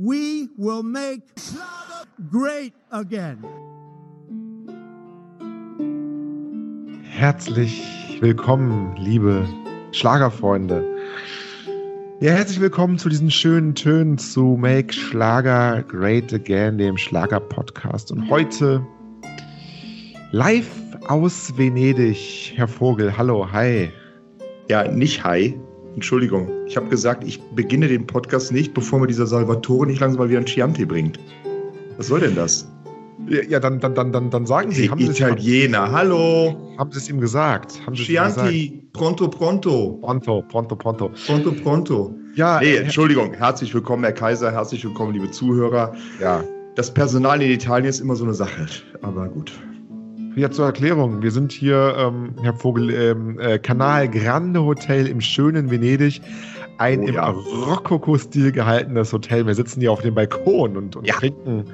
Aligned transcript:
we 0.00 0.48
will 0.56 0.82
make 0.82 1.20
great 2.30 2.72
again. 2.90 3.44
Herzlich 7.04 8.18
willkommen, 8.20 8.96
liebe 8.96 9.46
Schlagerfreunde. 9.92 10.82
Ja, 12.20 12.32
herzlich 12.32 12.60
willkommen 12.60 12.96
zu 12.96 13.10
diesen 13.10 13.30
schönen 13.30 13.74
Tönen 13.74 14.16
zu 14.16 14.56
Make 14.58 14.92
Schlager 14.94 15.82
Great 15.82 16.32
Again, 16.32 16.78
dem 16.78 16.96
Schlager-Podcast. 16.96 18.10
Und 18.10 18.30
heute 18.30 18.86
live 20.30 20.70
aus 21.08 21.52
Venedig, 21.58 22.54
Herr 22.56 22.68
Vogel. 22.68 23.18
Hallo, 23.18 23.52
hi. 23.52 23.90
Ja, 24.70 24.90
nicht 24.90 25.24
hi. 25.24 25.60
Entschuldigung. 25.94 26.48
Ich 26.66 26.76
habe 26.76 26.88
gesagt, 26.88 27.24
ich 27.24 27.40
beginne 27.54 27.88
den 27.88 28.06
Podcast 28.06 28.52
nicht, 28.52 28.74
bevor 28.74 29.00
mir 29.00 29.06
dieser 29.06 29.26
Salvatore 29.26 29.86
nicht 29.86 30.00
langsam 30.00 30.20
mal 30.20 30.28
wieder 30.28 30.38
ein 30.38 30.46
Chianti 30.46 30.84
bringt. 30.84 31.18
Was 31.96 32.06
soll 32.06 32.20
denn 32.20 32.34
das? 32.34 32.68
Ja, 33.28 33.60
dann, 33.60 33.80
dann, 33.80 33.94
dann, 33.94 34.12
dann, 34.12 34.30
dann 34.30 34.46
sagen 34.46 34.72
Sie. 34.72 34.88
Haben 34.88 35.00
Italiener, 35.00 35.86
Sie 35.86 35.92
hallo. 35.92 36.56
Haben 36.78 36.90
Sie 36.90 36.98
es 36.98 37.08
ihm 37.10 37.20
gesagt? 37.20 37.80
Haben 37.84 37.94
Sie 37.94 38.04
Chianti, 38.04 38.68
gesagt? 38.68 38.92
pronto, 38.92 39.28
pronto. 39.28 39.98
Pronto, 40.00 40.42
pronto, 40.48 40.76
pronto. 40.76 41.10
Pronto, 41.26 41.52
pronto. 41.52 42.14
Ja, 42.34 42.60
nee, 42.60 42.76
Entschuldigung. 42.76 43.34
Herzlich 43.34 43.74
willkommen, 43.74 44.04
Herr 44.04 44.12
Kaiser. 44.12 44.52
Herzlich 44.52 44.84
willkommen, 44.84 45.12
liebe 45.12 45.30
Zuhörer. 45.30 45.94
Ja. 46.20 46.42
Das 46.76 46.94
Personal 46.94 47.42
in 47.42 47.50
Italien 47.50 47.90
ist 47.90 48.00
immer 48.00 48.16
so 48.16 48.24
eine 48.24 48.34
Sache. 48.34 48.66
Aber 49.02 49.28
gut. 49.28 49.52
Ja, 50.36 50.50
zur 50.50 50.66
Erklärung. 50.66 51.22
Wir 51.22 51.32
sind 51.32 51.50
hier, 51.50 51.94
ähm, 51.98 52.34
Herr 52.42 52.54
Vogel, 52.54 52.90
im 52.90 53.38
äh, 53.40 53.58
Kanal 53.58 54.08
Grande 54.08 54.62
Hotel 54.62 55.08
im 55.08 55.20
schönen 55.20 55.70
Venedig. 55.70 56.20
Ein 56.78 57.00
oh, 57.00 57.08
im 57.08 57.14
ja. 57.14 57.28
Rokoko-Stil 57.30 58.52
gehaltenes 58.52 59.12
Hotel. 59.12 59.46
Wir 59.46 59.54
sitzen 59.54 59.80
hier 59.80 59.90
auf 59.90 60.02
dem 60.02 60.14
Balkon 60.14 60.76
und, 60.76 60.94
und 60.94 61.06
ja. 61.06 61.14
trinken, 61.14 61.64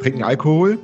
trinken 0.00 0.24
Alkohol. 0.24 0.76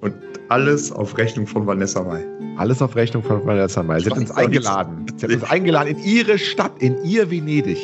Und 0.00 0.14
alles 0.48 0.90
auf 0.92 1.16
Rechnung 1.18 1.46
von 1.46 1.66
Vanessa 1.66 2.02
Mai. 2.02 2.24
Alles 2.56 2.80
auf 2.80 2.96
Rechnung 2.96 3.22
von 3.22 3.44
Vanessa 3.44 3.82
Mai. 3.82 4.00
Sie 4.00 4.10
hat 4.10 4.16
uns 4.16 4.30
eingeladen. 4.30 5.06
Sie 5.16 5.26
hat 5.26 5.34
uns 5.34 5.44
eingeladen 5.44 5.88
in 5.88 6.04
ihre 6.04 6.38
Stadt, 6.38 6.72
in 6.80 6.96
ihr 7.04 7.30
Venedig. 7.30 7.78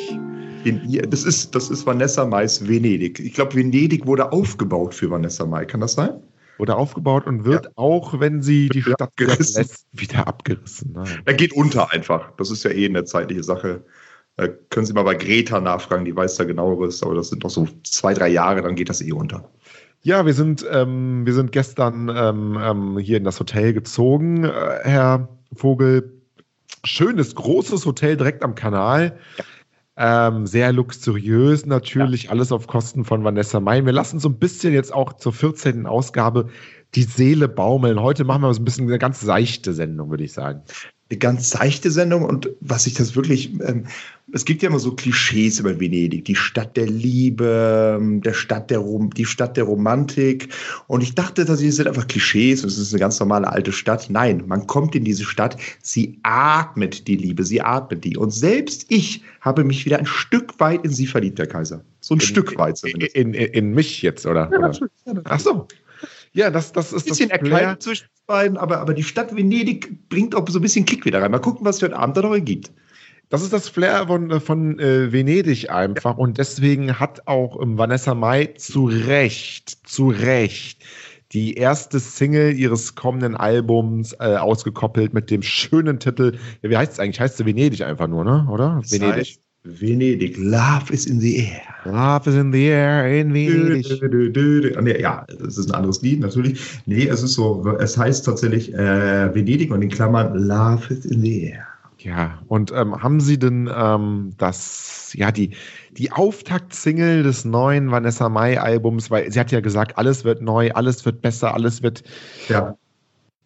In 0.63 0.81
ihr, 0.89 1.03
das, 1.03 1.25
ist, 1.25 1.53
das 1.53 1.69
ist 1.69 1.85
Vanessa 1.85 2.25
Mais 2.25 2.67
Venedig. 2.67 3.19
Ich 3.19 3.33
glaube, 3.33 3.53
Venedig 3.53 4.07
wurde 4.07 4.31
aufgebaut 4.31 4.95
für 4.95 5.11
Vanessa 5.11 5.45
Mai. 5.45 5.65
Kann 5.65 5.81
das 5.81 5.93
sein? 5.93 6.11
Wurde 6.57 6.75
aufgebaut 6.75 7.25
und 7.25 7.45
wird 7.45 7.65
ja. 7.65 7.71
auch, 7.75 8.19
wenn 8.19 8.41
sie 8.41 8.69
die 8.69 8.81
Stadt 8.81 9.11
verlässt, 9.17 9.87
wieder 9.91 10.27
abgerissen. 10.27 10.91
Nein. 10.93 11.21
Er 11.25 11.33
geht 11.33 11.53
unter 11.53 11.91
einfach. 11.91 12.31
Das 12.37 12.51
ist 12.51 12.63
ja 12.63 12.71
eh 12.71 12.85
eine 12.85 13.05
zeitliche 13.05 13.43
Sache. 13.43 13.83
Da 14.35 14.47
können 14.47 14.85
Sie 14.85 14.93
mal 14.93 15.03
bei 15.03 15.15
Greta 15.15 15.59
nachfragen, 15.59 16.05
die 16.05 16.15
weiß 16.15 16.35
da 16.37 16.43
genaueres, 16.43 17.03
aber 17.03 17.15
das 17.15 17.29
sind 17.29 17.43
noch 17.43 17.51
so 17.51 17.67
zwei, 17.83 18.13
drei 18.13 18.29
Jahre, 18.29 18.61
dann 18.63 18.75
geht 18.75 18.89
das 18.89 19.01
eh 19.01 19.11
unter. 19.11 19.47
Ja, 20.01 20.25
wir 20.25 20.33
sind, 20.33 20.65
ähm, 20.69 21.25
wir 21.25 21.33
sind 21.33 21.51
gestern 21.51 22.09
ähm, 22.13 22.59
ähm, 22.61 22.97
hier 22.97 23.17
in 23.17 23.23
das 23.23 23.39
Hotel 23.39 23.73
gezogen, 23.73 24.43
äh, 24.43 24.79
Herr 24.83 25.29
Vogel. 25.55 26.11
Schönes, 26.83 27.35
großes 27.35 27.85
Hotel 27.85 28.17
direkt 28.17 28.43
am 28.43 28.55
Kanal. 28.55 29.17
Ja. 29.37 29.45
Ähm, 29.95 30.47
sehr 30.47 30.73
luxuriös 30.73 31.65
natürlich, 31.65 32.23
ja. 32.23 32.29
alles 32.31 32.51
auf 32.51 32.65
Kosten 32.67 33.05
von 33.05 33.23
Vanessa 33.23 33.59
May. 33.59 33.85
Wir 33.85 33.93
lassen 33.93 34.19
so 34.19 34.29
ein 34.29 34.39
bisschen 34.39 34.73
jetzt 34.73 34.91
auch 34.91 35.13
zur 35.13 35.33
14. 35.33 35.85
Ausgabe 35.85 36.49
die 36.95 37.03
Seele 37.03 37.47
baumeln. 37.47 38.01
Heute 38.01 38.23
machen 38.23 38.41
wir 38.41 38.53
so 38.53 38.61
ein 38.61 38.65
bisschen 38.65 38.87
eine 38.87 38.97
ganz 38.97 39.21
seichte 39.21 39.73
Sendung, 39.73 40.09
würde 40.09 40.23
ich 40.23 40.33
sagen 40.33 40.63
eine 41.13 41.19
ganz 41.19 41.49
seichte 41.49 41.91
Sendung 41.91 42.25
und 42.25 42.49
was 42.59 42.87
ich 42.87 42.95
das 42.95 43.15
wirklich, 43.15 43.53
ähm, 43.61 43.85
es 44.33 44.45
gibt 44.45 44.63
ja 44.63 44.69
immer 44.69 44.79
so 44.79 44.91
Klischees 44.91 45.59
über 45.59 45.79
Venedig, 45.79 46.25
die 46.25 46.35
Stadt 46.35 46.75
der 46.75 46.87
Liebe, 46.87 47.97
ähm, 47.99 48.21
der 48.21 48.33
Stadt 48.33 48.71
der 48.71 48.79
Rom, 48.79 49.11
die 49.11 49.25
Stadt 49.25 49.55
der 49.55 49.65
Romantik 49.65 50.49
und 50.87 51.01
ich 51.01 51.13
dachte, 51.13 51.45
das 51.45 51.59
sind 51.59 51.87
einfach 51.87 52.07
Klischees 52.07 52.63
und 52.63 52.69
es 52.69 52.77
ist 52.77 52.93
eine 52.93 52.99
ganz 52.99 53.19
normale 53.19 53.47
alte 53.47 53.71
Stadt. 53.71 54.09
Nein, 54.09 54.43
man 54.47 54.65
kommt 54.65 54.95
in 54.95 55.03
diese 55.03 55.23
Stadt, 55.23 55.57
sie 55.81 56.19
atmet 56.23 57.07
die 57.07 57.15
Liebe, 57.15 57.43
sie 57.43 57.61
atmet 57.61 58.03
die 58.03 58.17
und 58.17 58.31
selbst 58.31 58.85
ich 58.89 59.23
habe 59.41 59.63
mich 59.63 59.85
wieder 59.85 59.99
ein 59.99 60.05
Stück 60.05 60.59
weit 60.59 60.83
in 60.83 60.91
sie 60.91 61.07
verliebt, 61.07 61.37
Herr 61.37 61.47
Kaiser. 61.47 61.83
So 62.01 62.15
ein 62.15 62.19
in, 62.19 62.25
Stück 62.25 62.57
weit 62.57 62.77
zumindest. 62.77 63.15
In, 63.15 63.33
in, 63.33 63.53
in 63.53 63.73
mich 63.73 64.01
jetzt, 64.01 64.25
oder? 64.25 64.49
Ja, 64.51 64.57
oder? 64.57 65.21
Ach 65.25 65.39
so. 65.39 65.67
Ja, 66.33 66.49
das, 66.49 66.71
das 66.71 66.91
ist 66.91 67.05
ein 67.05 67.09
bisschen 67.09 67.29
das 67.29 67.37
erklärt 67.37 67.83
zwischen 67.83 68.07
beiden, 68.25 68.57
aber, 68.57 68.79
aber 68.79 68.95
die 68.95 69.03
Stadt 69.03 69.35
Venedig 69.35 70.09
bringt 70.09 70.33
auch 70.33 70.47
so 70.49 70.57
ein 70.57 70.63
bisschen 70.63 70.85
Kick 70.85 71.05
wieder 71.05 71.21
rein. 71.21 71.29
Mal 71.29 71.39
gucken, 71.39 71.65
was 71.65 71.79
für 71.79 71.85
ein 71.85 71.93
Abend 71.93 72.17
da 72.17 72.21
noch 72.21 72.35
gibt. 72.43 72.71
Das 73.33 73.41
ist 73.41 73.51
das 73.51 73.67
Flair 73.67 74.05
von, 74.05 74.39
von 74.41 74.77
äh, 74.77 75.11
Venedig 75.11 75.71
einfach. 75.71 76.19
Und 76.19 76.37
deswegen 76.37 76.99
hat 76.99 77.25
auch 77.25 77.59
ähm, 77.59 77.79
Vanessa 77.79 78.13
Mai 78.13 78.53
zu 78.57 78.85
Recht, 78.85 79.75
zu 79.89 80.09
Recht 80.09 80.83
die 81.31 81.55
erste 81.55 81.99
Single 81.99 82.53
ihres 82.53 82.93
kommenden 82.93 83.35
Albums 83.35 84.13
äh, 84.19 84.35
ausgekoppelt 84.35 85.15
mit 85.15 85.31
dem 85.31 85.41
schönen 85.41 85.97
Titel. 85.97 86.33
Ja, 86.61 86.69
wie 86.69 86.77
heißt 86.77 86.91
es 86.91 86.99
eigentlich? 86.99 87.19
Heißt 87.19 87.39
es 87.39 87.45
Venedig 87.47 87.81
einfach 87.81 88.07
nur, 88.07 88.23
ne? 88.23 88.47
Oder? 88.51 88.81
Das 88.83 88.91
Venedig. 88.91 89.39
Venedig. 89.63 90.37
Love 90.37 90.93
is 90.93 91.07
in 91.07 91.19
the 91.19 91.37
air. 91.37 91.61
Love 91.85 92.29
is 92.29 92.35
in 92.35 92.53
the 92.53 92.65
air 92.67 93.19
in 93.19 93.33
Venedig. 93.33 93.99
Dö, 93.99 94.29
dö, 94.29 94.61
dö, 94.61 94.99
ja, 94.99 95.25
das 95.39 95.57
ist 95.57 95.71
ein 95.71 95.73
anderes 95.73 96.03
Lied 96.03 96.19
natürlich. 96.19 96.61
Nee, 96.85 97.07
es 97.07 97.23
ist 97.23 97.33
so, 97.33 97.67
es 97.79 97.97
heißt 97.97 98.25
tatsächlich 98.25 98.71
äh, 98.75 99.33
Venedig 99.33 99.71
und 99.71 99.81
in 99.81 99.89
Klammern 99.89 100.37
Love 100.37 100.93
is 100.93 101.05
in 101.05 101.21
the 101.21 101.45
air. 101.45 101.72
Ja, 102.03 102.41
und 102.47 102.71
ähm, 102.73 103.01
haben 103.01 103.21
Sie 103.21 103.39
denn 103.39 103.71
ähm, 103.73 104.33
das, 104.37 105.13
ja, 105.15 105.31
die, 105.31 105.55
die 105.91 106.11
Auftakt-Single 106.11 107.23
des 107.23 107.45
neuen 107.45 107.91
Vanessa 107.91 108.27
Mai 108.27 108.59
Albums, 108.59 109.09
weil 109.09 109.31
sie 109.31 109.39
hat 109.39 109.51
ja 109.51 109.61
gesagt, 109.61 109.97
alles 109.97 110.25
wird 110.25 110.41
neu, 110.41 110.71
alles 110.73 111.05
wird 111.05 111.21
besser, 111.21 111.53
alles 111.53 111.81
wird 111.81 112.03
ja 112.49 112.75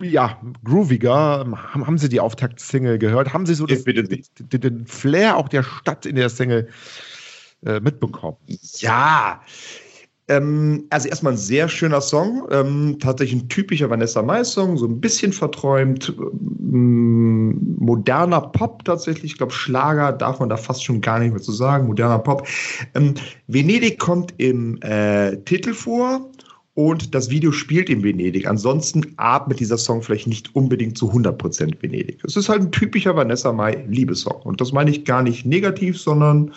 ja, 0.01 0.40
grooviger. 0.63 1.13
Haben, 1.13 1.88
haben 1.88 1.97
Sie 1.97 2.09
die 2.09 2.19
Auftakt-Single 2.19 3.00
gehört? 3.00 3.34
Haben 3.34 3.45
Sie 3.45 3.56
so 3.56 3.66
das, 3.66 3.84
den, 3.84 4.22
den, 4.40 4.85
Flair 4.85 5.38
auch 5.38 5.50
der 5.50 5.63
Stadt 5.63 6.06
in 6.06 6.16
der 6.16 6.29
Single 6.29 6.69
äh, 7.66 7.79
mitbekommen? 7.79 8.38
Ja. 8.78 9.41
Ähm, 10.29 10.85
also 10.89 11.07
erstmal 11.07 11.33
ein 11.33 11.38
sehr 11.38 11.69
schöner 11.69 12.01
Song, 12.01 12.47
ähm, 12.51 12.97
tatsächlich 12.99 13.43
ein 13.43 13.49
typischer 13.49 13.89
Vanessa 13.89 14.21
Mai-Song, 14.21 14.77
so 14.77 14.85
ein 14.85 14.99
bisschen 14.99 15.31
verträumt, 15.31 16.13
ähm, 16.17 17.77
moderner 17.79 18.41
Pop 18.41 18.83
tatsächlich, 18.83 19.31
ich 19.31 19.38
glaube 19.38 19.53
Schlager 19.53 20.11
darf 20.11 20.39
man 20.39 20.49
da 20.49 20.57
fast 20.57 20.83
schon 20.83 20.99
gar 20.99 21.19
nicht 21.19 21.31
mehr 21.31 21.41
zu 21.41 21.53
sagen, 21.53 21.88
moderner 21.88 22.19
Pop. 22.19 22.45
Ähm, 22.93 23.13
Venedig 23.47 23.99
kommt 23.99 24.33
im 24.38 24.81
äh, 24.81 25.38
Titel 25.45 25.73
vor 25.73 26.29
und 26.77 27.15
das 27.15 27.31
Video 27.31 27.51
spielt 27.51 27.89
in 27.89 28.03
Venedig. 28.03 28.47
Ansonsten 28.47 29.13
atmet 29.17 29.59
dieser 29.59 29.79
Song 29.79 30.03
vielleicht 30.03 30.27
nicht 30.27 30.53
unbedingt 30.55 30.95
zu 30.95 31.11
100% 31.11 31.81
Venedig. 31.81 32.23
Es 32.23 32.35
ist 32.35 32.49
halt 32.49 32.61
ein 32.61 32.71
typischer 32.71 33.15
Vanessa 33.15 33.51
Mai 33.51 33.83
Liebessong. 33.88 34.41
Und 34.44 34.61
das 34.61 34.73
meine 34.73 34.91
ich 34.91 35.03
gar 35.03 35.23
nicht 35.23 35.44
negativ, 35.44 35.99
sondern 35.99 36.51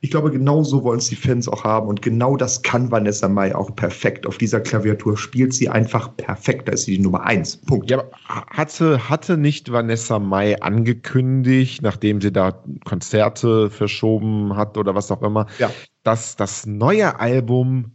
ich 0.00 0.10
glaube, 0.10 0.30
genau 0.30 0.62
so 0.62 0.84
wollen 0.84 0.98
es 0.98 1.08
die 1.08 1.16
Fans 1.16 1.48
auch 1.48 1.64
haben. 1.64 1.88
Und 1.88 2.02
genau 2.02 2.36
das 2.36 2.62
kann 2.62 2.90
Vanessa 2.90 3.28
Mai 3.28 3.54
auch 3.54 3.74
perfekt. 3.74 4.26
Auf 4.26 4.38
dieser 4.38 4.60
Klaviatur 4.60 5.16
spielt 5.16 5.54
sie 5.54 5.68
einfach 5.68 6.16
perfekt. 6.16 6.68
Da 6.68 6.72
ist 6.72 6.84
sie 6.84 6.96
die 6.96 7.02
Nummer 7.02 7.24
eins. 7.24 7.56
Punkt. 7.56 7.90
Ja, 7.90 8.04
hatte, 8.26 9.08
hatte 9.08 9.36
nicht 9.36 9.72
Vanessa 9.72 10.18
Mai 10.18 10.60
angekündigt, 10.60 11.82
nachdem 11.82 12.20
sie 12.20 12.32
da 12.32 12.62
Konzerte 12.84 13.70
verschoben 13.70 14.56
hat 14.56 14.76
oder 14.76 14.94
was 14.94 15.10
auch 15.10 15.22
immer, 15.22 15.46
ja. 15.58 15.70
dass 16.02 16.36
das 16.36 16.66
neue 16.66 17.18
Album 17.18 17.92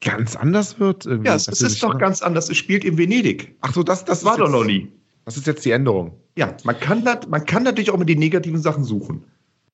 ganz 0.00 0.36
anders 0.36 0.78
wird? 0.78 1.06
Irgendwie. 1.06 1.28
Ja, 1.28 1.34
es, 1.34 1.48
es 1.48 1.60
ist 1.62 1.82
doch 1.82 1.98
ganz 1.98 2.22
anders. 2.22 2.50
Es 2.50 2.56
spielt 2.56 2.84
in 2.84 2.98
Venedig. 2.98 3.56
Ach 3.60 3.72
so, 3.72 3.82
das, 3.82 4.04
das, 4.04 4.20
das 4.20 4.24
war 4.24 4.38
doch 4.38 4.50
noch 4.50 4.64
nie. 4.64 4.92
Das 5.24 5.36
ist 5.36 5.46
jetzt 5.46 5.64
die 5.64 5.70
Änderung. 5.70 6.12
Ja, 6.36 6.56
man 6.64 6.78
kann, 6.78 7.04
das, 7.04 7.28
man 7.28 7.44
kann 7.44 7.62
natürlich 7.62 7.90
auch 7.90 7.98
mit 7.98 8.08
die 8.08 8.16
negativen 8.16 8.60
Sachen 8.60 8.84
suchen. 8.84 9.24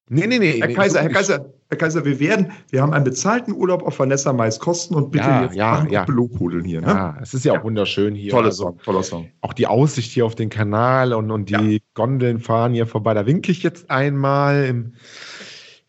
Nee, 0.09 0.27
nee, 0.27 0.39
nee. 0.39 0.61
Herr 0.61 0.73
Kaiser, 0.73 1.03
Herr 1.03 1.11
Kaiser, 1.11 1.53
Herr 1.69 1.77
Kaiser, 1.77 2.05
wir 2.05 2.19
werden, 2.19 2.53
wir 2.71 2.81
haben 2.81 2.93
einen 2.93 3.05
bezahlten 3.05 3.53
Urlaub 3.53 3.83
auf 3.83 3.99
Vanessa 3.99 4.33
Mais 4.33 4.59
Kosten 4.59 4.95
und 4.95 5.11
bitte 5.11 5.27
ja, 5.27 5.43
jetzt 5.45 5.55
ja, 5.55 5.87
ja. 5.91 6.05
Belobhudeln 6.05 6.65
hier. 6.65 6.81
Ne? 6.81 6.87
Ja, 6.87 7.19
es 7.21 7.35
ist 7.35 7.45
ja, 7.45 7.55
ja, 7.55 7.61
auch 7.61 7.65
wunderschön 7.65 8.15
hier. 8.15 8.31
Toller 8.31 8.47
also, 8.47 8.65
Song, 8.65 8.79
toller 8.79 9.03
Song. 9.03 9.29
Auch 9.43 9.53
die 9.53 9.67
Aussicht 9.67 10.13
hier 10.13 10.25
auf 10.25 10.35
den 10.35 10.49
Kanal 10.49 11.13
und, 11.13 11.31
und 11.31 11.51
die 11.51 11.75
ja. 11.75 11.79
Gondeln 11.93 12.41
fahren 12.41 12.73
hier 12.73 12.87
vorbei. 12.87 13.13
Da 13.13 13.27
winke 13.27 13.53
ich 13.53 13.63
jetzt 13.63 13.91
einmal 13.91 14.65
im, 14.65 14.95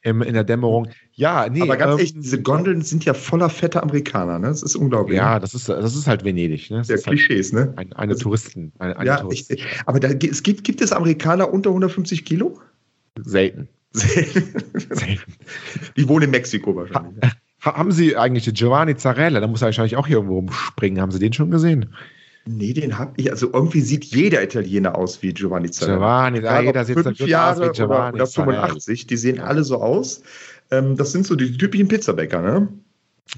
im, 0.01 0.21
in 0.21 0.33
der 0.33 0.43
Dämmerung. 0.43 0.89
Ja, 1.13 1.47
nee. 1.49 1.61
Aber 1.61 1.77
ganz 1.77 1.93
ähm, 1.93 1.99
echt, 1.99 2.15
diese 2.17 2.41
Gondeln 2.41 2.81
sind 2.81 3.05
ja 3.05 3.13
voller 3.13 3.49
fetter 3.49 3.81
Amerikaner, 3.83 4.39
ne? 4.39 4.47
Das 4.47 4.63
ist 4.63 4.75
unglaublich. 4.75 5.17
Ja, 5.17 5.39
das 5.39 5.53
ist, 5.53 5.69
das 5.69 5.95
ist 5.95 6.07
halt 6.07 6.25
Venedig, 6.25 6.69
ne? 6.71 6.77
Das 6.77 6.87
ja, 6.89 6.95
halt 6.95 7.05
Klischees, 7.05 7.53
halt 7.53 7.71
ne? 7.71 7.73
Ein, 7.77 7.93
eine 7.93 8.13
das 8.13 8.21
Touristen. 8.21 8.73
Eine, 8.79 8.97
eine 8.97 9.07
ja, 9.07 9.17
Touristen. 9.17 9.53
Ich, 9.53 9.65
aber 9.85 9.99
da, 9.99 10.09
es 10.09 10.43
gibt, 10.43 10.63
gibt 10.65 10.81
es 10.81 10.91
Amerikaner 10.91 11.53
unter 11.53 11.69
150 11.69 12.25
Kilo? 12.25 12.59
Selten. 13.21 13.69
Die 15.97 16.07
wohnen 16.07 16.25
in 16.25 16.31
Mexiko 16.31 16.75
wahrscheinlich. 16.75 17.23
Ha, 17.65 17.75
haben 17.75 17.91
Sie 17.91 18.15
eigentlich 18.15 18.45
den 18.45 18.53
Giovanni 18.53 18.95
Zarella? 18.95 19.39
Da 19.39 19.47
muss 19.47 19.61
er 19.61 19.65
wahrscheinlich 19.65 19.97
auch 19.97 20.07
hier 20.07 20.17
irgendwo 20.17 20.35
rumspringen. 20.35 21.01
Haben 21.01 21.11
Sie 21.11 21.19
den 21.19 21.33
schon 21.33 21.51
gesehen? 21.51 21.93
Nee, 22.45 22.73
den 22.73 22.97
habe 22.97 23.13
ich. 23.17 23.29
Also 23.31 23.51
irgendwie 23.51 23.81
sieht 23.81 24.05
jeder 24.05 24.41
Italiener 24.43 24.95
aus 24.95 25.21
wie 25.21 25.33
Giovanni 25.33 25.69
Zarella. 25.71 25.97
Giovanni, 25.97 26.41
da 26.41 26.61
jeder 26.61 26.85
sieht 26.85 26.99
fünf 26.99 27.19
Jahre 27.19 27.63
aus 27.63 27.69
wie 27.69 27.73
Giovanni 27.73 28.15
oder, 28.15 28.23
oder 28.23 28.27
85. 28.27 29.07
Die 29.07 29.17
sehen 29.17 29.39
alle 29.39 29.63
so 29.63 29.81
aus. 29.81 30.21
Ähm, 30.71 30.95
das 30.95 31.11
sind 31.11 31.25
so 31.25 31.35
die 31.35 31.57
typischen 31.57 31.87
Pizzabäcker, 31.87 32.41
ne? 32.41 32.69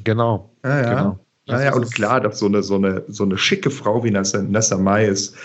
Genau. 0.03 0.51
Ja, 0.63 0.81
ja. 0.81 0.89
Genau. 0.89 1.19
Naja, 1.47 1.73
und 1.73 1.91
klar, 1.93 2.21
dass 2.21 2.39
so 2.39 2.45
eine, 2.45 2.63
so 2.63 2.75
eine, 2.75 3.03
so 3.07 3.23
eine 3.23 3.37
schicke 3.37 3.71
Frau 3.71 4.03
wie 4.03 4.11
Nessa, 4.11 4.41
Nessa 4.41 4.77
Mai 4.77 5.05
ist, 5.05 5.35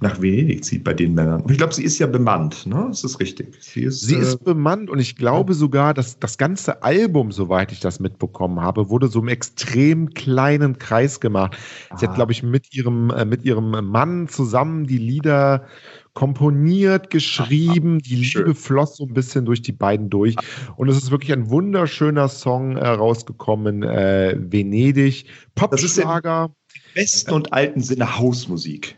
nach 0.00 0.20
Venedig 0.20 0.64
zieht 0.64 0.84
bei 0.84 0.92
den 0.92 1.14
Männern. 1.14 1.42
Und 1.42 1.50
ich 1.50 1.58
glaube, 1.58 1.74
sie 1.74 1.84
ist 1.84 1.98
ja 1.98 2.06
bemannt, 2.06 2.66
ne? 2.66 2.86
Das 2.88 3.04
ist 3.04 3.20
richtig. 3.20 3.56
Sie 3.60 3.82
ist, 3.82 4.00
sie 4.02 4.16
ist 4.16 4.34
äh, 4.34 4.44
bemannt 4.44 4.90
und 4.90 4.98
ich 4.98 5.16
glaube 5.16 5.54
sogar, 5.54 5.94
dass 5.94 6.18
das 6.18 6.38
ganze 6.38 6.82
Album, 6.82 7.32
soweit 7.32 7.72
ich 7.72 7.80
das 7.80 8.00
mitbekommen 8.00 8.60
habe, 8.60 8.90
wurde 8.90 9.08
so 9.08 9.20
im 9.20 9.28
extrem 9.28 10.10
kleinen 10.10 10.78
Kreis 10.78 11.20
gemacht. 11.20 11.56
Ah. 11.90 11.96
Sie 11.96 12.06
hat, 12.06 12.12
ah. 12.12 12.16
glaube 12.16 12.32
ich, 12.32 12.42
mit 12.42 12.74
ihrem, 12.74 13.10
äh, 13.10 13.24
mit 13.24 13.44
ihrem 13.44 13.70
Mann 13.70 14.28
zusammen 14.28 14.86
die 14.86 14.98
Lieder 14.98 15.66
komponiert, 16.14 17.10
geschrieben. 17.10 17.98
Die 17.98 18.16
Liebe 18.16 18.54
floss 18.54 18.96
so 18.96 19.04
ein 19.04 19.14
bisschen 19.14 19.44
durch 19.44 19.62
die 19.62 19.72
beiden 19.72 20.10
durch. 20.10 20.36
Und 20.76 20.88
es 20.88 20.96
ist 20.96 21.10
wirklich 21.10 21.32
ein 21.32 21.50
wunderschöner 21.50 22.28
Song 22.28 22.76
äh, 22.76 22.86
rausgekommen. 22.86 23.82
Äh, 23.82 24.36
Venedig, 24.38 25.26
Popschlager. 25.54 26.54
Im 26.74 26.80
besten 26.94 27.32
und 27.32 27.52
alten 27.52 27.80
Sinne 27.80 28.16
Hausmusik. 28.18 28.96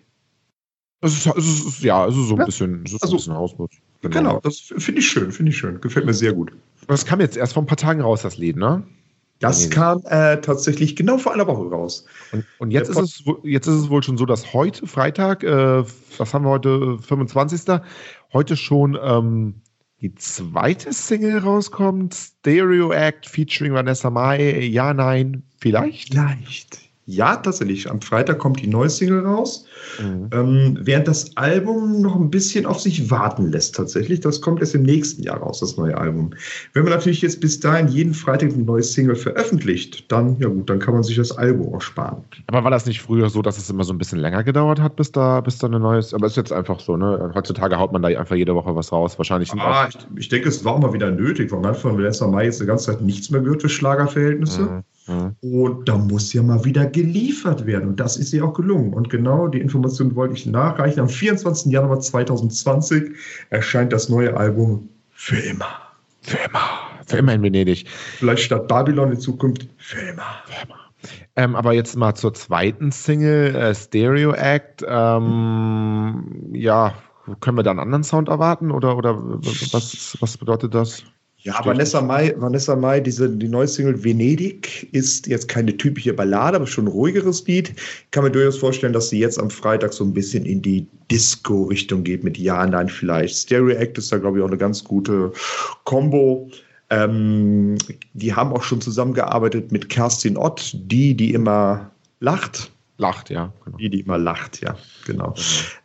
Es 1.01 1.13
ist, 1.13 1.27
es 1.27 1.67
ist, 1.67 1.83
ja, 1.83 2.07
es 2.07 2.17
ist 2.17 2.29
so 2.29 2.37
ein 2.37 2.47
bisschen, 2.47 2.83
es 2.85 2.95
ist 2.95 3.03
also, 3.03 3.17
ein 3.17 3.19
bisschen 3.19 3.35
Hausmusik. 3.35 3.83
Genau. 4.01 4.15
genau, 4.15 4.41
das 4.41 4.59
finde 4.59 5.01
ich 5.01 5.07
schön, 5.07 5.31
finde 5.33 5.51
ich 5.51 5.59
schön. 5.59 5.81
Gefällt 5.81 6.07
mir 6.07 6.15
sehr 6.15 6.33
gut. 6.33 6.53
Das 6.87 7.05
kam 7.05 7.21
jetzt 7.21 7.37
erst 7.37 7.55
vor 7.55 7.63
ein 7.63 7.67
paar 7.67 7.77
Tagen 7.77 8.01
raus, 8.01 8.23
das 8.23 8.37
Lied, 8.39 8.57
ne? 8.57 8.83
Das 9.39 9.69
kam 9.69 10.01
äh, 10.07 10.41
tatsächlich 10.41 10.97
genau 10.97 11.19
vor 11.19 11.35
einer 11.35 11.47
Woche 11.47 11.69
raus. 11.69 12.07
Und, 12.33 12.47
und 12.59 12.71
jetzt, 12.71 12.89
ist 12.89 12.97
es, 12.97 13.25
jetzt 13.43 13.67
ist 13.67 13.75
es 13.75 13.91
wohl 13.91 14.03
schon 14.03 14.17
so, 14.17 14.25
dass 14.25 14.55
heute, 14.55 14.87
Freitag, 14.87 15.43
äh, 15.43 15.85
was 16.17 16.33
haben 16.33 16.45
wir 16.45 16.51
heute, 16.51 16.99
25. 16.99 17.81
Heute 18.33 18.57
schon 18.57 18.99
ähm, 19.03 19.61
die 20.01 20.15
zweite 20.15 20.93
Single 20.93 21.39
rauskommt. 21.39 22.15
Stereo 22.15 22.93
Act 22.93 23.27
featuring 23.27 23.75
Vanessa 23.75 24.09
Mai. 24.09 24.61
Ja, 24.61 24.95
nein, 24.95 25.43
vielleicht? 25.59 26.15
Vielleicht. 26.15 26.86
Ja, 27.09 27.37
tatsächlich. 27.37 27.89
Am 27.89 28.01
Freitag 28.01 28.39
kommt 28.39 28.61
die 28.61 28.67
neue 28.67 28.91
Single 28.91 29.25
raus. 29.25 29.65
Mhm. 30.01 30.29
Ähm, 30.33 30.79
während 30.81 31.07
das 31.07 31.37
Album 31.37 32.03
noch 32.03 32.17
ein 32.17 32.31
bisschen 32.31 32.67
auf 32.67 32.81
sich 32.81 33.13
warten 33.13 33.53
lässt, 33.53 33.77
tatsächlich. 33.77 34.19
Das 34.21 34.41
kommt 34.41 34.59
erst 34.59 34.75
im 34.75 34.83
nächsten 34.83 35.23
Jahr 35.23 35.39
raus, 35.39 35.61
das 35.61 35.77
neue 35.77 35.97
Album. 35.97 36.31
Wenn 36.73 36.83
man 36.83 36.93
natürlich 36.93 37.23
jetzt 37.23 37.41
bis 37.41 37.61
dahin 37.61 37.87
jeden 37.87 38.13
Freitag 38.13 38.53
eine 38.53 38.65
neue 38.65 38.83
Single 38.83 39.15
veröffentlicht, 39.15 40.11
dann, 40.11 40.37
ja 40.41 40.49
gut, 40.49 40.69
dann 40.69 40.81
kann 40.81 40.95
man 40.95 41.05
sich 41.05 41.17
das 41.17 41.31
Album 41.31 41.73
auch 41.73 41.81
sparen. 41.81 42.25
Aber 42.49 42.65
war 42.65 42.73
das 42.73 42.87
nicht 42.87 43.01
früher 43.01 43.31
so, 43.31 43.41
dass 43.41 43.57
es 43.57 43.71
immer 43.71 43.85
so 43.85 43.93
ein 43.93 43.99
bisschen 43.99 44.19
länger 44.19 44.43
gedauert 44.43 44.81
hat, 44.81 44.97
bis 44.97 45.13
da, 45.13 45.41
bis 45.41 45.59
da 45.59 45.69
eine 45.69 45.79
neue. 45.79 46.03
Aber 46.13 46.27
ist 46.27 46.37
jetzt 46.37 46.53
einfach 46.53 46.81
so, 46.81 46.97
ne? 46.97 47.31
Heutzutage 47.37 47.79
haut 47.79 47.93
man 47.93 48.03
da 48.03 48.09
einfach 48.09 48.35
jede 48.35 48.57
Woche 48.57 48.75
was 48.75 48.91
raus. 48.91 49.17
Wahrscheinlich. 49.17 49.53
Ah, 49.53 49.89
ich, 49.89 49.97
ich, 50.19 50.29
denke, 50.29 50.49
es 50.49 50.65
war 50.65 50.75
auch 50.75 50.81
mal 50.81 50.93
wieder 50.93 51.13
nötig, 51.13 51.53
weil 51.53 51.61
man 51.61 51.77
von 51.77 51.97
letzter 52.01 52.27
Mai 52.27 52.47
jetzt 52.47 52.61
die 52.61 52.67
ganze 52.67 52.87
Zeit 52.87 53.01
nichts 53.01 53.31
mehr 53.31 53.43
gehört 53.43 53.63
für 53.63 53.69
Schlagerverhältnisse. 53.69 54.63
Mhm. 54.63 54.83
Mhm. 55.07 55.37
Und 55.41 55.89
da 55.89 55.97
muss 55.97 56.33
ja 56.33 56.43
mal 56.43 56.65
wieder 56.65 56.87
geliefert 56.87 57.67
werden. 57.67 57.89
Und 57.89 58.01
das 58.01 58.17
ist 58.17 58.33
ihr 58.33 58.45
auch 58.45 58.55
gelungen. 58.55 58.93
Und 58.93 59.11
genau 59.11 59.49
die 59.49 59.61
Information 59.61 60.15
wollte 60.15 60.35
ich 60.35 60.47
nachreichen. 60.47 61.01
Am 61.01 61.09
24. 61.09 61.73
Januar 61.73 62.01
2020 62.01 63.15
erscheint 63.51 63.93
das 63.93 64.09
neue 64.09 64.37
Album 64.37 64.89
Für 65.11 65.39
immer. 65.39 65.69
Für 66.23 66.39
immer. 66.39 66.61
Für 67.07 67.19
immer 67.19 67.35
in 67.35 67.43
Venedig. 67.43 67.89
Vielleicht 67.89 68.43
statt 68.43 68.67
Babylon 68.67 69.13
in 69.13 69.21
Zukunft 69.21 69.69
Für 69.79 70.01
immer. 70.01 70.23
Für 70.47 70.67
immer. 70.67 70.77
Ähm, 71.37 71.55
aber 71.55 71.73
jetzt 71.73 71.97
mal 71.97 72.15
zur 72.15 72.35
zweiten 72.35 72.91
Single, 72.91 73.55
äh, 73.55 73.75
Stereo 73.75 74.33
Act. 74.33 74.85
Ähm, 74.89 76.51
ja, 76.53 76.95
können 77.41 77.57
wir 77.57 77.63
da 77.63 77.71
einen 77.71 77.81
anderen 77.81 78.05
Sound 78.05 78.29
erwarten 78.29 78.71
oder, 78.71 78.97
oder 78.97 79.17
was, 79.19 80.17
was 80.21 80.39
bedeutet 80.39 80.75
das? 80.75 81.05
Ja, 81.47 81.65
Vanessa 81.65 82.03
Mai, 82.03 82.35
Vanessa 82.39 82.75
Mai, 82.75 82.99
diese, 82.99 83.31
die 83.31 83.47
neue 83.47 83.69
Single 83.69 84.03
Venedig 84.03 84.89
ist 84.93 85.29
jetzt 85.29 85.47
keine 85.47 85.77
typische 85.77 86.13
Ballade, 86.13 86.57
aber 86.57 86.67
schon 86.67 86.87
ein 86.87 86.89
ruhigeres 86.89 87.47
Lied. 87.47 87.71
Ich 87.71 88.11
kann 88.11 88.25
mir 88.25 88.33
durchaus 88.33 88.59
vorstellen, 88.59 88.93
dass 88.93 89.11
sie 89.11 89.21
jetzt 89.21 89.39
am 89.39 89.49
Freitag 89.49 89.93
so 89.93 90.03
ein 90.03 90.13
bisschen 90.13 90.45
in 90.45 90.61
die 90.61 90.89
Disco-Richtung 91.09 92.03
geht 92.03 92.25
mit 92.25 92.37
Ja, 92.37 92.67
Nein 92.67 92.89
vielleicht. 92.89 93.37
Stereo 93.37 93.77
Act 93.77 93.97
ist 93.97 94.11
da, 94.11 94.19
glaube 94.19 94.39
ich, 94.39 94.43
auch 94.43 94.49
eine 94.49 94.57
ganz 94.57 94.83
gute 94.83 95.33
Combo. 95.85 96.51
Ähm, 96.91 97.79
die 98.15 98.35
haben 98.35 98.53
auch 98.53 98.65
schon 98.65 98.81
zusammengearbeitet 98.81 99.71
mit 99.71 99.89
Kerstin 99.89 100.37
Ott, 100.37 100.73
die, 100.75 101.15
die 101.15 101.33
immer 101.33 101.93
lacht. 102.19 102.73
Lacht, 102.99 103.31
ja. 103.31 103.53
Genau. 103.65 103.77
Die, 103.77 103.89
die 103.89 104.01
immer 104.01 104.19
lacht, 104.19 104.63
ja, 104.63 104.75
genau. 105.05 105.35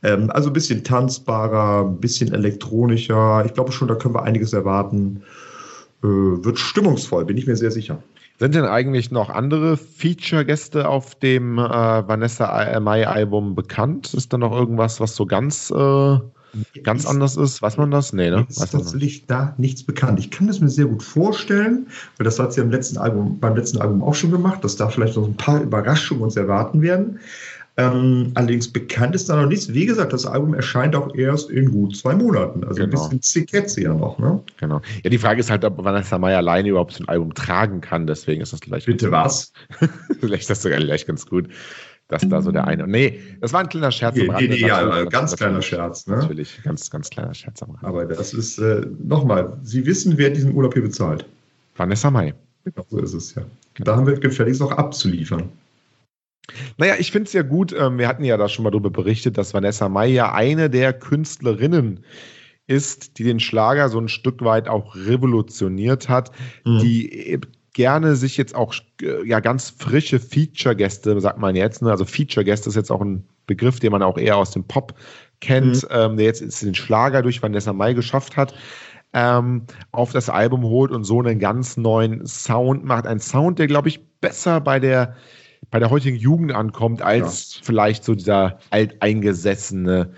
genau. 0.02 0.24
Ähm, 0.24 0.32
also 0.32 0.50
ein 0.50 0.54
bisschen 0.54 0.84
tanzbarer, 0.84 1.86
ein 1.86 2.00
bisschen 2.00 2.34
elektronischer. 2.34 3.46
Ich 3.46 3.54
glaube 3.54 3.72
schon, 3.72 3.88
da 3.88 3.94
können 3.94 4.16
wir 4.16 4.24
einiges 4.24 4.54
erwarten. 4.54 5.22
Äh, 6.04 6.08
wird 6.08 6.58
stimmungsvoll, 6.58 7.26
bin 7.26 7.38
ich 7.38 7.48
mir 7.48 7.56
sehr 7.56 7.72
sicher. 7.72 8.02
Sind 8.40 8.56
denn 8.56 8.66
eigentlich 8.66 9.12
noch 9.12 9.30
andere 9.30 9.78
Feature-Gäste 9.78 10.90
auf 10.90 11.14
dem 11.14 11.60
äh, 11.60 11.62
Vanessa 11.62 12.80
Mai-Album 12.80 13.54
bekannt? 13.54 14.16
Ist 14.16 14.34
da 14.34 14.40
noch 14.40 14.52
irgendwas, 14.52 15.00
was 15.00 15.16
so 15.16 15.28
ganz, 15.28 15.70
äh, 15.70 16.18
ganz 16.82 17.04
ist, 17.04 17.08
anders 17.08 17.38
ist? 17.38 17.62
Weiß 17.62 17.78
man 17.78 17.92
das? 17.92 18.14
Nee, 18.14 18.32
ne? 18.32 18.48
Ist 18.50 18.72
tatsächlich 18.72 19.28
da 19.28 19.54
nichts 19.58 19.84
bekannt. 19.84 20.18
Ich 20.18 20.32
kann 20.32 20.48
das 20.48 20.60
mir 20.60 20.70
sehr 20.70 20.86
gut 20.86 21.04
vorstellen, 21.04 21.86
weil 22.18 22.26
das 22.26 22.40
hat 22.40 22.52
sie 22.54 22.62
im 22.62 22.72
letzten 22.72 22.98
Album, 22.98 23.40
beim 23.40 23.56
letzten 23.56 23.80
Album 23.80 24.02
auch 24.02 24.16
schon 24.16 24.32
gemacht, 24.32 24.64
dass 24.64 24.76
da 24.76 24.90
vielleicht 24.90 25.18
noch 25.18 25.28
ein 25.28 25.38
paar 25.38 25.62
Überraschungen 25.62 26.24
uns 26.24 26.36
erwarten 26.36 26.82
werden. 26.82 27.20
Ähm, 27.82 28.32
allerdings 28.36 28.68
bekannt 28.72 29.16
ist 29.16 29.30
da 29.30 29.42
noch 29.42 29.48
nichts. 29.48 29.74
Wie 29.74 29.86
gesagt, 29.86 30.14
das 30.14 30.26
Album 30.26 30.54
erscheint 30.54 30.96
auch 30.96 31.16
erst 31.16 31.50
in 31.50 31.72
gut 31.72 31.96
zwei 31.96 32.16
Monaten. 32.16 32.64
Also 32.64 32.82
genau. 32.82 33.04
ein 33.04 33.10
bisschen 33.10 33.22
Ziketze 33.22 33.82
ja 33.82 33.94
noch, 33.94 34.20
ne? 34.20 34.42
Genau. 34.58 34.82
Ja, 35.04 35.10
die 35.10 35.18
Frage 35.18 35.40
ist 35.40 35.50
halt, 35.50 35.66
ob 35.66 35.84
Vanessa 35.84 36.18
Mai 36.18 36.36
alleine 36.36 36.70
überhaupt 36.70 36.94
so 36.94 37.04
ein 37.04 37.10
Album 37.10 37.34
tragen 37.34 37.82
kann. 37.82 38.08
Deswegen 38.08 38.42
ist 38.42 38.54
das 38.54 38.60
vielleicht. 38.64 38.86
Bitte 38.86 39.12
was? 39.12 39.52
vielleicht 40.20 40.42
ist 40.42 40.50
das 40.50 40.62
sogar 40.62 40.80
gleich 40.80 41.06
ganz 41.06 41.26
gut. 41.26 41.50
dass 42.08 42.28
da 42.28 42.42
so 42.42 42.52
der 42.52 42.68
eine. 42.68 42.88
Nee, 42.88 43.20
das 43.40 43.54
war 43.54 43.62
ein 43.62 43.70
kleiner 43.70 43.92
Scherz 43.92 44.16
nee, 44.16 44.24
am 44.24 44.32
Rande. 44.32 44.50
Nee, 44.50 44.62
nee, 44.62 44.68
ja, 44.68 45.04
ganz 45.06 45.36
kleiner 45.36 45.62
Scherz. 45.62 46.08
Ne? 46.08 46.18
Natürlich, 46.18 46.62
ganz, 46.64 46.90
ganz 46.90 47.10
kleiner 47.10 47.34
Scherz 47.34 47.64
am 47.64 47.72
Rande. 47.72 47.88
Aber 47.88 48.06
das 48.06 48.34
ist, 48.34 48.60
äh, 48.60 48.86
nochmal, 49.02 49.58
Sie 49.64 49.86
wissen, 49.86 50.18
wer 50.18 50.30
diesen 50.30 50.54
Urlaub 50.54 50.74
hier 50.74 50.84
bezahlt. 50.84 51.26
Vanessa 51.78 52.12
Mai. 52.12 52.34
Genau, 52.66 52.86
so 52.90 53.00
ist 53.00 53.14
es 53.14 53.34
ja. 53.34 53.44
Genau. 53.74 53.86
Da 53.86 53.96
haben 53.96 54.06
wir 54.06 54.20
gefälligst 54.20 54.62
auch 54.62 54.74
abzuliefern. 54.74 55.50
Naja, 56.78 56.96
ich 57.00 57.12
finde 57.12 57.28
es 57.28 57.34
ja 57.34 57.42
gut, 57.42 57.74
ähm, 57.74 57.98
wir 57.98 58.08
hatten 58.08 58.24
ja 58.24 58.38
da 58.38 58.50
schon 58.50 58.64
mal 58.64 58.72
darüber 58.72 58.90
berichtet, 58.90 59.38
dass 59.38 59.54
Vanessa 59.54 59.90
Mai 59.90 60.08
ja 60.08 60.34
eine 60.34 60.70
der 60.70 60.94
Künstlerinnen 60.94 62.04
ist, 62.68 63.18
die 63.18 63.24
den 63.24 63.40
Schlager 63.40 63.90
so 63.90 64.00
ein 64.00 64.08
Stück 64.08 64.44
weit 64.44 64.68
auch 64.68 64.96
revolutioniert 64.96 66.10
hat, 66.10 66.32
mhm. 66.66 66.80
die 66.80 67.40
gerne 67.74 68.16
sich 68.16 68.38
jetzt 68.38 68.56
auch 68.56 68.74
äh, 69.02 69.26
ja 69.28 69.40
ganz 69.40 69.70
frische 69.70 70.20
Feature-Gäste, 70.20 71.20
sagt 71.22 71.40
man 71.40 71.56
jetzt, 71.56 71.82
ne? 71.82 71.92
also 71.92 72.06
Feature-Gäste 72.06 72.70
ist 72.70 72.76
jetzt 72.76 72.92
auch 72.92 73.02
ein 73.02 73.26
Begriff, 73.48 73.80
den 73.80 73.92
man 73.92 74.04
auch 74.04 74.18
eher 74.18 74.38
aus 74.38 74.52
dem 74.52 74.64
Pop 74.64 74.94
kennt, 75.40 75.84
mhm. 75.84 75.90
ähm, 75.92 76.18
der 76.18 76.26
jetzt 76.26 76.62
den 76.62 76.76
Schlager 76.76 77.22
durch 77.22 77.42
Vanessa 77.42 77.74
Mai 77.74 77.94
geschafft 77.94 78.38
hat, 78.38 78.54
ähm, 79.14 79.64
auf 79.92 80.12
das 80.12 80.30
Album 80.30 80.64
holt 80.64 80.92
und 80.92 81.04
so 81.04 81.20
einen 81.20 81.40
ganz 81.40 81.78
neuen 81.78 82.26
Sound 82.26 82.86
macht. 82.86 83.08
Ein 83.08 83.20
Sound, 83.20 83.60
der, 83.60 83.68
glaube 83.68 83.90
ich, 83.90 84.06
besser 84.22 84.62
bei 84.62 84.80
der 84.80 85.16
bei 85.72 85.80
der 85.80 85.90
heutigen 85.90 86.18
Jugend 86.18 86.52
ankommt, 86.52 87.02
als 87.02 87.56
ja. 87.56 87.62
vielleicht 87.64 88.04
so 88.04 88.14
dieser 88.14 88.60
alteingesessene, 88.70 90.14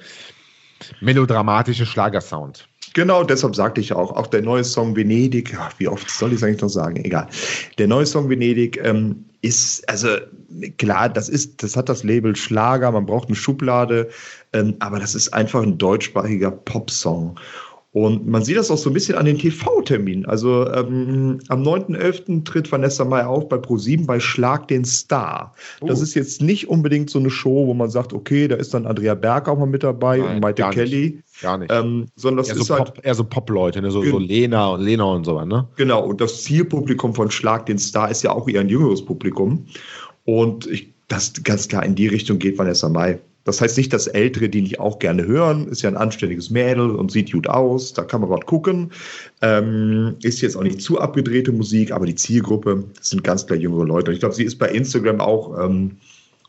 melodramatische 1.00 1.86
Schlagersound. 1.86 2.67
Genau, 2.93 3.24
deshalb 3.24 3.55
sagte 3.55 3.81
ich 3.81 3.93
auch, 3.93 4.12
auch 4.12 4.27
der 4.27 4.41
neue 4.41 4.63
Song 4.63 4.95
Venedig, 4.95 5.55
ach, 5.57 5.74
wie 5.79 5.88
oft 5.88 6.10
soll 6.10 6.29
ich 6.29 6.38
es 6.38 6.43
eigentlich 6.43 6.62
noch 6.62 6.69
sagen? 6.69 6.98
Egal. 6.98 7.27
Der 7.77 7.88
neue 7.88 8.05
Song 8.05 8.29
Venedig 8.29 8.79
ähm, 8.83 9.25
ist, 9.41 9.88
also 9.89 10.10
klar, 10.77 11.10
das 11.10 11.27
ist, 11.27 11.63
das 11.63 11.75
hat 11.75 11.89
das 11.89 12.03
Label 12.03 12.36
Schlager, 12.36 12.91
man 12.91 13.05
braucht 13.05 13.29
eine 13.29 13.36
Schublade, 13.36 14.10
ähm, 14.53 14.75
aber 14.79 15.00
das 15.00 15.15
ist 15.15 15.33
einfach 15.33 15.63
ein 15.63 15.77
deutschsprachiger 15.77 16.51
Popsong. 16.51 17.39
Und 17.94 18.28
man 18.28 18.44
sieht 18.44 18.58
das 18.58 18.72
auch 18.72 18.78
so 18.78 18.90
ein 18.90 18.94
bisschen 18.94 19.16
an 19.16 19.26
den 19.26 19.38
TV-Terminen. 19.38 20.26
Also 20.26 20.68
ähm, 20.68 21.40
am 21.50 21.62
9.11. 21.62 22.44
tritt 22.44 22.72
Vanessa 22.72 23.06
Mai 23.06 23.24
auf 23.24 23.48
bei 23.48 23.58
Pro7 23.58 24.08
bei 24.08 24.20
Schlag 24.20 24.68
den 24.68 24.84
Star. 24.84 25.54
Oh. 25.80 25.86
Das 25.86 26.02
ist 26.02 26.16
jetzt 26.16 26.42
nicht 26.42 26.68
unbedingt 26.68 27.12
so 27.12 27.20
eine 27.20 27.30
Show, 27.30 27.68
wo 27.68 27.74
man 27.76 27.92
sagt, 27.92 28.12
okay, 28.12 28.48
da 28.48 28.56
ist 28.56 28.74
dann 28.74 28.88
Andrea 28.88 29.14
Berg 29.14 29.48
auch 29.48 29.60
mal 29.60 29.68
mit 29.68 29.84
dabei 29.84 30.18
Nein, 30.18 30.36
und 30.36 30.42
Maite 30.42 30.68
Kelly. 30.72 31.22
Nicht. 31.22 31.42
Gar 31.42 31.60
nicht. 31.60 31.72
Ähm, 31.72 32.08
sondern 32.16 32.38
das 32.38 32.50
eher 32.50 32.62
ist 32.62 32.66
so 32.66 32.74
halt, 32.74 32.96
Pop, 32.96 33.06
eher 33.06 33.14
so 33.14 33.24
Pop-Leute, 33.24 33.80
ne? 33.80 33.92
so, 33.92 34.04
so 34.04 34.18
Lena 34.18 34.70
und 34.70 34.82
Lena 34.82 35.04
und 35.04 35.26
so, 35.26 35.40
ne? 35.46 35.68
Genau, 35.76 36.04
und 36.04 36.20
das 36.20 36.42
Zielpublikum 36.42 37.14
von 37.14 37.30
Schlag 37.30 37.68
den 37.68 37.78
Star 37.78 38.10
ist 38.10 38.24
ja 38.24 38.32
auch 38.32 38.48
eher 38.50 38.62
ein 38.62 38.70
jüngeres 38.70 39.06
Publikum. 39.06 39.68
Und 40.26 40.66
ich, 40.66 40.92
das 41.10 41.32
ganz 41.44 41.68
klar 41.68 41.86
in 41.86 41.94
die 41.94 42.08
Richtung 42.08 42.40
geht 42.40 42.58
Vanessa 42.58 42.90
Mai. 42.90 43.20
Das 43.46 43.60
heißt 43.62 43.78
nicht, 43.78 43.92
dass 43.92 44.08
Ältere 44.08 44.50
die 44.50 44.62
nicht 44.62 44.80
auch 44.80 45.00
gerne 45.00 45.26
hören. 45.26 45.68
Ist 45.68 45.82
ja 45.82 45.90
ein 45.90 45.98
anständiges 45.98 46.50
Mädel 46.50 46.92
und 46.92 47.12
sieht 47.12 47.32
gut 47.34 47.48
aus. 47.48 47.94
Da 47.94 48.04
kann 48.04 48.22
man 48.22 48.30
was 48.30 48.46
gucken. 48.46 48.92
Ähm, 49.42 50.16
ist 50.24 50.42
jetzt 50.42 50.56
auch 50.56 50.64
nicht 50.64 50.82
zu 50.82 51.00
abgedrehte 51.00 51.52
Musik, 51.52 51.92
aber 51.92 52.06
die 52.06 52.16
Zielgruppe 52.16 52.86
sind 53.02 53.24
ganz 53.24 53.46
klar 53.46 53.60
jüngere 53.60 53.86
Leute. 53.86 54.14
Ich 54.14 54.20
glaube, 54.20 54.36
sie 54.36 54.46
ist 54.46 54.58
bei 54.60 54.70
Instagram 54.70 55.20
auch 55.20 55.58
ähm, 55.62 55.98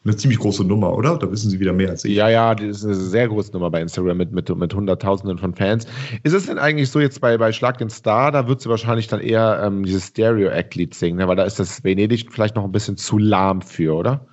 Eine 0.07 0.17
ziemlich 0.17 0.39
große 0.39 0.65
Nummer, 0.65 0.95
oder? 0.95 1.17
Da 1.17 1.33
wissen 1.33 1.49
Sie 1.51 1.61
wieder 1.61 1.73
mehr 1.73 1.89
als 1.89 2.05
ich. 2.05 2.15
Ja, 2.15 2.29
ja, 2.29 2.55
das 2.55 2.77
ist 2.79 2.85
eine 2.85 2.95
sehr 2.95 3.27
große 3.27 3.53
Nummer 3.53 3.71
bei 3.71 3.81
Instagram 3.81 4.19
mit, 4.19 4.33
mit, 4.33 4.55
mit 4.55 4.75
Hunderttausenden 4.75 5.39
von 5.39 5.55
Fans. 5.55 5.87
Ist 6.25 6.35
es 6.35 6.45
denn 6.45 6.59
eigentlich 6.59 6.91
so 6.91 7.01
jetzt 7.01 7.23
bei, 7.23 7.39
bei 7.39 7.53
Schlag 7.53 7.79
den 7.79 7.89
Star, 7.89 8.31
da 8.31 8.47
wird 8.47 8.61
sie 8.61 8.69
wahrscheinlich 8.69 9.07
dann 9.09 9.21
eher 9.21 9.63
ähm, 9.65 9.83
dieses 9.83 10.09
Stereo-Act-Lied 10.09 10.95
singen, 10.95 11.17
ne? 11.17 11.27
weil 11.27 11.37
da 11.37 11.45
ist 11.45 11.59
das 11.59 11.83
Venedig 11.85 12.31
vielleicht 12.31 12.55
noch 12.55 12.65
ein 12.65 12.73
bisschen 12.73 12.99
zu 12.99 13.17
lahm 13.17 13.63
für, 13.63 13.95
oder? 13.95 14.27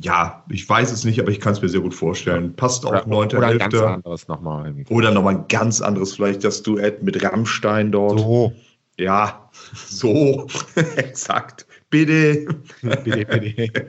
Ja, 0.00 0.44
ich 0.50 0.68
weiß 0.68 0.92
es 0.92 1.04
nicht, 1.04 1.18
aber 1.18 1.30
ich 1.30 1.40
kann 1.40 1.52
es 1.54 1.62
mir 1.62 1.68
sehr 1.68 1.80
gut 1.80 1.94
vorstellen. 1.94 2.54
Passt 2.54 2.84
auch 2.84 2.90
Oder, 2.90 3.06
9. 3.06 3.28
oder 3.28 3.38
ein 3.46 3.58
Hälfte. 3.58 3.78
ganz 3.78 3.94
anderes 3.94 4.28
nochmal. 4.28 4.74
Oder 4.90 5.10
nochmal 5.10 5.36
ein 5.36 5.48
ganz 5.48 5.80
anderes, 5.80 6.14
vielleicht 6.14 6.44
das 6.44 6.62
Duett 6.62 7.02
mit 7.02 7.22
Rammstein 7.22 7.90
dort. 7.90 8.18
So, 8.20 8.52
Ja, 8.98 9.50
so, 9.74 10.46
exakt. 10.96 11.66
Bitte. 11.88 12.46
bitte, 12.82 13.24
bitte. 13.24 13.88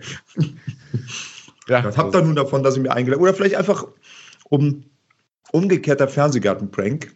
ja, 1.67 1.83
Was 1.83 1.97
habt 1.97 2.15
ihr 2.15 2.21
nun 2.21 2.35
davon, 2.35 2.63
dass 2.63 2.77
ich 2.77 2.81
mir 2.81 2.91
eingeladen 2.93 3.21
Oder 3.21 3.33
vielleicht 3.33 3.55
einfach 3.55 3.85
um 4.49 4.83
umgekehrter 5.51 6.07
Fernsehgarten-Prank. 6.07 7.15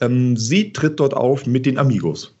Ähm, 0.00 0.36
sie 0.36 0.72
tritt 0.72 0.98
dort 1.00 1.14
auf 1.14 1.46
mit 1.46 1.66
den 1.66 1.78
Amigos 1.78 2.34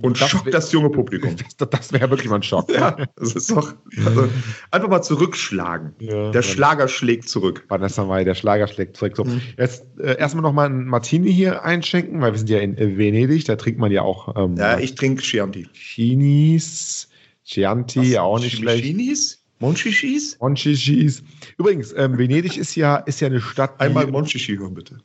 und 0.00 0.20
Das 0.20 0.30
schockt 0.30 0.52
das 0.52 0.70
junge 0.72 0.90
Publikum. 0.90 1.36
das, 1.58 1.68
das 1.68 1.92
wäre 1.92 2.08
wirklich 2.10 2.28
mal 2.28 2.36
ein 2.36 2.42
Schock. 2.42 2.70
Ja, 2.72 2.96
das 3.16 3.34
ist 3.34 3.50
doch. 3.50 3.74
Also, 4.04 4.28
einfach 4.70 4.88
mal 4.88 5.02
zurückschlagen. 5.02 5.94
Ja, 6.00 6.30
Der. 6.30 6.42
Schlager 6.42 6.88
schlägt 6.88 7.28
zurück. 7.28 7.64
Vanessa 7.68 8.04
Mai, 8.04 8.24
der 8.24 8.34
Schlager 8.34 8.66
schlägt 8.68 8.96
zurück. 8.96 9.16
So, 9.16 9.24
Mhm. 9.24 9.40
jetzt 9.58 9.84
äh, 9.98 10.16
erstmal 10.18 10.42
nochmal 10.42 10.66
einen 10.66 10.86
Martini 10.86 11.32
hier 11.32 11.64
einschenken, 11.64 12.20
weil 12.20 12.32
wir 12.32 12.38
sind 12.38 12.50
ja 12.50 12.58
in 12.60 12.76
äh, 12.78 12.96
Venedig, 12.96 13.44
da 13.44 13.56
trinkt 13.56 13.78
man 13.80 13.90
ja 13.92 14.02
auch 14.02 14.34
ähm, 14.36 14.56
Ja, 14.56 14.78
ich 14.78 14.94
trinke 14.94 15.22
Chianti. 15.22 15.68
Chinis, 15.72 17.08
Chianti, 17.44 18.18
auch 18.18 18.38
nicht 18.40 18.56
schlecht. 18.58 18.84
Chinis? 18.84 19.38
Monchichis? 19.60 20.36
Monchichis. 20.40 21.22
Übrigens, 21.56 21.94
ähm, 21.96 22.18
Venedig 22.18 22.56
ist 22.58 22.74
ja, 22.74 22.96
ist 22.96 23.20
ja 23.20 23.28
eine 23.28 23.40
Stadt, 23.40 23.80
die, 23.80 23.84
Einmal 23.84 24.08
Monchichi 24.08 24.56
hören, 24.56 24.74
bitte. 24.74 24.98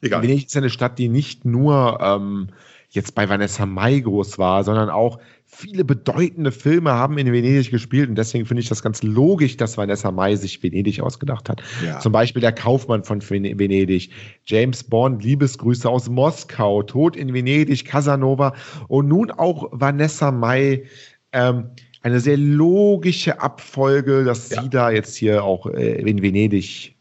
Egal. 0.00 0.22
Venedig 0.22 0.46
ist 0.46 0.54
ja 0.54 0.60
eine 0.60 0.70
Stadt, 0.70 0.98
die 0.98 1.08
nicht 1.08 1.44
nur 1.44 1.98
ähm, 2.02 2.48
jetzt 2.90 3.14
bei 3.14 3.28
Vanessa 3.28 3.66
Mai 3.66 4.00
groß 4.00 4.38
war, 4.38 4.64
sondern 4.64 4.90
auch 4.90 5.18
viele 5.46 5.84
bedeutende 5.84 6.52
Filme 6.52 6.90
haben 6.92 7.18
in 7.18 7.32
Venedig 7.32 7.70
gespielt 7.70 8.08
und 8.08 8.16
deswegen 8.16 8.46
finde 8.46 8.62
ich 8.62 8.68
das 8.68 8.82
ganz 8.82 9.02
logisch, 9.02 9.56
dass 9.56 9.76
Vanessa 9.76 10.10
Mai 10.10 10.36
sich 10.36 10.62
Venedig 10.62 11.00
ausgedacht 11.00 11.48
hat. 11.48 11.62
Ja. 11.84 11.98
Zum 12.00 12.12
Beispiel 12.12 12.40
der 12.40 12.52
Kaufmann 12.52 13.02
von 13.04 13.20
Ven- 13.20 13.58
Venedig, 13.58 14.10
James 14.44 14.84
Bond, 14.84 15.22
Liebesgrüße 15.24 15.88
aus 15.88 16.08
Moskau, 16.08 16.82
Tod 16.82 17.16
in 17.16 17.32
Venedig, 17.32 17.84
Casanova 17.84 18.54
und 18.88 19.08
nun 19.08 19.30
auch 19.30 19.68
Vanessa 19.72 20.30
Mai. 20.30 20.84
Ähm, 21.32 21.70
eine 22.02 22.18
sehr 22.20 22.38
logische 22.38 23.42
Abfolge, 23.42 24.24
dass 24.24 24.48
Ja. 24.50 24.62
sie 24.62 24.70
da 24.70 24.90
jetzt 24.90 25.16
hier 25.16 25.44
auch 25.44 25.66
äh, 25.66 26.00
in 26.00 26.22
Venedig 26.22 26.96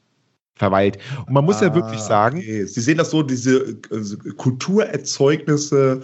verweilt. 0.60 1.00
Und 1.26 1.34
man 1.34 1.46
muss 1.46 1.62
ja 1.62 1.74
wirklich 1.74 2.00
Ah, 2.02 2.04
sagen, 2.04 2.38
okay. 2.38 2.66
Sie 2.66 2.82
sehen 2.82 2.98
das 2.98 3.10
so, 3.10 3.24
diese 3.24 3.70
äh, 3.92 4.34
Kulturerzeugnisse, 4.38 6.02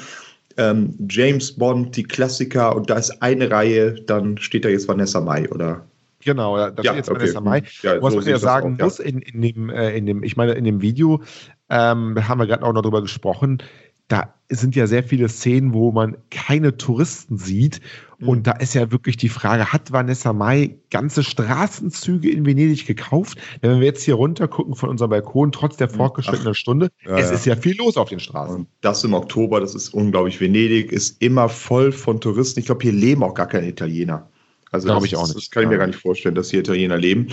ähm, 0.58 0.96
James 1.10 1.52
Bond, 1.52 1.96
die 1.96 2.04
Klassiker 2.04 2.76
und 2.76 2.90
da 2.90 2.96
ist 2.96 3.22
eine 3.22 3.52
Reihe, 3.52 3.94
dann 4.08 4.38
steht 4.38 4.66
da 4.66 4.70
jetzt 4.70 4.88
Vanessa 4.88 5.20
Mai, 5.20 5.48
oder? 5.50 5.86
Genau, 6.24 6.58
da 6.58 6.72
da 6.72 6.82
Ja, 6.82 6.92
steht 6.94 6.98
jetzt 6.98 7.10
okay. 7.10 7.20
Vanessa 7.20 7.42
Mai. 7.42 7.64
Ja, 7.84 8.02
Was 8.02 8.14
so 8.14 8.20
man 8.20 8.28
ja 8.30 8.40
sagen 8.40 8.76
auch, 8.76 8.80
ja. 8.80 8.86
muss, 8.86 9.00
in, 9.00 9.20
in, 9.20 9.42
dem, 9.42 9.70
äh, 9.70 9.96
in 9.96 10.06
dem, 10.06 10.24
ich 10.24 10.38
meine, 10.38 10.54
in 10.54 10.64
dem 10.64 10.82
Video 10.82 11.22
ähm, 11.70 12.16
haben 12.28 12.40
wir 12.40 12.48
gerade 12.48 12.64
auch 12.64 12.74
noch 12.74 12.82
drüber 12.82 13.02
gesprochen, 13.02 13.62
da 14.08 14.34
sind 14.50 14.76
ja 14.76 14.88
sehr 14.88 15.04
viele 15.04 15.28
Szenen, 15.30 15.74
wo 15.74 15.92
man 15.92 16.16
keine 16.30 16.78
Touristen 16.78 17.38
sieht. 17.38 17.82
Mhm. 18.20 18.30
Und 18.30 18.48
da 18.48 18.54
ist 18.54 18.74
ja 18.74 18.92
wirklich 18.92 19.18
die 19.18 19.30
Frage, 19.30 19.72
hat 19.72 19.92
Vanessa 19.92 20.34
Mai 20.34 20.78
ganze 20.90 21.24
Straßenzüge 21.24 22.30
in 22.30 22.46
Venedig 22.46 22.86
gekauft? 22.86 23.38
Denn 23.62 23.72
wenn 23.72 23.80
wir 23.80 23.88
jetzt 23.88 24.04
hier 24.04 24.16
runter 24.16 24.48
gucken 24.48 24.76
von 24.76 24.90
unserem 24.90 25.12
Balkon, 25.12 25.52
trotz 25.52 25.78
der 25.78 25.90
fortgeschrittenen 25.90 26.56
Stunde, 26.56 26.90
Ja, 27.06 27.18
es 27.18 27.30
ja. 27.30 27.36
ist 27.36 27.46
ja 27.46 27.56
viel 27.56 27.78
los 27.78 27.98
auf 27.98 28.10
den 28.10 28.20
Straßen. 28.20 28.56
Und 28.56 28.68
das 28.82 29.04
im 29.04 29.14
Oktober, 29.14 29.60
das 29.60 29.76
ist 29.76 29.94
unglaublich. 29.94 30.40
Venedig 30.40 30.92
ist 30.92 31.22
immer 31.22 31.50
voll 31.50 31.92
von 31.92 32.22
Touristen. 32.22 32.60
Ich 32.60 32.66
glaube, 32.66 32.84
hier 32.84 32.94
leben 32.94 33.24
auch 33.24 33.34
gar 33.34 33.48
keine 33.48 33.68
Italiener. 33.68 34.30
Also 34.72 34.88
Glaube 34.88 35.02
das, 35.02 35.12
ich 35.12 35.16
auch 35.16 35.28
nicht. 35.28 35.38
Das 35.38 35.50
kann 35.50 35.64
ich 35.64 35.70
mir 35.70 35.78
gar 35.78 35.88
nicht 35.88 36.00
vorstellen, 36.00 36.36
dass 36.36 36.50
hier 36.50 36.60
Italiener 36.60 36.98
leben. 36.98 37.28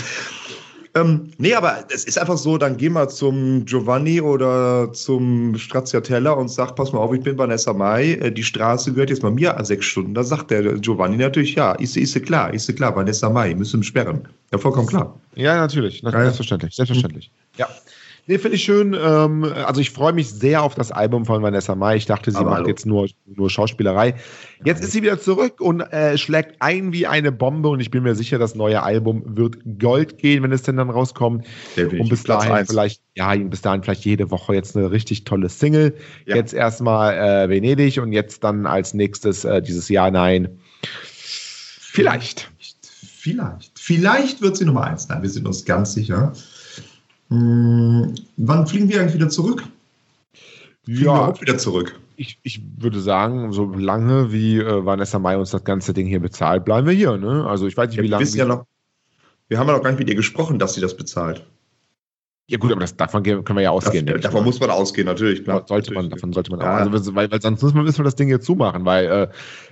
Ähm, 0.94 1.30
nee, 1.38 1.54
aber 1.54 1.84
es 1.88 2.04
ist 2.04 2.18
einfach 2.18 2.36
so, 2.36 2.58
dann 2.58 2.76
geh 2.76 2.90
mal 2.90 3.08
zum 3.08 3.64
Giovanni 3.64 4.20
oder 4.20 4.92
zum 4.92 5.56
Stracciatella 5.56 6.32
und 6.32 6.50
sag, 6.50 6.76
pass 6.76 6.92
mal 6.92 6.98
auf, 6.98 7.14
ich 7.14 7.22
bin 7.22 7.38
Vanessa 7.38 7.72
Mai, 7.72 8.12
äh, 8.14 8.30
die 8.30 8.42
Straße 8.42 8.92
gehört 8.92 9.08
jetzt 9.08 9.22
mal 9.22 9.32
mir 9.32 9.56
an 9.56 9.64
sechs 9.64 9.86
Stunden. 9.86 10.12
Da 10.12 10.22
sagt 10.22 10.50
der 10.50 10.62
Giovanni 10.78 11.16
natürlich, 11.16 11.54
ja, 11.54 11.72
ist, 11.72 11.96
ist 11.96 12.22
klar, 12.26 12.52
ist 12.52 12.74
klar, 12.76 12.94
Vanessa 12.94 13.30
Mai, 13.30 13.54
müssen 13.54 13.82
sperren. 13.82 14.28
Ja, 14.52 14.58
vollkommen 14.58 14.86
klar. 14.86 15.18
Ja, 15.34 15.56
natürlich. 15.56 16.02
Na, 16.02 16.10
Ja, 16.10 16.18
ja. 16.18 16.24
Selbstverständlich. 16.24 16.74
Selbstverständlich. 16.74 17.30
Ja. 17.56 17.68
Nee, 18.28 18.38
finde 18.38 18.56
ich 18.56 18.62
schön. 18.62 18.94
Ähm, 18.94 19.44
also 19.44 19.80
ich 19.80 19.90
freue 19.90 20.12
mich 20.12 20.30
sehr 20.30 20.62
auf 20.62 20.76
das 20.76 20.92
Album 20.92 21.26
von 21.26 21.42
Vanessa 21.42 21.74
Mai. 21.74 21.96
Ich 21.96 22.06
dachte, 22.06 22.30
sie 22.30 22.36
Aber 22.36 22.50
macht 22.50 22.58
hallo. 22.58 22.68
jetzt 22.68 22.86
nur, 22.86 23.08
nur 23.26 23.50
Schauspielerei. 23.50 24.14
Jetzt 24.64 24.84
ist 24.84 24.92
sie 24.92 25.02
wieder 25.02 25.20
zurück 25.20 25.60
und 25.60 25.80
äh, 25.80 26.16
schlägt 26.16 26.62
ein 26.62 26.92
wie 26.92 27.08
eine 27.08 27.32
Bombe 27.32 27.68
und 27.68 27.80
ich 27.80 27.90
bin 27.90 28.04
mir 28.04 28.14
sicher, 28.14 28.38
das 28.38 28.54
neue 28.54 28.82
Album 28.82 29.24
wird 29.36 29.58
Gold 29.80 30.18
gehen, 30.18 30.44
wenn 30.44 30.52
es 30.52 30.62
denn 30.62 30.76
dann 30.76 30.88
rauskommt. 30.88 31.44
Definitiv. 31.76 32.00
Und 32.00 32.08
bis 32.10 32.22
Platz 32.22 32.42
dahin 32.42 32.56
eins. 32.58 32.70
vielleicht, 32.70 33.02
ja, 33.16 33.34
bis 33.34 33.60
dahin 33.60 33.82
vielleicht 33.82 34.04
jede 34.04 34.30
Woche 34.30 34.54
jetzt 34.54 34.76
eine 34.76 34.92
richtig 34.92 35.24
tolle 35.24 35.48
Single. 35.48 35.96
Ja. 36.26 36.36
Jetzt 36.36 36.54
erstmal 36.54 37.14
äh, 37.14 37.48
Venedig 37.48 37.98
und 37.98 38.12
jetzt 38.12 38.44
dann 38.44 38.66
als 38.66 38.94
nächstes 38.94 39.44
äh, 39.44 39.60
dieses 39.60 39.88
Jahr 39.88 40.12
Nein. 40.12 40.60
Vielleicht. 41.80 42.52
Vielleicht. 43.00 43.78
Vielleicht 43.78 44.42
wird 44.42 44.56
sie 44.56 44.64
Nummer 44.64 44.84
eins. 44.84 45.08
Nein, 45.08 45.22
wir 45.22 45.30
sind 45.30 45.46
uns 45.46 45.64
ganz 45.64 45.92
sicher. 45.92 46.32
Hm, 47.32 48.14
wann 48.36 48.66
fliegen 48.66 48.88
wir 48.88 49.00
eigentlich 49.00 49.14
wieder 49.14 49.28
zurück? 49.30 49.64
Fliegen 50.84 51.00
wir 51.00 51.06
Ja, 51.06 51.26
auch 51.28 51.40
wieder 51.40 51.56
zurück. 51.58 51.98
ich, 52.16 52.38
ich 52.42 52.60
würde 52.76 53.00
sagen, 53.00 53.52
so 53.52 53.64
lange 53.72 54.32
wie 54.32 54.58
äh, 54.58 54.84
Vanessa 54.84 55.18
Mai 55.18 55.36
uns 55.38 55.50
das 55.50 55.64
ganze 55.64 55.94
Ding 55.94 56.06
hier 56.06 56.20
bezahlt, 56.20 56.64
bleiben 56.64 56.86
wir 56.86 56.94
hier. 56.94 57.16
Ne? 57.16 57.46
Also 57.46 57.66
ich 57.66 57.76
weiß 57.76 57.88
nicht, 57.88 57.96
Ja, 57.96 58.02
wie 58.02 58.08
wir 58.10 58.18
lange. 58.18 58.28
ja 58.36 58.44
noch, 58.44 58.66
wir 59.48 59.58
haben 59.58 59.66
ja 59.68 59.74
noch 59.76 59.82
gar 59.82 59.90
nicht 59.90 59.98
mit 60.00 60.08
ihr 60.10 60.14
gesprochen, 60.14 60.58
dass 60.58 60.74
sie 60.74 60.80
das 60.82 60.96
bezahlt. 60.96 61.46
ja 62.48 62.58
gut, 62.58 62.70
aber 62.70 62.80
das, 62.82 62.96
davon 62.96 63.22
können 63.22 63.56
wir 63.56 63.62
ja 63.62 63.70
ausgehen. 63.70 64.04
Das, 64.06 64.16
ich 64.16 64.22
davon 64.22 64.44
muss 64.44 64.60
man 64.60 64.68
ausgehen, 64.70 65.06
natürlich. 65.06 65.42
Klar. 65.44 65.64
sollte 65.66 65.94
man, 65.94 66.10
davon 66.10 66.32
sollte 66.34 66.50
man 66.50 66.60
auch. 66.60 66.64
Ja. 66.64 66.76
Also, 66.90 67.14
weil, 67.14 67.30
weil 67.30 67.40
sonst 67.40 67.62
müssen 67.62 67.76
wir, 67.76 67.84
wir 67.96 68.04
das 68.04 68.14
Ding 68.16 68.28
hier 68.28 68.40
zumachen, 68.42 68.84
weil 68.84 69.06
äh, 69.06 69.28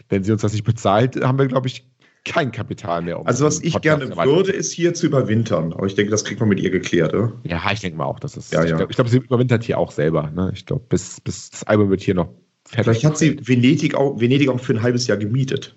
wenn 0.09 0.25
sie 0.25 0.33
uns 0.33 0.41
das 0.43 0.53
nicht 0.53 0.65
bezahlt, 0.65 1.23
haben 1.23 1.39
wir, 1.39 1.47
glaube 1.47 1.67
ich, 1.69 1.87
kein 2.25 2.53
Kapital 2.53 3.03
mehr. 3.03 3.21
Um 3.21 3.27
Also, 3.27 3.45
was 3.45 3.61
ich 3.61 3.73
Podcast 3.73 4.01
gerne 4.01 4.17
würde, 4.17 4.53
ist 4.53 4.73
hier 4.73 4.95
zu 4.95 5.07
überwintern. 5.07 5.73
Aber 5.73 5.87
ich 5.87 5.95
denke, 5.95 6.11
das 6.11 6.25
kriegt 6.25 6.41
man 6.41 6.49
mit 6.49 6.61
ihr 6.61 6.71
geklärt, 6.71 7.15
oder? 7.15 7.33
Ja, 7.45 7.63
ich 7.73 7.81
denke 7.81 7.97
mal 7.99 8.05
auch, 8.05 8.21
dass 8.21 8.37
es. 8.37 8.51
Ja, 8.51 8.63
ich 8.65 8.71
ja. 8.71 8.77
glaube, 8.77 8.93
glaub, 8.95 9.09
sie 9.09 9.19
überwintert 9.19 9.65
hier 9.65 9.79
auch 9.79 9.91
selber. 9.91 10.31
Ne? 10.31 10.53
Ich 10.55 10.67
glaube, 10.67 10.85
bis, 10.89 11.21
bis 11.21 11.51
das 11.51 11.65
Album 11.65 11.91
wird 11.91 12.03
hier 12.03 12.15
noch 12.15 12.29
fertig. 12.67 12.85
Vielleicht 12.85 13.05
hat 13.05 13.19
sie 13.19 13.39
Venedig 13.47 13.95
auch, 13.95 14.21
Venedig 14.21 14.49
auch 14.49 14.61
für 14.61 14.75
ein 14.75 14.83
halbes 14.83 15.07
Jahr 15.07 15.19
gemietet. 15.19 15.77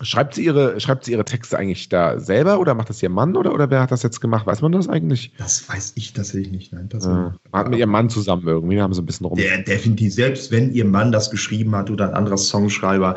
Schreibt 0.00 0.34
sie, 0.34 0.44
ihre, 0.44 0.80
schreibt 0.80 1.04
sie 1.04 1.12
ihre 1.12 1.24
Texte 1.24 1.56
eigentlich 1.56 1.88
da 1.88 2.18
selber 2.18 2.58
oder 2.58 2.74
macht 2.74 2.90
das 2.90 3.00
ihr 3.00 3.08
Mann 3.08 3.36
oder, 3.36 3.54
oder 3.54 3.70
wer 3.70 3.80
hat 3.80 3.92
das 3.92 4.02
jetzt 4.02 4.20
gemacht? 4.20 4.44
Weiß 4.44 4.60
man 4.60 4.72
das 4.72 4.88
eigentlich? 4.88 5.32
Das 5.38 5.68
weiß 5.68 5.92
ich 5.94 6.12
tatsächlich 6.12 6.50
nicht. 6.50 6.72
Nein, 6.72 6.88
Ja. 6.92 7.36
Man 7.52 7.60
hat 7.60 7.68
mit 7.68 7.78
ihrem 7.78 7.90
Mann 7.90 8.10
zusammen 8.10 8.46
irgendwie, 8.46 8.80
haben 8.80 8.92
so 8.92 9.02
ein 9.02 9.06
bisschen 9.06 9.26
rum. 9.26 9.38
Der 9.38 9.62
definitiv, 9.62 10.12
selbst 10.12 10.50
wenn 10.50 10.72
ihr 10.72 10.84
Mann 10.84 11.12
das 11.12 11.30
geschrieben 11.30 11.76
hat 11.76 11.90
oder 11.90 12.08
ein 12.08 12.14
anderer 12.14 12.36
Songschreiber, 12.36 13.16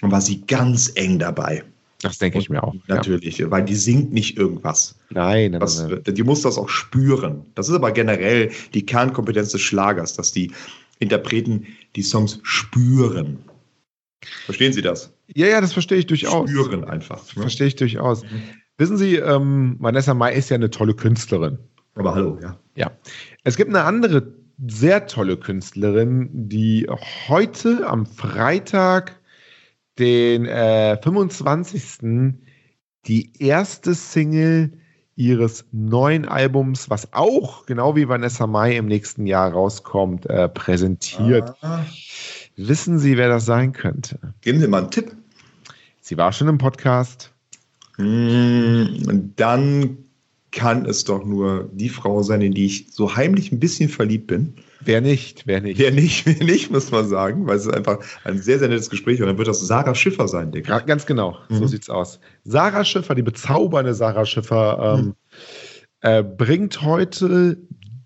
war 0.00 0.20
sie 0.22 0.40
ganz 0.46 0.90
eng 0.94 1.18
dabei. 1.18 1.62
Das 2.02 2.18
denke 2.18 2.38
ich 2.38 2.50
mir 2.50 2.62
auch. 2.62 2.74
Ja. 2.88 2.96
Natürlich, 2.96 3.42
weil 3.50 3.64
die 3.64 3.74
singt 3.74 4.12
nicht 4.12 4.36
irgendwas. 4.36 4.98
Nein, 5.10 5.52
nein, 5.52 5.60
Das, 5.60 5.82
nein. 5.82 6.02
die 6.06 6.22
muss 6.22 6.42
das 6.42 6.58
auch 6.58 6.68
spüren. 6.68 7.46
Das 7.54 7.68
ist 7.68 7.74
aber 7.74 7.90
generell 7.92 8.50
die 8.74 8.84
Kernkompetenz 8.84 9.50
des 9.52 9.62
Schlagers, 9.62 10.14
dass 10.14 10.32
die 10.32 10.52
Interpreten 10.98 11.66
die 11.94 12.02
Songs 12.02 12.38
spüren. 12.42 13.38
Verstehen 14.44 14.72
Sie 14.72 14.82
das? 14.82 15.12
Ja, 15.34 15.46
ja, 15.46 15.60
das 15.60 15.72
verstehe 15.72 15.98
ich 15.98 16.06
durchaus. 16.06 16.50
Spüren 16.50 16.84
einfach. 16.84 17.22
Ne? 17.34 17.42
Verstehe 17.42 17.66
ich 17.68 17.76
durchaus. 17.76 18.22
Wissen 18.78 18.96
Sie, 18.96 19.16
ähm, 19.16 19.76
Vanessa 19.78 20.14
Mai 20.14 20.34
ist 20.34 20.50
ja 20.50 20.56
eine 20.56 20.70
tolle 20.70 20.94
Künstlerin. 20.94 21.58
Aber 21.94 22.14
hallo, 22.14 22.38
ja. 22.42 22.58
Ja. 22.74 22.90
Es 23.44 23.56
gibt 23.56 23.70
eine 23.70 23.84
andere 23.84 24.34
sehr 24.68 25.06
tolle 25.06 25.36
Künstlerin, 25.36 26.28
die 26.32 26.86
heute 27.28 27.86
am 27.86 28.06
Freitag, 28.06 29.18
den 29.98 30.46
äh, 30.46 31.00
25. 31.02 32.34
die 33.06 33.32
erste 33.38 33.94
Single 33.94 34.72
ihres 35.16 35.64
neuen 35.72 36.26
Albums, 36.26 36.90
was 36.90 37.12
auch 37.14 37.64
genau 37.64 37.96
wie 37.96 38.08
Vanessa 38.08 38.46
Mai 38.46 38.76
im 38.76 38.86
nächsten 38.86 39.26
Jahr 39.26 39.50
rauskommt, 39.52 40.26
äh, 40.26 40.48
präsentiert. 40.48 41.54
Ah, 41.62 41.84
Wissen 42.56 42.98
Sie, 42.98 43.16
wer 43.16 43.28
das 43.28 43.46
sein 43.46 43.72
könnte? 43.72 44.18
geben 44.42 44.60
Sie 44.60 44.68
mal 44.68 44.82
einen 44.82 44.90
Tipp. 44.90 45.16
Sie 46.00 46.16
war 46.16 46.32
schon 46.32 46.48
im 46.48 46.58
Podcast. 46.58 47.32
Hm, 47.96 49.32
dann 49.36 49.98
kann 50.52 50.86
es 50.86 51.04
doch 51.04 51.24
nur 51.24 51.68
die 51.72 51.88
Frau 51.88 52.22
sein, 52.22 52.42
in 52.42 52.52
die 52.52 52.66
ich 52.66 52.88
so 52.92 53.16
heimlich 53.16 53.52
ein 53.52 53.60
bisschen 53.60 53.88
verliebt 53.88 54.26
bin. 54.26 54.54
Wer 54.86 55.00
nicht, 55.00 55.46
wer 55.46 55.60
nicht. 55.60 55.78
Wer 55.78 55.90
nicht, 55.90 56.26
wer 56.40 56.44
nicht, 56.46 56.70
muss 56.70 56.90
man 56.90 57.06
sagen, 57.08 57.46
weil 57.46 57.56
es 57.56 57.66
ist 57.66 57.74
einfach 57.74 57.98
ein 58.24 58.38
sehr, 58.38 58.58
sehr 58.58 58.68
nettes 58.68 58.90
Gespräch 58.90 59.20
und 59.20 59.26
dann 59.26 59.38
wird 59.38 59.48
das 59.48 59.60
Sarah 59.60 59.94
Schiffer 59.94 60.28
sein, 60.28 60.52
Dick. 60.52 60.68
Ja, 60.68 60.78
ganz 60.78 61.06
genau, 61.06 61.36
so 61.48 61.62
Mhm. 61.62 61.68
sieht's 61.68 61.90
aus. 61.90 62.20
Sarah 62.44 62.84
Schiffer, 62.84 63.14
die 63.14 63.22
bezaubernde 63.22 63.94
Sarah 63.94 64.24
Schiffer, 64.24 64.96
ähm, 64.98 65.04
Mhm. 65.06 65.14
äh, 66.02 66.22
bringt 66.22 66.82
heute 66.82 67.58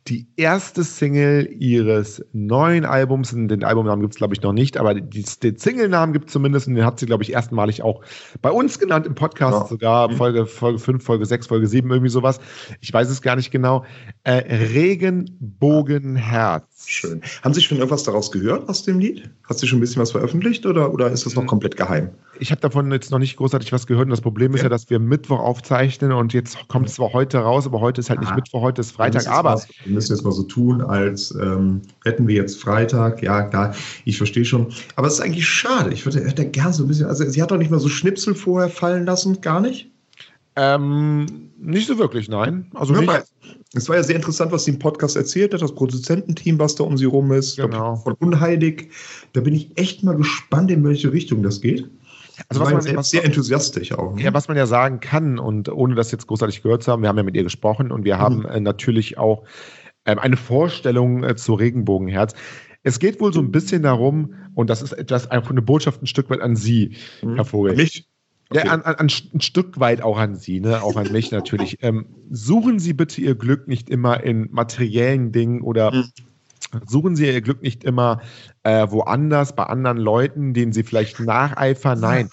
die 0.08 0.26
erste 0.36 0.82
Single 0.82 1.46
ihres 1.52 2.24
neuen 2.32 2.86
Albums. 2.86 3.30
Den 3.32 3.62
Albumnamen 3.62 4.00
gibt's 4.00 4.16
glaube 4.16 4.32
ich, 4.34 4.40
noch 4.40 4.54
nicht, 4.54 4.78
aber 4.78 4.94
die, 4.94 5.24
den 5.42 5.56
Single-Namen 5.58 6.14
gibt 6.14 6.30
zumindest 6.30 6.66
und 6.66 6.74
den 6.74 6.86
hat 6.86 6.98
sie, 6.98 7.04
glaube 7.06 7.22
ich, 7.22 7.32
erstmalig 7.34 7.82
auch 7.82 8.00
bei 8.40 8.50
uns 8.50 8.78
genannt 8.78 9.06
im 9.06 9.14
Podcast, 9.14 9.60
Ja. 9.60 9.66
sogar 9.68 10.10
Mhm. 10.10 10.16
Folge, 10.16 10.46
Folge 10.46 10.78
5, 10.78 11.04
Folge 11.04 11.26
6, 11.26 11.46
Folge 11.48 11.66
7, 11.68 11.90
irgendwie 11.90 12.08
sowas. 12.10 12.40
Ich 12.80 12.90
weiß 12.92 13.10
es 13.10 13.20
gar 13.20 13.36
nicht 13.36 13.50
genau. 13.50 13.84
Äh, 14.24 14.42
Regenbogenherz. 14.56 16.64
Schön. 16.86 17.20
Haben 17.42 17.54
Sie 17.54 17.60
schon 17.60 17.78
irgendwas 17.78 18.02
daraus 18.04 18.32
gehört 18.32 18.68
aus 18.68 18.82
dem 18.84 18.98
Lied? 18.98 19.30
Hat 19.48 19.58
sie 19.58 19.66
schon 19.66 19.78
ein 19.78 19.80
bisschen 19.80 20.00
was 20.02 20.10
veröffentlicht 20.12 20.66
oder, 20.66 20.92
oder 20.92 21.10
ist 21.10 21.24
das 21.26 21.34
noch 21.34 21.42
Mhm. 21.42 21.46
komplett 21.48 21.76
geheim? 21.76 22.08
Ich 22.38 22.50
habe 22.50 22.60
davon 22.60 22.90
jetzt 22.90 23.10
noch 23.10 23.18
nicht 23.18 23.36
großartig 23.36 23.70
was 23.72 23.86
gehört. 23.86 24.06
Und 24.06 24.10
das 24.10 24.20
Problem 24.22 24.54
ist 24.54 24.60
Ja. 24.60 24.64
ja, 24.64 24.68
dass 24.70 24.88
wir 24.90 24.98
Mittwoch 24.98 25.38
aufzeichnen 25.40 26.12
und 26.12 26.32
jetzt 26.32 26.56
kommt 26.68 26.88
es 26.88 26.94
zwar 26.94 27.12
heute 27.12 27.38
raus, 27.38 27.66
aber 27.66 27.80
heute 27.80 28.00
ist 28.00 28.08
halt 28.10 28.20
nicht 28.20 28.32
Ah. 28.32 28.36
Mittwoch, 28.36 28.62
heute 28.62 28.80
ist 28.80 28.92
Wir 28.92 28.96
Freitag. 29.04 29.22
jetzt 29.22 29.28
Aber 29.30 29.62
wir 29.84 29.92
müssen 29.94 30.12
jetzt 30.14 30.24
mal 30.24 30.32
so 30.32 30.42
tun, 30.44 30.80
als 30.80 31.32
ähm, 31.40 31.82
hätten 32.04 32.26
wir 32.26 32.36
jetzt 32.36 32.60
Freitag. 32.60 33.22
Ja, 33.22 33.42
klar, 33.42 33.74
ich 34.04 34.16
verstehe 34.16 34.44
schon. 34.44 34.72
Aber 34.96 35.06
es 35.06 35.14
ist 35.14 35.20
eigentlich 35.20 35.46
schade. 35.46 35.92
Ich 35.92 36.04
würde 36.06 36.24
hätte 36.24 36.46
gern 36.48 36.72
so 36.72 36.84
ein 36.84 36.88
bisschen. 36.88 37.06
Also, 37.06 37.28
sie 37.28 37.42
hat 37.42 37.50
doch 37.50 37.58
nicht 37.58 37.70
mal 37.70 37.80
so 37.80 37.88
Schnipsel 37.88 38.34
vorher 38.34 38.70
fallen 38.70 39.04
lassen, 39.04 39.40
gar 39.42 39.60
nicht. 39.60 39.89
Ähm, 40.60 41.50
nicht 41.58 41.86
so 41.86 41.98
wirklich, 41.98 42.28
nein. 42.28 42.70
Also 42.74 42.94
Ja, 42.94 43.00
nicht, 43.00 43.24
es 43.74 43.88
war 43.88 43.96
ja 43.96 44.02
sehr 44.02 44.16
interessant, 44.16 44.52
was 44.52 44.64
sie 44.64 44.72
im 44.72 44.78
Podcast 44.78 45.16
erzählt 45.16 45.54
hat, 45.54 45.62
das 45.62 45.74
Produzententeam, 45.74 46.58
was 46.58 46.74
da 46.74 46.84
um 46.84 46.96
sie 46.98 47.04
rum 47.06 47.32
ist, 47.32 47.56
Genau. 47.56 47.96
von 47.96 48.14
Unheilig. 48.14 48.90
Da 49.32 49.40
bin 49.40 49.54
ich 49.54 49.70
echt 49.78 50.02
mal 50.02 50.16
gespannt, 50.16 50.70
in 50.70 50.84
welche 50.84 51.12
Richtung 51.12 51.42
das 51.42 51.60
geht. 51.60 51.88
also 52.48 52.60
was 52.62 52.72
man, 52.72 52.80
selbst 52.82 53.10
sehr 53.10 53.24
enthusiastisch 53.24 53.92
auch. 53.92 54.14
ne? 54.16 54.22
ja, 54.22 54.34
was 54.34 54.48
man 54.48 54.56
ja 54.56 54.66
sagen 54.66 55.00
kann 55.00 55.38
und 55.38 55.68
ohne 55.70 55.94
das 55.94 56.10
jetzt 56.10 56.26
großartig 56.26 56.62
gehört 56.62 56.82
zu 56.82 56.90
haben, 56.92 57.02
wir 57.02 57.08
haben 57.08 57.16
ja 57.18 57.22
mit 57.22 57.36
ihr 57.36 57.42
gesprochen 57.44 57.90
und 57.92 58.04
wir 58.04 58.16
Mhm. 58.16 58.20
haben 58.20 58.44
äh, 58.46 58.60
natürlich 58.60 59.18
auch 59.18 59.44
ähm, 60.06 60.18
eine 60.18 60.36
Vorstellung 60.36 61.22
äh, 61.24 61.36
zu 61.36 61.54
Regenbogenherz. 61.54 62.34
Es 62.82 62.98
geht 62.98 63.20
wohl 63.20 63.32
so 63.32 63.40
ein 63.40 63.50
bisschen 63.50 63.82
darum, 63.82 64.34
und 64.54 64.70
das 64.70 64.80
ist 64.80 64.92
etwas, 64.92 65.30
einfach 65.30 65.50
eine 65.50 65.60
Botschaft 65.62 66.02
ein 66.02 66.06
Stück 66.06 66.30
weit 66.30 66.40
an 66.40 66.56
Sie, 66.56 66.96
Mhm. 67.22 67.34
Herr 67.36 67.44
Vogel. 67.44 67.76
Mich? 67.76 68.06
Okay. 68.52 68.66
Ja, 68.66 68.72
an, 68.72 68.82
an, 68.82 68.96
ein 68.98 69.40
Stück 69.40 69.78
weit 69.78 70.02
auch 70.02 70.18
an 70.18 70.34
Sie, 70.34 70.58
ne? 70.60 70.82
auch 70.82 70.96
an 70.96 71.12
mich 71.12 71.30
natürlich. 71.30 71.78
Ähm, 71.82 72.06
suchen 72.30 72.80
Sie 72.80 72.92
bitte 72.92 73.20
Ihr 73.20 73.36
Glück 73.36 73.68
nicht 73.68 73.88
immer 73.88 74.24
in 74.24 74.48
materiellen 74.50 75.30
Dingen 75.30 75.62
oder 75.62 75.94
Mhm. 75.94 76.04
suchen 76.86 77.14
Sie 77.14 77.26
Ihr 77.26 77.40
Glück 77.42 77.62
nicht 77.62 77.84
immer 77.84 78.22
äh, 78.64 78.86
woanders, 78.90 79.54
bei 79.54 79.64
anderen 79.64 79.98
Leuten, 79.98 80.52
denen 80.52 80.72
Sie 80.72 80.82
vielleicht 80.82 81.20
nacheifern. 81.20 82.00
Nein, 82.00 82.28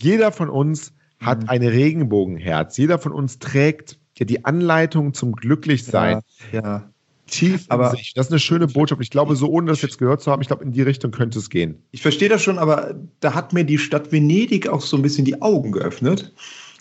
jeder 0.00 0.32
von 0.32 0.48
uns 0.48 0.94
hat 1.20 1.42
Mhm. 1.42 1.48
ein 1.50 1.62
Regenbogenherz. 1.62 2.78
Jeder 2.78 2.98
von 2.98 3.12
uns 3.12 3.38
trägt 3.38 3.98
ja 4.16 4.24
die 4.24 4.46
Anleitung 4.46 5.12
zum 5.12 5.32
Glücklichsein 5.32 6.22
Ja, 6.52 6.60
ja. 6.62 6.90
Tief 7.28 7.66
Aber- 7.68 7.90
in 7.90 7.96
sich. 7.96 8.12
Das 8.14 8.26
ist 8.26 8.32
eine 8.32 8.40
schöne 8.40 8.66
Botschaft. 8.66 9.00
Ich 9.02 9.10
glaube, 9.10 9.36
so 9.36 9.48
ohne 9.48 9.68
das 9.70 9.80
jetzt 9.82 9.98
gehört 9.98 10.20
zu 10.20 10.30
haben, 10.32 10.42
ich 10.42 10.48
glaube, 10.48 10.64
in 10.64 10.72
die 10.72 10.82
Richtung 10.82 11.10
könnte 11.12 11.38
es 11.38 11.48
gehen. 11.50 11.82
Ich 11.92 12.02
verstehe 12.02 12.28
das 12.28 12.42
schon, 12.42 12.58
aber 12.58 12.94
da 13.20 13.34
hat 13.34 13.52
mir 13.52 13.64
die 13.64 13.78
Stadt 13.78 14.10
Venedig 14.10 14.68
auch 14.68 14.80
so 14.80 14.96
ein 14.96 15.02
bisschen 15.02 15.24
die 15.24 15.40
Augen 15.40 15.70
geöffnet. 15.72 16.32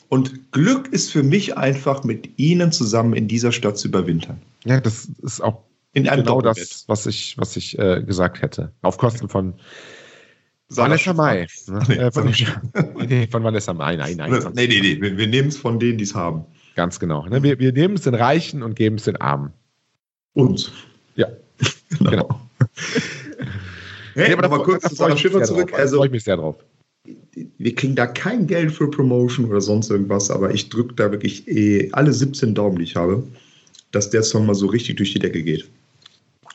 Und 0.09 0.51
Glück 0.53 0.87
ist 0.93 1.11
für 1.11 1.21
mich 1.21 1.57
einfach, 1.57 2.03
mit 2.03 2.39
Ihnen 2.39 2.71
zusammen 2.71 3.13
in 3.13 3.27
dieser 3.27 3.51
Stadt 3.51 3.77
zu 3.77 3.89
überwintern. 3.89 4.41
Ja, 4.63 4.79
das 4.79 5.09
ist 5.21 5.41
auch 5.41 5.63
In 5.93 6.07
einem 6.07 6.23
genau 6.23 6.41
Doppelbett. 6.41 6.71
das, 6.71 6.85
was 6.87 7.05
ich, 7.05 7.37
was 7.37 7.57
ich 7.57 7.77
äh, 7.77 8.01
gesagt 8.03 8.41
hätte. 8.41 8.71
Auf 8.81 8.97
Kosten 8.97 9.27
von 9.27 9.53
Vanessa. 10.69 11.13
Mai. 11.13 11.47
Ne? 11.67 11.79
Nee, 11.87 11.95
Äh, 11.95 12.11
von, 12.11 12.33
von- 12.33 13.05
nee, 13.07 13.27
von 13.27 13.43
Vanessa 13.43 13.73
Mai, 13.73 13.95
nein, 13.95 14.15
nein. 14.17 14.41
von- 14.41 14.53
Nee, 14.53 14.67
nee, 14.67 14.79
nee. 14.81 15.01
Wir, 15.01 15.17
wir 15.17 15.27
nehmen 15.27 15.49
es 15.49 15.57
von 15.57 15.79
denen, 15.79 15.97
die 15.97 16.03
es 16.05 16.15
haben. 16.15 16.45
Ganz 16.75 16.99
genau. 16.99 17.25
Ne? 17.25 17.41
Wir, 17.43 17.59
wir 17.59 17.71
nehmen 17.73 17.95
es 17.95 18.01
den 18.03 18.15
Reichen 18.15 18.63
und 18.63 18.75
geben 18.75 18.97
es 18.97 19.03
den 19.05 19.15
Armen. 19.17 19.51
Uns. 20.37 20.71
Ja, 21.15 21.27
genau. 21.99 22.39
Hey, 24.13 24.29
Nee, 24.29 24.43
aber 24.43 24.63
kurz 24.63 24.83
zu 24.87 24.95
Sarah 24.95 25.17
Schiffer 25.17 25.43
zurück. 25.43 25.67
Drauf. 25.69 25.77
Da 25.77 25.83
Also, 25.83 25.97
freue 25.97 26.07
ich 26.07 26.11
mich 26.11 26.23
sehr 26.23 26.37
drauf. 26.37 26.55
wir 27.57 27.75
kriegen 27.75 27.95
da 27.95 28.05
kein 28.07 28.47
Geld 28.47 28.71
für 28.71 28.89
Promotion 28.89 29.45
oder 29.45 29.61
sonst 29.61 29.89
irgendwas, 29.89 30.29
aber 30.31 30.53
ich 30.53 30.69
drücke 30.69 30.93
da 30.95 31.11
wirklich 31.11 31.47
eh 31.47 31.89
alle 31.93 32.13
17 32.13 32.53
Daumen, 32.55 32.77
die 32.77 32.83
ich 32.83 32.95
habe, 32.95 33.23
dass 33.91 34.09
der 34.09 34.23
Song 34.23 34.45
mal 34.45 34.55
so 34.55 34.67
richtig 34.67 34.97
durch 34.97 35.13
die 35.13 35.19
Decke 35.19 35.41
geht. 35.43 35.67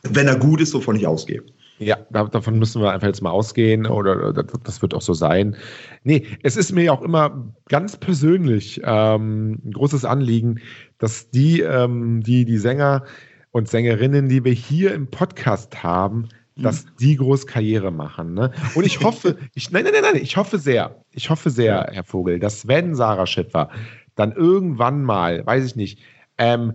Wenn 0.04 0.26
er 0.28 0.36
gut 0.36 0.60
ist, 0.60 0.74
wovon 0.74 0.96
ich 0.96 1.06
ausgehe. 1.06 1.42
Ja, 1.78 1.96
da- 2.10 2.24
davon 2.26 2.58
müssen 2.58 2.82
wir 2.82 2.92
einfach 2.92 3.06
jetzt 3.08 3.22
mal 3.22 3.30
ausgehen 3.30 3.86
oder 3.86 4.32
das, 4.32 4.46
das 4.62 4.82
wird 4.82 4.94
auch 4.94 5.02
so 5.02 5.14
sein. 5.14 5.56
Nee, 6.04 6.26
es 6.42 6.56
ist 6.56 6.70
mir 6.72 6.84
ja 6.84 6.92
auch 6.92 7.02
immer 7.02 7.52
ganz 7.68 7.96
persönlich 7.96 8.80
ähm, 8.84 9.58
ein 9.64 9.72
großes 9.72 10.04
Anliegen, 10.04 10.60
dass 10.98 11.30
die, 11.30 11.60
ähm, 11.60 12.22
die, 12.22 12.44
die 12.44 12.58
Sänger 12.58 13.04
und 13.52 13.68
Sängerinnen, 13.68 14.28
die 14.28 14.44
wir 14.44 14.52
hier 14.52 14.92
im 14.94 15.06
Podcast 15.08 15.82
haben, 15.82 16.28
dass 16.56 16.86
die 17.00 17.16
groß 17.16 17.46
Karriere 17.46 17.90
machen. 17.90 18.34
Ne? 18.34 18.52
Und 18.74 18.84
ich 18.84 19.00
hoffe, 19.00 19.38
ich, 19.54 19.70
nein, 19.70 19.84
nein, 19.84 19.92
nein, 19.94 20.02
nein, 20.12 20.22
ich 20.22 20.36
hoffe 20.36 20.58
sehr, 20.58 20.96
ich 21.12 21.30
hoffe 21.30 21.50
sehr, 21.50 21.88
Herr 21.92 22.04
Vogel, 22.04 22.38
dass 22.38 22.66
wenn 22.66 22.94
Sarah 22.94 23.26
Schiffer 23.26 23.70
dann 24.14 24.32
irgendwann 24.32 25.02
mal, 25.02 25.46
weiß 25.46 25.64
ich 25.64 25.76
nicht, 25.76 26.00
ähm, 26.38 26.74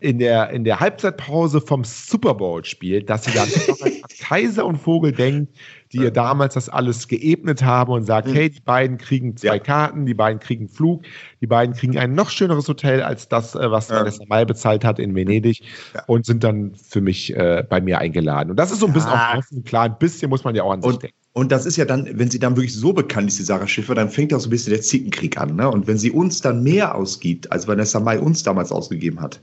in 0.00 0.18
der, 0.18 0.50
in 0.50 0.64
der 0.64 0.80
Halbzeitpause 0.80 1.60
vom 1.60 1.84
Super 1.84 2.34
Bowl 2.34 2.64
spielt, 2.64 3.10
dass 3.10 3.24
sie 3.24 3.32
dann 3.32 3.48
Kaiser 4.28 4.66
und 4.66 4.76
Vogel 4.76 5.12
denkt, 5.12 5.52
die 5.92 5.98
ihr 5.98 6.10
damals 6.10 6.52
das 6.54 6.68
alles 6.68 7.08
geebnet 7.08 7.62
haben 7.62 7.92
und 7.92 8.04
sagt, 8.04 8.28
Mhm. 8.28 8.32
hey, 8.34 8.50
die 8.50 8.60
beiden 8.60 8.98
kriegen 8.98 9.36
zwei 9.36 9.56
Ja. 9.56 9.58
Karten, 9.58 10.04
die 10.04 10.12
beiden 10.14 10.38
kriegen 10.38 10.68
Flug, 10.68 11.02
die 11.40 11.46
beiden 11.46 11.74
kriegen 11.74 11.96
ein 11.96 12.14
noch 12.14 12.28
schöneres 12.28 12.68
Hotel 12.68 13.02
als 13.02 13.28
das, 13.28 13.54
äh, 13.54 13.70
was 13.70 13.88
Ja. 13.88 14.00
Vanessa 14.00 14.24
Mai 14.28 14.44
bezahlt 14.44 14.84
hat 14.84 14.98
in 14.98 15.14
Venedig 15.14 15.62
Ja. 15.94 16.02
und 16.06 16.26
sind 16.26 16.44
dann 16.44 16.74
für 16.74 17.00
mich 17.00 17.34
äh, 17.34 17.64
bei 17.68 17.80
mir 17.80 17.98
eingeladen. 17.98 18.50
Und 18.50 18.56
das 18.58 18.70
ist 18.70 18.80
so 18.80 18.86
ein 18.86 18.92
bisschen 18.92 19.12
Ja. 19.12 19.38
auch 19.38 19.64
klar, 19.64 19.84
ein 19.84 19.98
bisschen 19.98 20.28
muss 20.28 20.44
man 20.44 20.54
ja 20.54 20.62
auch 20.62 20.72
an 20.72 20.82
sich 20.82 20.92
Und, 20.92 21.02
denken. 21.02 21.16
und 21.32 21.50
das 21.50 21.64
ist 21.64 21.76
ja 21.76 21.86
dann, 21.86 22.06
wenn 22.18 22.30
sie 22.30 22.38
dann 22.38 22.54
wirklich 22.56 22.74
so 22.74 22.92
bekannt 22.92 23.28
ist, 23.30 23.38
die 23.38 23.44
Sarah 23.44 23.66
Schiffer, 23.66 23.94
dann 23.94 24.10
fängt 24.10 24.34
auch 24.34 24.40
so 24.40 24.48
ein 24.48 24.50
bisschen 24.50 24.72
der 24.74 24.82
Zickenkrieg 24.82 25.38
an. 25.38 25.56
Ne? 25.56 25.70
Und 25.70 25.86
wenn 25.86 25.96
sie 25.96 26.10
uns 26.10 26.42
dann 26.42 26.62
mehr 26.62 26.94
ausgibt, 26.94 27.50
als 27.50 27.66
Vanessa 27.66 27.98
Mai 27.98 28.18
uns 28.18 28.42
damals 28.42 28.72
ausgegeben 28.72 29.22
hat, 29.22 29.40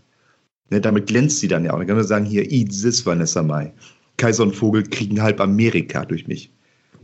ne, 0.70 0.80
damit 0.80 1.08
glänzt 1.08 1.40
sie 1.40 1.48
dann 1.48 1.66
ja 1.66 1.74
auch. 1.74 1.78
Dann 1.80 1.88
kann 1.88 1.96
man 1.96 2.06
sagen, 2.06 2.26
hier, 2.26 2.52
eat 2.52 2.70
this, 2.70 3.04
Vanessa 3.06 3.42
Mai. 3.42 3.74
Kaiser 4.18 4.44
und 4.44 4.56
Vogel 4.56 4.84
kriegen 4.84 5.22
halb 5.22 5.40
Amerika 5.42 6.06
durch 6.06 6.28
mich. 6.28 6.52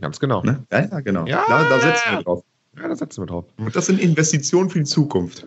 Ganz 0.00 0.18
genau. 0.18 0.42
Ne? 0.42 0.64
Ja, 0.72 0.88
ja, 0.90 1.00
genau. 1.00 1.26
Ja. 1.26 1.44
Da, 1.48 1.68
da 1.68 1.80
setzen 1.80 2.12
wir 2.12 2.22
drauf. 2.22 2.44
Ja, 2.76 2.88
da 2.88 2.96
setzen 2.96 3.22
wir 3.22 3.26
drauf. 3.26 3.44
Und 3.58 3.76
das 3.76 3.86
sind 3.86 4.00
Investitionen 4.00 4.70
für 4.70 4.78
die 4.78 4.84
Zukunft. 4.84 5.46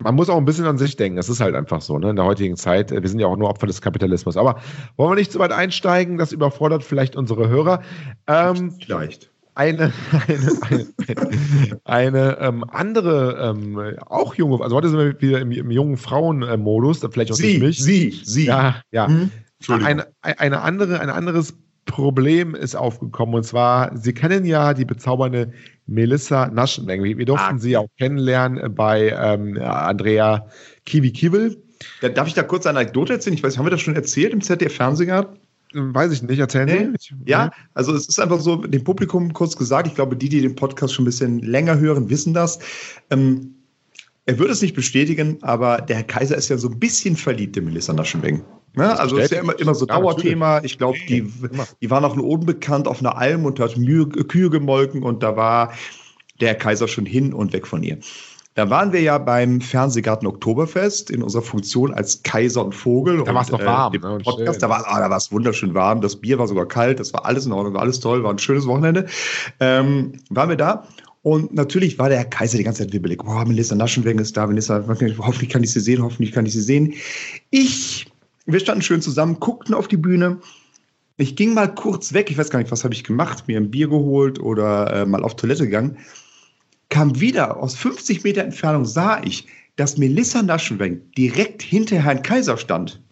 Man 0.00 0.14
muss 0.14 0.28
auch 0.28 0.36
ein 0.36 0.44
bisschen 0.44 0.64
an 0.64 0.78
sich 0.78 0.96
denken. 0.96 1.16
Das 1.16 1.28
ist 1.28 1.40
halt 1.40 1.54
einfach 1.54 1.80
so, 1.80 1.98
ne? 1.98 2.10
In 2.10 2.16
der 2.16 2.24
heutigen 2.24 2.56
Zeit. 2.56 2.90
Wir 2.90 3.08
sind 3.08 3.18
ja 3.18 3.26
auch 3.26 3.36
nur 3.36 3.48
Opfer 3.48 3.66
des 3.66 3.80
Kapitalismus. 3.80 4.36
Aber 4.36 4.60
wollen 4.96 5.10
wir 5.10 5.16
nicht 5.16 5.32
zu 5.32 5.38
weit 5.40 5.52
einsteigen? 5.52 6.18
Das 6.18 6.32
überfordert 6.32 6.84
vielleicht 6.84 7.16
unsere 7.16 7.48
Hörer. 7.48 7.82
Ähm, 8.28 8.72
Vielleicht. 8.80 9.30
eine 9.56 9.92
eine, 10.28 10.52
eine, 10.70 11.80
eine 11.84 12.38
ähm, 12.40 12.64
andere, 12.68 13.38
ähm, 13.50 13.96
auch 14.06 14.34
junge, 14.36 14.62
also 14.62 14.76
heute 14.76 14.88
sind 14.88 14.98
wir 15.00 15.20
wieder 15.20 15.40
im, 15.40 15.50
im 15.50 15.70
jungen 15.72 15.96
Frauenmodus, 15.96 17.00
vielleicht 17.10 17.32
auch 17.32 17.36
Sie, 17.36 17.58
durch 17.58 17.80
mich. 17.80 17.84
sie, 17.84 18.20
sie. 18.24 18.46
Ja, 18.46 18.76
ja. 18.92 19.08
Hm? 19.08 19.30
Entschuldigung. 19.58 20.02
Eine, 20.22 20.38
eine 20.38 20.60
andere, 20.62 21.00
ein 21.00 21.10
anderes 21.10 21.54
Problem 21.86 22.54
ist 22.54 22.74
aufgekommen 22.74 23.34
und 23.34 23.44
zwar, 23.44 23.96
Sie 23.96 24.12
kennen 24.12 24.44
ja 24.44 24.74
die 24.74 24.84
bezaubernde 24.84 25.52
Melissa 25.86 26.48
Naschenweng. 26.48 27.02
Wir, 27.02 27.16
wir 27.16 27.24
durften 27.24 27.56
Ah. 27.56 27.58
sie 27.58 27.76
auch 27.76 27.88
kennenlernen 27.98 28.74
bei 28.74 29.08
ähm, 29.18 29.56
Andrea 29.60 30.46
Kiwi 30.84 31.12
Kiewel. 31.12 31.62
Ja, 32.02 32.10
darf 32.10 32.28
ich 32.28 32.34
da 32.34 32.42
kurz 32.42 32.66
eine 32.66 32.80
Anekdote 32.80 33.14
erzählen? 33.14 33.34
Ich 33.34 33.42
weiß, 33.42 33.56
haben 33.56 33.64
wir 33.66 33.70
das 33.70 33.80
schon 33.80 33.94
erzählt 33.96 34.32
im 34.32 34.40
ZDF-Fernsehen 34.42 35.06
gehabt? 35.06 35.40
Hm, 35.72 35.94
Weiß 35.94 36.12
ich 36.12 36.22
nicht, 36.22 36.38
erzählen 36.38 36.66
Nee. 36.66 36.98
Sie? 36.98 37.14
Ja, 37.24 37.50
also 37.72 37.94
es 37.94 38.06
ist 38.08 38.20
einfach 38.20 38.40
so, 38.40 38.56
dem 38.56 38.84
Publikum 38.84 39.32
kurz 39.32 39.56
gesagt, 39.56 39.86
ich 39.86 39.94
glaube, 39.94 40.16
die, 40.16 40.28
die 40.28 40.42
den 40.42 40.56
Podcast 40.56 40.92
schon 40.92 41.04
ein 41.04 41.06
bisschen 41.06 41.38
länger 41.40 41.78
hören, 41.78 42.10
wissen 42.10 42.34
das. 42.34 42.58
Ähm, 43.10 43.54
er 44.26 44.38
würde 44.38 44.52
es 44.52 44.60
nicht 44.60 44.74
bestätigen, 44.74 45.38
aber 45.40 45.78
der 45.80 45.96
Herr 45.96 46.04
Kaiser 46.04 46.36
ist 46.36 46.50
ja 46.50 46.58
so 46.58 46.68
ein 46.68 46.78
bisschen 46.78 47.16
verliebt 47.16 47.56
in 47.56 47.64
Melissa 47.64 47.94
Naschenweng. 47.94 48.42
Ne? 48.74 48.98
Also 48.98 49.18
es 49.18 49.24
ist 49.26 49.30
ja 49.32 49.40
immer, 49.40 49.58
immer 49.58 49.74
so 49.74 49.86
Ja, 49.86 49.98
Dauerthema. 49.98 50.60
Ich 50.62 50.78
glaube, 50.78 50.98
die, 51.08 51.32
die 51.80 51.90
war 51.90 52.00
noch 52.00 52.14
nur 52.14 52.26
unbekannt 52.26 52.86
auf 52.86 53.00
einer 53.00 53.16
Alm 53.16 53.44
und 53.44 53.60
hat 53.60 53.76
Mühe, 53.76 54.06
Kühe 54.08 54.50
gemolken 54.50 55.02
und 55.02 55.22
da 55.22 55.36
war 55.36 55.72
der 56.40 56.54
Kaiser 56.54 56.88
schon 56.88 57.06
hin 57.06 57.32
und 57.32 57.52
weg 57.52 57.66
von 57.66 57.82
ihr. 57.82 57.98
Da 58.58 58.68
waren 58.70 58.92
wir 58.92 59.00
ja 59.00 59.18
beim 59.18 59.60
Fernsehgarten 59.60 60.26
Oktoberfest 60.26 61.10
in 61.10 61.22
unserer 61.22 61.42
Funktion 61.42 61.94
als 61.94 62.24
Kaiser 62.24 62.64
und 62.64 62.74
Vogel. 62.74 63.22
Da 63.22 63.32
war's 63.32 63.50
und, 63.50 63.60
noch 63.60 63.64
warm, 63.64 63.92
dem 63.92 64.02
ne, 64.02 64.14
und 64.14 64.24
Podcast, 64.24 64.60
schön. 64.60 64.68
da 64.68 64.68
war 64.68 64.84
ah, 64.84 65.08
war 65.08 65.16
es 65.16 65.30
wunderschön 65.30 65.74
warm. 65.74 66.00
Das 66.00 66.16
Bier 66.16 66.40
war 66.40 66.48
sogar 66.48 66.66
kalt. 66.66 66.98
Das 66.98 67.12
war 67.12 67.24
alles 67.24 67.46
in 67.46 67.52
Ordnung, 67.52 67.74
war 67.74 67.82
alles 67.82 68.00
toll, 68.00 68.24
war 68.24 68.32
ein 68.32 68.38
schönes 68.40 68.66
Wochenende. 68.66 69.06
Ähm, 69.60 70.14
waren 70.30 70.48
wir 70.48 70.56
da 70.56 70.88
Und 71.22 71.54
natürlich 71.54 72.00
war 72.00 72.08
der 72.08 72.24
Kaiser 72.24 72.58
die 72.58 72.64
ganze 72.64 72.82
Zeit 72.82 72.92
wibbelig. 72.92 73.22
Boah, 73.22 73.44
Melissa 73.44 73.76
Naschenweng 73.76 74.18
ist 74.18 74.36
da, 74.36 74.44
Melissa, 74.48 74.82
hoffentlich 74.88 75.50
kann 75.50 75.62
ich 75.62 75.72
sie 75.72 75.78
sehen, 75.78 76.02
hoffentlich 76.02 76.32
kann 76.32 76.44
ich 76.44 76.52
sie 76.52 76.60
sehen. 76.60 76.94
Ich, 77.50 78.07
wir 78.52 78.60
standen 78.60 78.82
schön 78.82 79.02
zusammen, 79.02 79.38
guckten 79.40 79.74
auf 79.74 79.88
die 79.88 79.96
Bühne. 79.96 80.40
Ich 81.18 81.36
ging 81.36 81.52
mal 81.52 81.72
kurz 81.74 82.12
weg, 82.12 82.30
ich 82.30 82.38
weiß 82.38 82.50
gar 82.50 82.60
nicht, 82.60 82.70
was 82.70 82.84
habe 82.84 82.94
ich 82.94 83.04
gemacht, 83.04 83.48
mir 83.48 83.58
ein 83.58 83.70
Bier 83.70 83.88
geholt 83.88 84.40
oder 84.40 84.92
äh, 84.92 85.06
mal 85.06 85.22
auf 85.22 85.36
Toilette 85.36 85.64
gegangen. 85.64 85.98
Kam 86.88 87.20
wieder 87.20 87.56
aus 87.58 87.76
50 87.76 88.24
Meter 88.24 88.42
Entfernung, 88.42 88.86
sah 88.86 89.22
ich, 89.22 89.46
dass 89.76 89.98
Melissa 89.98 90.42
Naschenweng 90.42 91.02
direkt 91.16 91.62
hinter 91.62 91.96
Herrn 91.96 92.22
Kaiser 92.22 92.56
stand. 92.56 93.02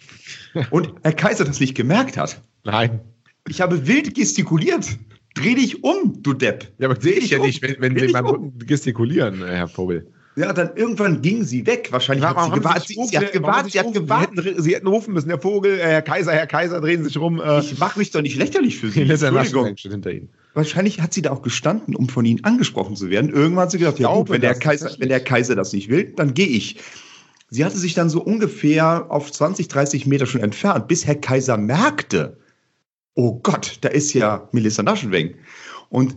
Und 0.70 0.92
Herr 1.02 1.12
Kaiser 1.12 1.44
das 1.44 1.60
nicht 1.60 1.74
gemerkt 1.74 2.16
hat. 2.16 2.40
Nein. 2.64 3.00
Ich 3.48 3.60
habe 3.60 3.86
wild 3.86 4.14
gestikuliert. 4.14 4.98
Dreh 5.34 5.54
dich 5.54 5.84
um, 5.84 6.22
du 6.22 6.32
Depp. 6.32 6.72
Ja, 6.78 6.88
aber 6.88 7.00
sehe 7.00 7.12
ich 7.12 7.30
ja 7.30 7.38
um. 7.38 7.46
nicht, 7.46 7.62
wenn, 7.62 7.76
wenn 7.80 7.92
Dreh 7.92 8.00
Sie 8.00 8.06
dich 8.06 8.12
beim 8.14 8.24
um. 8.24 8.30
Rücken 8.30 8.58
gestikulieren, 8.60 9.42
äh, 9.42 9.56
Herr 9.56 9.68
Vogel. 9.68 10.10
Ja, 10.36 10.52
dann 10.52 10.76
irgendwann 10.76 11.22
ging 11.22 11.44
sie 11.44 11.66
weg. 11.66 11.88
Wahrscheinlich 11.90 12.26
hat 12.26 12.44
sie 12.44 12.50
gewartet. 12.50 12.88
Sie, 12.88 12.98
sie 13.08 13.16
hat 13.18 13.32
gewartet, 13.32 13.72
sie 13.72 13.80
hat 13.80 13.92
gewartet. 13.94 14.38
Sie 14.42 14.50
hätten, 14.50 14.62
Sie 14.62 14.74
hätten 14.74 14.86
rufen 14.86 15.14
müssen, 15.14 15.30
Herr 15.30 15.40
Vogel, 15.40 15.78
äh, 15.78 15.82
Herr 15.82 16.02
Kaiser, 16.02 16.32
Herr 16.32 16.46
Kaiser, 16.46 16.80
drehen 16.82 17.02
Sie 17.02 17.08
sich 17.08 17.18
rum. 17.18 17.40
Äh, 17.40 17.60
Ich 17.60 17.78
mache 17.78 17.98
mich 17.98 18.10
doch 18.10 18.20
nicht 18.20 18.36
lächerlich 18.36 18.78
für 18.78 18.90
sie. 18.90 19.00
Entschuldigung. 19.08 19.74
Hinter 19.76 20.10
Ihnen. 20.12 20.28
Wahrscheinlich 20.52 21.00
hat 21.00 21.14
sie 21.14 21.22
da 21.22 21.30
auch 21.32 21.42
gestanden, 21.42 21.94
um 21.94 22.08
von 22.08 22.24
ihnen 22.24 22.44
angesprochen 22.44 22.96
zu 22.96 23.10
werden. 23.10 23.30
Irgendwann 23.30 23.64
hat 23.64 23.70
sie 23.72 23.78
gedacht, 23.78 23.98
ja 23.98 24.12
gut, 24.12 24.30
wenn 24.30 24.40
der, 24.40 24.54
Kaiser, 24.54 24.90
wenn 24.98 25.08
der 25.10 25.20
Kaiser 25.20 25.54
das 25.54 25.72
nicht 25.72 25.88
will, 25.90 26.12
dann 26.16 26.32
gehe 26.34 26.46
ich. 26.46 26.78
Sie 27.50 27.64
hatte 27.64 27.76
sich 27.78 27.94
dann 27.94 28.10
so 28.10 28.22
ungefähr 28.22 29.06
auf 29.10 29.30
20, 29.30 29.68
30 29.68 30.06
Meter 30.06 30.26
schon 30.26 30.40
entfernt, 30.40 30.88
bis 30.88 31.06
Herr 31.06 31.14
Kaiser 31.14 31.56
merkte, 31.56 32.38
oh 33.14 33.38
Gott, 33.42 33.78
da 33.82 33.88
ist 33.88 34.12
ja 34.14 34.48
Melissa 34.52 34.82
Naschenweng. 34.82 35.34
Und 35.88 36.16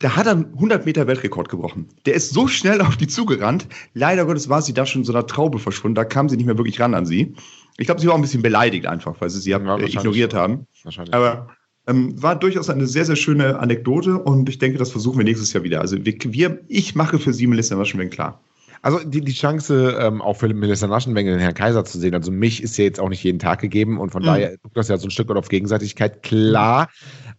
da 0.00 0.14
hat 0.14 0.26
er 0.26 0.32
einen 0.32 0.54
100 0.54 0.86
Meter 0.86 1.06
Weltrekord 1.06 1.48
gebrochen. 1.48 1.88
Der 2.06 2.14
ist 2.14 2.30
so 2.30 2.46
schnell 2.46 2.80
auf 2.80 2.96
die 2.96 3.08
zugerannt. 3.08 3.66
Leider 3.94 4.26
Gottes 4.26 4.48
war 4.48 4.62
sie 4.62 4.72
da 4.72 4.86
schon 4.86 5.02
in 5.02 5.04
so 5.04 5.12
einer 5.12 5.26
Traube 5.26 5.58
verschwunden. 5.58 5.96
Da 5.96 6.04
kam 6.04 6.28
sie 6.28 6.36
nicht 6.36 6.46
mehr 6.46 6.56
wirklich 6.56 6.80
ran 6.80 6.94
an 6.94 7.04
sie. 7.04 7.34
Ich 7.78 7.86
glaube, 7.86 8.00
sie 8.00 8.06
war 8.06 8.14
auch 8.14 8.18
ein 8.18 8.22
bisschen 8.22 8.42
beleidigt 8.42 8.86
einfach, 8.86 9.20
weil 9.20 9.30
sie 9.30 9.40
sie 9.40 9.50
Ja, 9.50 9.76
äh, 9.76 9.86
ignoriert 9.86 10.34
haben. 10.34 10.66
Wahrscheinlich. 10.84 11.14
Aber 11.14 11.48
ähm, 11.88 12.20
war 12.22 12.36
durchaus 12.36 12.70
eine 12.70 12.86
sehr, 12.86 13.06
sehr 13.06 13.16
schöne 13.16 13.58
Anekdote 13.58 14.18
und 14.18 14.48
ich 14.48 14.58
denke, 14.58 14.78
das 14.78 14.92
versuchen 14.92 15.18
wir 15.18 15.24
nächstes 15.24 15.52
Jahr 15.52 15.64
wieder. 15.64 15.80
Also 15.80 15.96
wir, 16.04 16.14
wir 16.24 16.60
ich 16.68 16.94
mache 16.94 17.18
für 17.18 17.32
Sie 17.32 17.46
Melissa 17.46 17.74
Naschenweng 17.74 18.10
klar. 18.10 18.40
Also 18.82 19.00
die, 19.04 19.20
die 19.20 19.32
Chance, 19.32 19.96
ähm, 20.00 20.22
auch 20.22 20.34
für 20.34 20.52
Melissa 20.52 20.86
Naschenwengel 20.86 21.34
den 21.34 21.40
Herrn 21.40 21.54
Kaiser 21.54 21.84
zu 21.84 21.98
sehen, 21.98 22.14
also 22.14 22.30
mich 22.30 22.62
ist 22.62 22.76
ja 22.78 22.84
jetzt 22.84 23.00
auch 23.00 23.08
nicht 23.08 23.22
jeden 23.24 23.38
Tag 23.38 23.60
gegeben 23.60 23.98
und 23.98 24.10
von 24.10 24.22
Mhm. 24.22 24.26
daher 24.26 24.58
guckt 24.58 24.76
das 24.76 24.88
ja 24.88 24.96
so 24.96 25.06
ein 25.08 25.10
Stück 25.10 25.28
weit 25.28 25.36
auf 25.36 25.48
Gegenseitigkeit, 25.48 26.22
klar. 26.22 26.88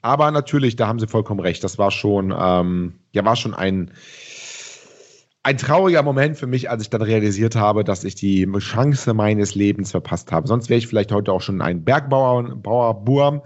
Aber 0.02 0.32
natürlich, 0.32 0.76
da 0.76 0.88
haben 0.88 1.00
Sie 1.00 1.08
vollkommen 1.08 1.40
recht. 1.40 1.64
Das 1.64 1.78
war 1.78 1.92
schon, 1.92 2.34
ähm, 2.38 2.96
ja, 3.12 3.26
war 3.26 3.36
schon 3.36 3.54
ein, 3.54 3.92
ein 5.44 5.58
trauriger 5.58 6.04
Moment 6.04 6.38
für 6.38 6.48
mich, 6.48 6.70
als 6.70 6.84
ich 6.84 6.90
dann 6.90 7.02
realisiert 7.02 7.56
habe, 7.56 7.84
dass 7.84 8.04
ich 8.04 8.16
die 8.16 8.48
Chance 8.60 9.14
meines 9.14 9.56
Lebens 9.56 9.92
verpasst 9.92 10.32
habe. 10.32 10.48
Sonst 10.48 10.70
wäre 10.70 10.78
ich 10.78 10.88
vielleicht 10.88 11.12
heute 11.12 11.32
auch 11.32 11.42
schon 11.42 11.62
ein 11.62 11.84
Bergbauer, 11.84 12.56
Bauerburm, 12.56 13.42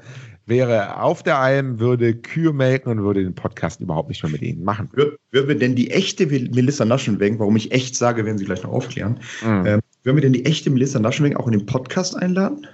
wäre 0.45 1.01
auf 1.01 1.23
der 1.23 1.39
Alm, 1.39 1.79
würde 1.79 2.15
Kühe 2.15 2.53
melken 2.53 2.89
und 2.91 3.03
würde 3.03 3.23
den 3.23 3.35
Podcast 3.35 3.81
überhaupt 3.81 4.09
nicht 4.09 4.21
mehr 4.23 4.31
mit 4.31 4.41
Ihnen 4.41 4.63
machen. 4.63 4.89
Würden 4.93 5.17
wir 5.31 5.57
denn 5.57 5.75
die 5.75 5.91
echte 5.91 6.25
Melissa 6.27 6.85
Naschenweng, 6.85 7.39
warum 7.39 7.55
ich 7.55 7.71
echt 7.71 7.95
sage, 7.95 8.25
werden 8.25 8.37
Sie 8.37 8.45
gleich 8.45 8.63
noch 8.63 8.71
aufklären, 8.71 9.19
Mhm. 9.43 9.65
ähm, 9.65 9.79
würden 10.03 10.17
wir 10.17 10.21
denn 10.21 10.33
die 10.33 10.45
echte 10.45 10.69
Melissa 10.69 10.99
Naschenweng 10.99 11.37
auch 11.37 11.47
in 11.47 11.53
den 11.53 11.65
Podcast 11.65 12.15
einladen? 12.15 12.67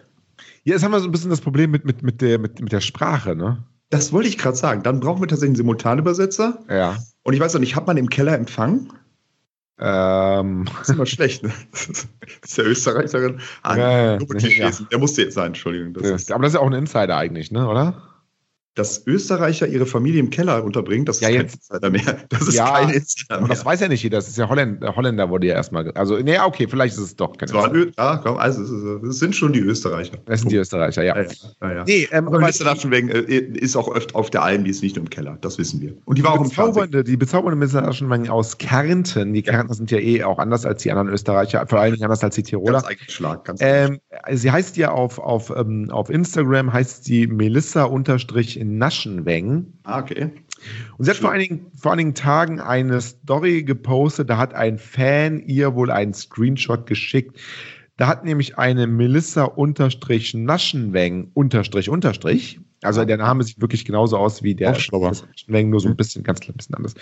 Ja, 0.64 0.74
jetzt 0.74 0.84
haben 0.84 0.92
wir 0.92 1.00
so 1.00 1.06
ein 1.08 1.12
bisschen 1.12 1.30
das 1.30 1.42
Problem 1.42 1.72
mit, 1.72 1.86
mit, 1.86 2.02
mit, 2.04 2.22
der, 2.22 2.40
mit, 2.40 2.60
mit 2.60 2.72
der 2.72 2.82
Sprache, 2.82 3.36
ne? 3.36 3.64
Das 3.92 4.12
wollte 4.14 4.30
ich 4.30 4.38
gerade 4.38 4.56
sagen. 4.58 4.84
Dann 4.84 5.00
brauchen 5.00 5.22
wir 5.22 5.28
tatsächlich 5.28 5.50
einen 5.52 5.56
Simultanübersetzer. 5.56 6.60
Ja. 6.70 6.98
Und 7.24 7.34
ich 7.34 7.40
weiß 7.40 7.54
noch 7.54 7.60
nicht, 7.60 7.76
hat 7.76 7.88
man 7.88 7.98
im 7.98 8.10
Keller 8.10 8.36
Empfang? 8.36 8.94
Ähm, 9.82 10.66
Das 10.80 10.90
ist 10.90 10.96
immer 10.96 11.06
schlecht, 11.06 11.44
ne? 11.44 11.52
Das 11.72 11.88
ist 12.52 12.58
der 12.58 12.66
Österreicherin. 12.68 13.40
Ah, 13.64 13.78
Ja, 13.78 13.92
ja. 14.14 14.18
Klischees. 14.18 14.84
Der 14.92 15.00
musste 15.00 15.22
jetzt 15.24 15.36
sein, 15.36 15.48
Entschuldigung. 15.48 15.94
Das 15.94 16.10
ist, 16.10 16.32
aber 16.32 16.44
das 16.44 16.52
ist 16.54 16.56
ja 16.56 16.62
auch 16.62 16.68
ein 16.68 16.74
Insider 16.74 17.16
eigentlich, 17.18 17.52
ne, 17.52 17.68
oder? 17.68 18.09
Dass 18.80 19.06
Österreicher 19.06 19.68
ihre 19.68 19.86
Familie 19.86 20.20
im 20.20 20.30
Keller 20.30 20.64
unterbringen, 20.64 21.06
das 21.06 21.18
ist 21.18 21.22
Ja, 21.22 21.28
kein 21.30 21.42
jetzt- 21.42 21.70
Insider 21.70 21.90
mehr. 21.90 22.18
Das 22.30 22.42
ist 22.48 22.54
Ja, 22.56 22.72
kein 22.72 22.90
Insider 22.90 23.40
mehr. 23.40 23.48
das 23.50 23.66
weiß 23.66 23.82
ja 23.82 23.88
nicht 23.90 24.02
jeder. 24.04 24.18
Das 24.18 24.28
ist 24.28 24.38
ja 24.38 24.48
Holländer, 24.50 24.96
Holländer 24.96 25.30
wurde 25.30 25.48
ja 25.48 25.54
erstmal. 25.56 25.92
Also, 25.92 26.18
nee, 26.18 26.40
okay, 26.40 26.68
vielleicht 26.70 26.96
ist 26.96 27.02
es 27.04 27.16
doch 27.16 27.38
kein 27.38 27.50
Insider. 27.50 27.88
Ja, 27.98 28.18
komm, 28.18 28.38
also 28.38 28.64
es, 28.64 28.70
ist, 28.72 29.20
sind 29.20 29.36
schon 29.36 29.54
die 29.54 29.60
Österreicher. 29.60 30.18
Das 30.26 30.40
sind 30.42 30.52
die 30.52 30.56
Österreicher, 30.58 31.04
ja. 31.04 31.18
Ja, 31.18 31.28
ja, 31.62 31.74
ja. 31.74 31.84
Nee, 31.86 32.08
ähm, 32.12 32.28
Aber 32.28 32.38
aber 32.38 32.40
Melissa 32.40 32.64
Naschenweng 32.64 33.10
äh, 33.10 33.20
ist 33.20 33.76
auch 33.76 33.94
öfter 33.94 34.16
auf 34.16 34.30
der 34.30 34.44
Alm, 34.44 34.64
die 34.64 34.72
ist 34.72 34.82
nicht 34.82 34.96
im 34.98 35.10
Keller, 35.10 35.38
das 35.42 35.58
wissen 35.58 35.82
wir. 35.82 35.94
Und 36.06 36.18
die 36.18 36.24
war 36.24 36.32
auch 36.34 36.38
im 36.44 36.50
Fernsehen. 36.50 36.74
bezaubernde, 36.90 37.04
die 37.04 37.18
bezaubernde 37.18 37.58
Melissa 37.58 37.82
Aschenwang 37.86 38.30
aus 38.30 38.58
Kärnten. 38.58 39.34
Die 39.34 39.42
Kärntner 39.44 39.76
sind 39.76 39.92
ja 39.92 39.98
eh 40.00 40.24
auch 40.24 40.40
anders 40.40 40.66
als 40.66 40.84
die 40.84 40.92
anderen 40.92 41.10
Österreicher, 41.10 41.66
vor 41.68 41.84
Dingen 41.84 42.04
anders 42.04 42.24
als 42.24 42.36
die 42.36 42.44
Tiroler. 42.44 42.82
Ganz 42.82 43.12
Schlag, 43.12 43.44
ganz 43.46 43.60
Ähm, 43.62 44.00
sie 44.32 44.52
heißt 44.52 44.78
ja 44.78 44.92
auf, 44.92 45.20
auf, 45.20 45.52
ähm, 45.56 45.90
auf 45.92 46.10
Instagram 46.10 46.72
heißt 46.72 47.04
sie 47.04 47.28
Melissa-Naschenweng. 48.70 49.74
Ah, 49.84 50.00
okay. 50.00 50.32
Und 50.98 51.06
sie 51.06 51.12
hat 51.12 51.18
vor 51.18 51.32
einigen, 51.32 51.72
vor 51.76 51.94
einigen 51.94 52.14
Tagen 52.14 52.60
eine 52.60 53.00
Story 53.02 53.64
gepostet, 53.64 54.30
da 54.30 54.38
hat 54.38 54.54
ein 54.54 54.78
Fan 54.78 55.40
ihr 55.40 55.74
wohl 55.76 55.90
einen 55.90 56.14
Screenshot 56.14 56.86
geschickt. 56.86 57.40
Da 57.98 58.08
hat 58.08 58.24
nämlich 58.24 58.58
eine 58.58 58.88
Melissa 58.88 59.44
unterstrich 59.44 60.34
Naschenweng 60.34 61.32
unterstrich 61.34 61.90
unterstrich. 61.90 62.60
Also 62.82 63.04
der 63.04 63.18
Name 63.18 63.44
sieht 63.44 63.60
wirklich 63.60 63.84
genauso 63.84 64.18
aus 64.18 64.42
wie 64.42 64.56
der 64.56 64.72
Naschenweng, 64.72 65.70
nur 65.70 65.82
so 65.82 65.90
ein 65.90 65.98
bisschen, 65.98 66.24
ganz 66.24 66.40
klein 66.40 66.56
bisschen 66.56 66.76
anders. 66.76 66.94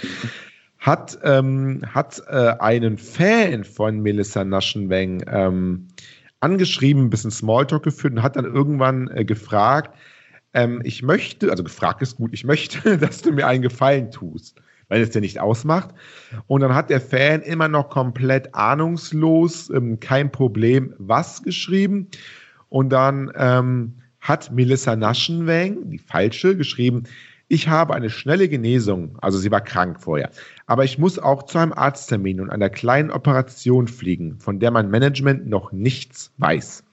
Hat, 0.80 1.18
ähm, 1.24 1.82
hat 1.88 2.22
äh, 2.28 2.54
einen 2.60 2.98
Fan 2.98 3.64
von 3.64 4.02
Melissa 4.02 4.44
Naschenweng 4.44 5.24
ähm, 5.28 5.88
angeschrieben, 6.40 7.06
ein 7.06 7.10
bisschen 7.10 7.32
Smalltalk 7.32 7.84
geführt 7.84 8.14
und 8.14 8.24
hat 8.24 8.36
dann 8.36 8.46
irgendwann 8.46 9.08
äh, 9.10 9.26
gefragt, 9.26 9.96
ähm, 10.54 10.82
ich 10.84 11.04
möchte, 11.04 11.50
also 11.52 11.64
gefragt 11.64 12.02
ist 12.02 12.18
gut, 12.18 12.34
ich 12.34 12.44
möchte, 12.44 12.98
dass 13.00 13.22
du 13.22 13.32
mir 13.32 13.48
einen 13.48 13.62
Gefallen 13.62 14.12
tust, 14.12 14.62
weil 14.90 15.02
es 15.02 15.12
dir 15.12 15.22
nicht 15.22 15.40
ausmacht. 15.40 15.90
Und 16.48 16.62
dann 16.62 16.74
hat 16.74 16.90
der 16.90 17.02
Fan 17.02 17.42
immer 17.42 17.68
noch 17.68 17.90
komplett 17.90 18.54
ahnungslos, 18.56 19.70
ähm, 19.70 20.00
kein 20.00 20.32
Problem, 20.32 20.94
was 20.98 21.44
geschrieben. 21.44 22.08
Und 22.70 22.90
dann 22.90 23.32
ähm, 23.36 23.94
hat 24.20 24.52
Melissa 24.52 24.96
Naschenweng, 24.96 25.90
die 25.90 26.00
falsche, 26.00 26.58
geschrieben, 26.58 27.04
ich 27.50 27.70
habe 27.70 27.96
eine 27.96 28.10
schnelle 28.10 28.50
Genesung, 28.50 29.18
also 29.22 29.38
sie 29.38 29.52
war 29.52 29.62
krank 29.62 30.02
vorher, 30.02 30.32
aber 30.66 30.84
ich 30.84 30.98
muss 30.98 31.18
auch 31.18 31.44
zu 31.44 31.58
einem 31.58 31.72
Arzttermin 31.72 32.42
und 32.42 32.50
einer 32.50 32.70
kleinen 32.70 33.10
Operation 33.10 33.88
fliegen, 33.88 34.38
von 34.40 34.60
der 34.60 34.70
mein 34.72 34.90
Management 34.90 35.48
noch 35.48 35.72
nichts 35.72 36.34
weiß. 36.40 36.84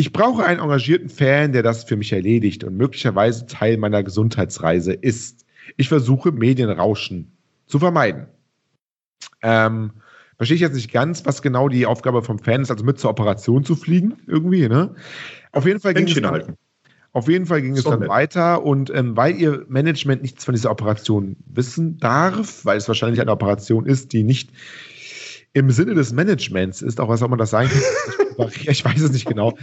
Ich 0.00 0.12
brauche 0.12 0.44
einen 0.44 0.60
engagierten 0.60 1.08
Fan, 1.08 1.50
der 1.50 1.64
das 1.64 1.82
für 1.82 1.96
mich 1.96 2.12
erledigt 2.12 2.62
und 2.62 2.76
möglicherweise 2.76 3.46
Teil 3.46 3.78
meiner 3.78 4.04
Gesundheitsreise 4.04 4.92
ist. 4.92 5.44
Ich 5.76 5.88
versuche 5.88 6.30
Medienrauschen 6.30 7.32
zu 7.66 7.80
vermeiden. 7.80 8.28
Ähm, 9.42 9.90
verstehe 10.36 10.54
ich 10.54 10.60
jetzt 10.60 10.74
nicht 10.76 10.92
ganz, 10.92 11.26
was 11.26 11.42
genau 11.42 11.68
die 11.68 11.84
Aufgabe 11.84 12.22
vom 12.22 12.38
Fan 12.38 12.62
ist, 12.62 12.70
also 12.70 12.84
mit 12.84 13.00
zur 13.00 13.10
Operation 13.10 13.64
zu 13.64 13.74
fliegen, 13.74 14.14
irgendwie, 14.28 14.68
ne? 14.68 14.94
Auf 15.50 15.66
jeden 15.66 15.80
Fall 15.80 15.94
ging 15.94 16.06
es 16.06 16.22
halten. 16.22 16.54
auf 17.12 17.28
jeden 17.28 17.46
Fall 17.46 17.60
ging 17.60 17.76
es 17.76 17.82
So 17.82 17.90
dann 17.90 17.98
nett. 17.98 18.08
weiter 18.08 18.62
und 18.62 18.90
ähm, 18.94 19.16
weil 19.16 19.34
ihr 19.36 19.66
Management 19.68 20.22
nichts 20.22 20.44
von 20.44 20.54
dieser 20.54 20.70
Operation 20.70 21.34
wissen 21.46 21.98
darf, 21.98 22.64
weil 22.64 22.78
es 22.78 22.86
wahrscheinlich 22.86 23.20
eine 23.20 23.32
Operation 23.32 23.84
ist, 23.84 24.12
die 24.12 24.22
nicht 24.22 24.50
im 25.52 25.70
Sinne 25.70 25.94
des 25.94 26.12
Managements 26.12 26.82
ist, 26.82 27.00
auch 27.00 27.08
was 27.08 27.22
auch 27.22 27.26
immer 27.26 27.36
das 27.36 27.50
sein 27.50 27.68
kann, 27.68 28.48
ich, 28.66 28.84
weiß 28.84 29.00
es 29.00 29.12
nicht 29.12 29.26
genau. 29.26 29.54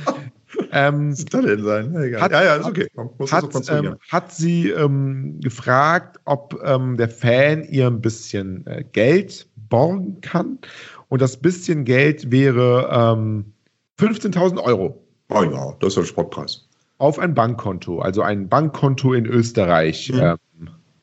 Ähm, 0.72 1.12
Was 1.12 1.26
soll 1.32 1.44
denn 1.44 1.64
sein? 1.64 1.94
Ja, 1.94 2.02
egal. 2.02 2.22
Hat- 2.22 2.32
ja, 2.32 2.44
ja, 2.44 2.56
ist 2.56 2.66
okay. 2.66 2.88
Man 2.96 3.10
das 3.20 3.32
hat, 3.32 3.70
ähm, 3.70 3.96
hat 4.10 4.32
sie 4.34 4.70
ähm, 4.70 5.40
gefragt, 5.42 6.20
ob 6.26 6.60
ähm, 6.64 6.98
der 6.98 7.10
Fan 7.10 7.64
ihr 7.64 7.88
ein 7.88 8.02
bisschen 8.02 8.66
äh, 8.68 8.84
Geld 8.92 9.48
borgen 9.70 10.20
kann. 10.22 10.60
Und 11.08 11.22
das 11.22 11.38
bisschen 11.38 11.86
Geld 11.86 12.32
wäre 12.32 12.90
ähm, 12.92 13.54
15.000 14.00 14.62
Euro 14.62 15.02
oh 15.30 15.44
ja, 15.44 15.74
das 15.80 15.94
ist 15.94 16.00
ein 16.00 16.06
Sportpreis. 16.06 16.68
auf 16.98 17.20
ein 17.20 17.34
Bankkonto, 17.34 18.00
also 18.00 18.22
ein 18.22 18.50
Bankkonto 18.50 19.14
in 19.14 19.26
Österreich. 19.26 20.12
Mhm. 20.12 20.36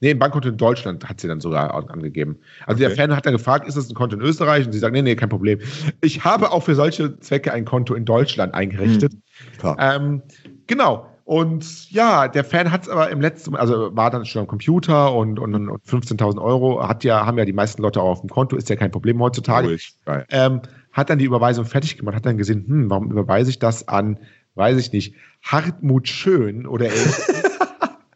Nee, 0.03 0.11
ein 0.11 0.19
Bankkonto 0.19 0.49
in 0.49 0.57
Deutschland 0.57 1.09
hat 1.09 1.21
sie 1.21 1.29
dann 1.29 1.41
sogar 1.41 1.73
an- 1.73 1.89
angegeben. 1.89 2.37
Also 2.67 2.81
der 2.81 2.89
Okay. 2.89 2.97
Fan 2.97 3.17
hat 3.17 3.25
dann 3.25 3.35
gefragt, 3.35 3.69
ist 3.69 3.77
das 3.77 3.89
ein 3.89 3.95
Konto 3.95 4.17
in 4.17 4.23
Österreich? 4.23 4.67
Und 4.67 4.73
sie 4.73 4.81
sagt, 4.81 4.93
nee, 4.93 5.01
nee, 5.01 5.15
kein 5.15 5.29
Problem. 5.29 5.61
Ich 6.01 6.25
habe 6.25 6.51
auch 6.51 6.65
für 6.65 6.75
solche 6.75 7.21
Zwecke 7.21 7.53
ein 7.53 7.65
Konto 7.65 7.95
in 7.95 8.05
Deutschland 8.05 8.53
eingerichtet. 8.53 9.13
Klar. 9.59 9.77
Ähm, 9.79 10.21
genau. 10.67 11.07
Und 11.25 11.89
ja, 11.93 12.27
der 12.27 12.43
Fan 12.43 12.73
hat 12.73 12.83
es 12.83 12.89
aber 12.89 13.11
im 13.11 13.21
letzten, 13.21 13.55
also 13.55 13.95
war 13.95 14.11
dann 14.11 14.27
schon 14.27 14.41
am 14.41 14.49
Computer 14.49 15.15
und, 15.15 15.39
und, 15.39 15.55
und 15.55 15.71
15.000 15.85 16.43
Euro 16.43 16.87
hat 16.87 17.05
ja, 17.05 17.25
haben 17.25 17.39
ja 17.39 17.45
die 17.45 17.53
meisten 17.53 17.81
Leute 17.81 18.03
auch 18.03 18.11
auf 18.11 18.21
dem 18.23 18.29
Konto, 18.29 18.57
ist 18.57 18.69
ja 18.69 18.75
kein 18.75 18.91
Problem 18.91 19.21
heutzutage. 19.21 19.79
Geil. 20.05 20.27
Ähm, 20.31 20.63
hat 20.91 21.11
dann 21.11 21.21
die 21.21 21.25
Überweisung 21.27 21.65
fertig 21.65 21.97
gemacht, 21.97 22.17
hat 22.17 22.27
dann 22.27 22.39
gesehen, 22.39 22.65
hm, 22.67 22.91
warum 22.91 23.09
überweise 23.13 23.51
ich 23.51 23.61
das 23.61 23.87
an, 23.87 24.19
weiß 24.57 24.77
ich 24.79 24.93
nicht, 24.93 25.15
Hartmut 25.45 26.09
Schön 26.09 26.67
oder 26.67 26.87
ähnliches. 26.87 27.33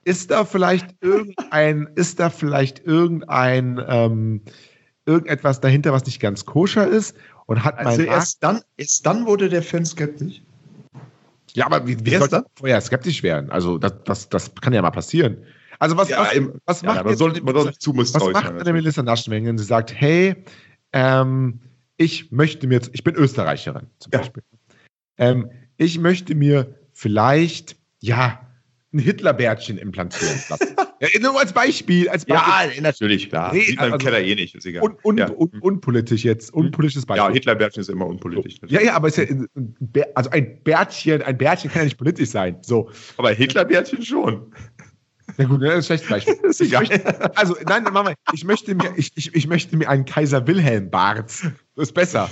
ist 0.07 0.31
da 0.31 0.45
vielleicht 0.45 0.95
irgendein, 1.01 1.88
ist 1.97 2.21
da 2.21 2.31
vielleicht 2.31 2.79
irgendein, 2.87 3.83
ähm, 3.88 4.40
irgendetwas 5.05 5.61
dahinter, 5.61 5.92
was 5.92 6.07
nicht 6.07 6.21
ganz 6.21 6.45
koscher 6.47 6.87
ist? 6.87 7.16
Und 7.47 7.64
hat 7.64 7.77
Also 7.79 8.03
mein 8.03 8.09
erst 8.09 8.42
dann, 8.42 8.62
erst 8.77 9.05
dann 9.05 9.27
wurde 9.27 9.49
der 9.49 9.62
Fan 9.62 9.85
skeptisch. 9.85 10.42
Ja, 11.55 11.66
aber 11.66 11.87
wie, 11.88 11.97
wie 12.05 12.14
soll 12.16 12.29
das? 12.29 12.45
vorher 12.57 12.81
skeptisch 12.81 13.23
werden? 13.25 13.51
Also, 13.51 13.79
das, 13.79 13.95
das, 14.05 14.29
das 14.29 14.55
kann 14.55 14.73
ja 14.73 14.81
mal 14.83 14.90
passieren. 14.92 15.38
Also, 15.81 15.97
was, 15.97 16.09
was, 16.11 16.33
im- 16.35 16.61
was 16.66 16.83
ja, 16.83 16.88
macht 16.90 16.99
aber 16.99 17.11
jetzt, 17.11 17.19
sollte 17.19 17.42
man 17.42 17.55
doch 17.55 17.73
zu 17.73 17.97
was 17.97 18.12
macht 18.12 18.47
sein, 18.47 18.61
eine 18.61 18.73
Melissa 18.73 19.03
Naschenweng, 19.03 19.47
wenn 19.47 19.59
sie 19.59 19.64
sagt, 19.64 19.92
hey, 19.92 20.45
ähm, 20.92 21.61
ich 21.97 22.31
möchte 22.31 22.69
mir 22.69 22.75
jetzt, 22.75 22.90
ich 22.92 23.03
bin 23.03 23.16
Österreicherin 23.16 23.88
zum 23.99 24.12
Ja. 24.12 24.21
Beispiel. 24.21 24.42
Ähm, 25.19 25.51
ich 25.79 25.99
möchte 25.99 26.35
mir 26.35 26.77
vielleicht, 26.92 27.77
ja, 28.01 28.46
ein 28.97 28.99
Hitlerbärtchen 28.99 29.79
implantieren 29.79 30.39
lassen. 30.49 30.77
ja, 31.01 31.09
nur 31.21 31.39
als 31.39 31.53
Beispiel, 31.53 32.09
als 32.09 32.25
Beispiel. 32.25 32.77
Ja, 32.77 32.83
natürlich, 32.83 33.29
klar. 33.29 33.53
Nee, 33.53 33.61
Sieht 33.61 33.77
man 33.77 33.89
im 33.89 33.93
also- 33.95 34.05
Keller 34.05 34.21
eh 34.21 34.35
nicht, 34.35 34.55
ist 34.55 34.67
egal. 34.67 34.83
Un, 34.83 34.97
un, 35.05 35.19
ja. 35.19 35.31
un, 35.31 35.51
unpolitisch 35.61 36.25
jetzt, 36.25 36.53
unpolitisches 36.53 37.05
ja, 37.09 37.15
Beispiel. 37.15 37.35
Hitlerbärtchen 37.35 37.81
ist 37.83 37.91
immer 37.91 38.07
unpolitisch. 38.07 38.57
ja, 38.67 38.81
ja, 38.81 38.95
aber 38.95 39.09
ist 39.09 39.19
ja, 39.19 39.27
also 40.15 40.31
ein 40.31 40.63
Bärtchen, 40.63 41.23
ein 41.23 41.39
Bärtchen 41.39 41.71
kann 41.71 41.81
ja 41.81 41.85
nicht 41.85 41.99
politisch 41.99 42.31
sein. 42.31 42.59
So. 42.63 42.91
Aber 43.17 43.31
Hitlerbärtchen 43.31 44.03
schon. 44.03 44.53
Na 45.37 45.45
gut, 45.45 45.63
das 45.63 45.71
ist 45.71 45.91
ein 45.91 45.99
schlechtes 45.99 46.09
Beispiel. 46.09 46.35
Ist 46.49 46.61
egal. 46.61 46.87
Möchte, 46.87 47.37
also, 47.37 47.57
nein, 47.67 47.83
nein, 47.83 47.93
Mama, 47.93 48.15
ich 48.33 48.45
möchte 48.45 48.75
mir, 48.75 48.95
ich, 48.97 49.13
ich, 49.17 49.35
ich 49.35 49.47
möchte 49.47 49.77
mir 49.77 49.89
einen 49.89 50.05
Kaiser 50.05 50.47
Wilhelm 50.47 50.91
Bart. 50.91 51.31
Das 51.75 51.89
ist 51.89 51.93
besser. 51.93 52.31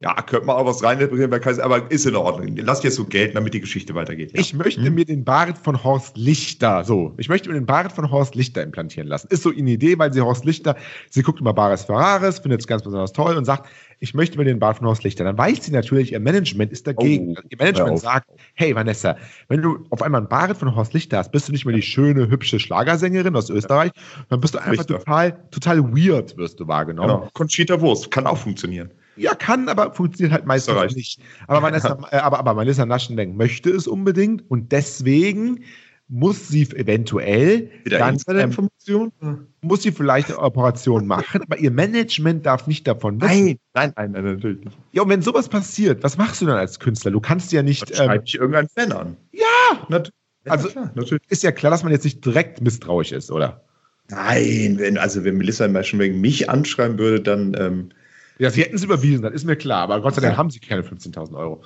Ja, 0.00 0.12
könnte 0.20 0.46
man 0.46 0.56
auch 0.56 0.66
was 0.66 0.82
Kaiser, 0.82 1.64
aber 1.64 1.90
ist 1.90 2.04
in 2.04 2.16
Ordnung. 2.16 2.54
Lass 2.56 2.82
jetzt 2.82 2.96
so 2.96 3.06
gelten, 3.06 3.34
damit 3.34 3.54
die 3.54 3.62
Geschichte 3.62 3.94
weitergeht. 3.94 4.32
Ja. 4.34 4.40
Ich 4.40 4.52
möchte 4.52 4.84
Hm? 4.84 4.94
mir 4.94 5.06
den 5.06 5.24
Bart 5.24 5.56
von 5.56 5.82
Horst 5.82 6.18
Lichter, 6.18 6.84
so, 6.84 7.14
ich 7.16 7.30
möchte 7.30 7.48
mir 7.48 7.54
den 7.54 7.64
Bart 7.64 7.92
von 7.92 8.10
Horst 8.10 8.34
Lichter 8.34 8.62
implantieren 8.62 9.08
lassen. 9.08 9.28
Ist 9.30 9.42
so 9.42 9.50
eine 9.50 9.70
Idee, 9.70 9.98
weil 9.98 10.12
sie 10.12 10.20
Horst 10.20 10.44
Lichter, 10.44 10.76
sie 11.08 11.22
guckt 11.22 11.40
immer 11.40 11.54
Bares 11.54 11.84
Ferraris, 11.84 12.40
findet 12.40 12.60
es 12.60 12.66
ganz 12.66 12.82
besonders 12.82 13.14
toll 13.14 13.36
und 13.36 13.46
sagt, 13.46 13.70
ich 13.98 14.12
möchte 14.12 14.36
mir 14.36 14.44
den 14.44 14.58
Bart 14.58 14.76
von 14.76 14.86
Horst 14.86 15.02
Lichter. 15.02 15.24
Dann 15.24 15.38
weiß 15.38 15.64
sie 15.64 15.72
natürlich, 15.72 16.12
ihr 16.12 16.20
Management 16.20 16.72
ist 16.72 16.86
dagegen. 16.86 17.34
Oh, 17.38 17.42
ihr 17.48 17.56
Management 17.56 17.98
sagt, 17.98 18.28
hey 18.52 18.74
Vanessa, 18.74 19.16
wenn 19.48 19.62
du 19.62 19.86
auf 19.88 20.02
einmal 20.02 20.20
einen 20.20 20.28
Bart 20.28 20.54
von 20.58 20.76
Horst 20.76 20.92
Lichter 20.92 21.16
hast, 21.16 21.32
bist 21.32 21.48
du 21.48 21.52
nicht 21.52 21.64
mehr 21.64 21.74
die 21.74 21.80
schöne, 21.80 22.28
hübsche 22.28 22.60
Schlagersängerin 22.60 23.34
aus 23.34 23.48
Österreich, 23.48 23.92
dann 24.28 24.40
bist 24.40 24.52
du 24.52 24.58
einfach 24.58 24.72
Richter. 24.72 24.98
total, 24.98 25.38
total 25.50 25.82
weird, 25.96 26.36
wirst 26.36 26.60
du 26.60 26.68
wahrgenommen. 26.68 27.20
Genau. 27.20 27.30
Conchita 27.32 27.80
Wurst 27.80 28.10
kann 28.10 28.26
auch 28.26 28.36
funktionieren. 28.36 28.90
Ja, 29.16 29.34
kann, 29.34 29.68
aber 29.68 29.92
funktioniert 29.94 30.32
halt 30.32 30.46
meistens 30.46 30.74
Österreich. 30.74 30.94
nicht. 30.96 31.20
Aber 31.48 31.62
Vanessa, 31.62 31.98
äh, 32.10 32.16
aber, 32.18 32.38
aber 32.38 32.56
Vanessa 32.56 32.84
Naschenweng 32.86 33.36
möchte 33.36 33.70
es 33.70 33.86
unbedingt 33.86 34.48
und 34.50 34.72
deswegen 34.72 35.64
muss 36.08 36.46
sie 36.48 36.62
eventuell 36.74 37.70
Wieder 37.84 37.98
dann, 37.98 38.14
Insider- 38.14 38.40
ähm, 38.42 39.46
muss 39.62 39.82
sie 39.82 39.90
vielleicht 39.90 40.28
eine 40.28 40.38
Operation 40.38 41.06
machen, 41.06 41.42
aber 41.42 41.58
ihr 41.58 41.72
Management 41.72 42.46
darf 42.46 42.66
nicht 42.68 42.86
davon 42.86 43.20
wissen. 43.20 43.28
Nein, 43.34 43.58
nein, 43.74 43.92
nein, 43.96 44.12
nein, 44.12 44.34
natürlich 44.36 44.64
nicht. 44.64 44.78
Ja, 44.92 45.02
und 45.02 45.08
wenn 45.08 45.22
sowas 45.22 45.48
passiert, 45.48 46.04
was 46.04 46.16
machst 46.16 46.40
du 46.42 46.46
dann 46.46 46.58
als 46.58 46.78
Künstler? 46.78 47.10
Du 47.10 47.20
kannst 47.20 47.50
ja 47.52 47.62
nicht, 47.64 47.82
Dann 47.82 47.88
ähm, 48.02 48.06
schreibt 48.06 48.28
dich 48.28 48.34
irgendein 48.36 48.68
Fan 48.68 48.92
an. 48.92 49.16
Ja! 49.32 49.42
Nat 49.88 50.12
ja 50.44 50.52
Also- 50.52 50.68
klar, 50.68 50.92
natürlich. 50.94 51.24
ist 51.28 51.42
ja 51.42 51.50
klar, 51.50 51.70
dass 51.72 51.82
man 51.82 51.90
jetzt 51.90 52.04
nicht 52.04 52.24
direkt 52.24 52.60
misstrauisch 52.60 53.10
ist, 53.10 53.32
oder? 53.32 53.62
Nein, 54.08 54.76
wenn, 54.78 54.98
also 54.98 55.24
wenn 55.24 55.36
Melissa 55.36 55.66
Maschenwegen 55.66 56.20
mich 56.20 56.48
anschreiben 56.48 56.98
würde, 56.98 57.20
dann 57.20 57.56
ähm, 57.58 57.88
Ja, 58.38 58.50
sie 58.50 58.62
hätten 58.62 58.76
es 58.76 58.84
überwiesen, 58.84 59.22
das 59.22 59.32
ist 59.32 59.44
mir 59.44 59.56
klar, 59.56 59.82
aber 59.82 60.00
Gott 60.00 60.14
sei 60.14 60.20
Dank 60.20 60.36
haben 60.36 60.50
sie 60.50 60.60
keine 60.60 60.82
15.000 60.82 61.36
Euro. 61.36 61.62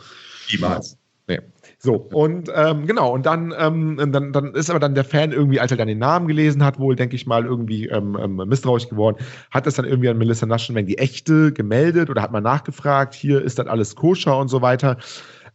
niemals. 0.53 0.99
Nee. 1.31 1.39
So, 1.79 1.95
und 1.95 2.51
ähm, 2.55 2.87
genau, 2.87 3.15
und 3.15 3.25
dann, 3.25 3.55
ähm, 3.57 3.97
dann, 4.13 4.33
dann 4.33 4.55
ist 4.55 4.69
aber 4.69 4.81
dann 4.81 4.97
der 4.97 5.05
Fan 5.05 5.31
irgendwie, 5.31 5.61
als 5.61 5.71
er 5.71 5.77
dann 5.77 5.87
den 5.87 5.99
Namen 5.99 6.27
gelesen 6.27 6.65
hat, 6.65 6.81
wohl, 6.81 6.97
denke 6.97 7.15
ich 7.15 7.25
mal, 7.25 7.45
irgendwie 7.45 7.87
ähm, 7.87 8.19
ähm, 8.21 8.37
misstrauisch 8.49 8.89
geworden, 8.89 9.17
hat 9.51 9.65
das 9.65 9.75
dann 9.75 9.85
irgendwie 9.85 10.09
an 10.09 10.19
Melissa 10.19 10.45
Naschenweng 10.47 10.87
die 10.87 10.99
echte 10.99 11.53
gemeldet 11.53 12.11
oder 12.11 12.21
hat 12.21 12.33
mal 12.33 12.41
nachgefragt, 12.41 13.15
hier 13.15 13.41
ist 13.43 13.61
das 13.61 13.69
alles 13.69 13.95
koscher 13.95 14.37
und 14.39 14.49
so 14.49 14.61
weiter. 14.61 14.99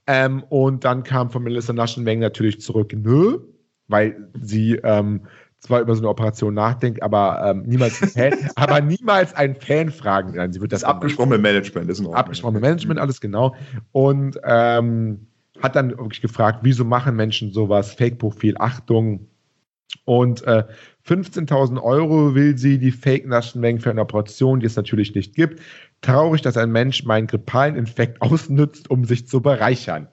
Ähm, 0.07 0.43
und 0.43 0.85
dann 0.85 1.03
kam 1.03 1.29
von 1.29 1.43
Melissa 1.43 1.73
Naschenweng 1.73 2.19
natürlich 2.19 2.61
zurück, 2.61 2.93
nö, 2.95 3.39
weil 3.87 4.29
sie 4.41 4.79
ähm, 4.83 5.27
zwar 5.65 5.81
über 5.81 5.95
so 5.95 6.01
eine 6.01 6.09
Operation 6.09 6.53
nachdenkt, 6.53 7.01
aber 7.01 7.41
ähm, 7.43 7.63
niemals 7.65 8.01
ein 8.01 8.09
Fan, 8.09 8.49
aber 8.55 8.81
niemals 8.81 9.33
einen 9.33 9.55
Fan 9.55 9.91
fragen. 9.91 10.33
Nein, 10.35 10.53
sie 10.53 10.61
wird 10.61 10.71
Das 10.71 10.81
das 10.81 10.89
ist 10.89 10.95
abgesprochen 10.95 11.29
mit 11.29 11.41
Management, 11.41 11.89
ist 11.89 11.99
in 11.99 12.05
Ordnung. 12.05 12.19
abgesprochen 12.19 12.53
mit 12.53 12.61
Management, 12.61 12.99
alles 12.99 13.19
genau. 13.19 13.55
Und 13.91 14.39
ähm, 14.43 15.27
hat 15.61 15.75
dann 15.75 15.89
wirklich 15.91 16.21
gefragt, 16.21 16.59
wieso 16.61 16.85
machen 16.85 17.15
Menschen 17.15 17.51
sowas? 17.51 17.93
Fake-Profil, 17.93 18.55
Achtung. 18.59 19.27
Und 20.03 20.43
äh, 20.43 20.63
15.000 21.07 21.81
Euro 21.81 22.35
will 22.35 22.57
sie 22.57 22.77
die 22.77 22.91
Fake-Naschenmengen 22.91 23.81
für 23.81 23.89
eine 23.89 24.01
Operation, 24.01 24.59
die 24.59 24.65
es 24.65 24.75
natürlich 24.75 25.15
nicht 25.15 25.35
gibt. 25.35 25.61
Traurig, 26.01 26.41
dass 26.41 26.57
ein 26.57 26.71
Mensch 26.71 27.05
meinen 27.05 27.27
grippalen 27.27 27.75
Infekt 27.75 28.21
ausnützt, 28.21 28.89
um 28.89 29.05
sich 29.05 29.27
zu 29.27 29.41
bereichern. 29.41 30.07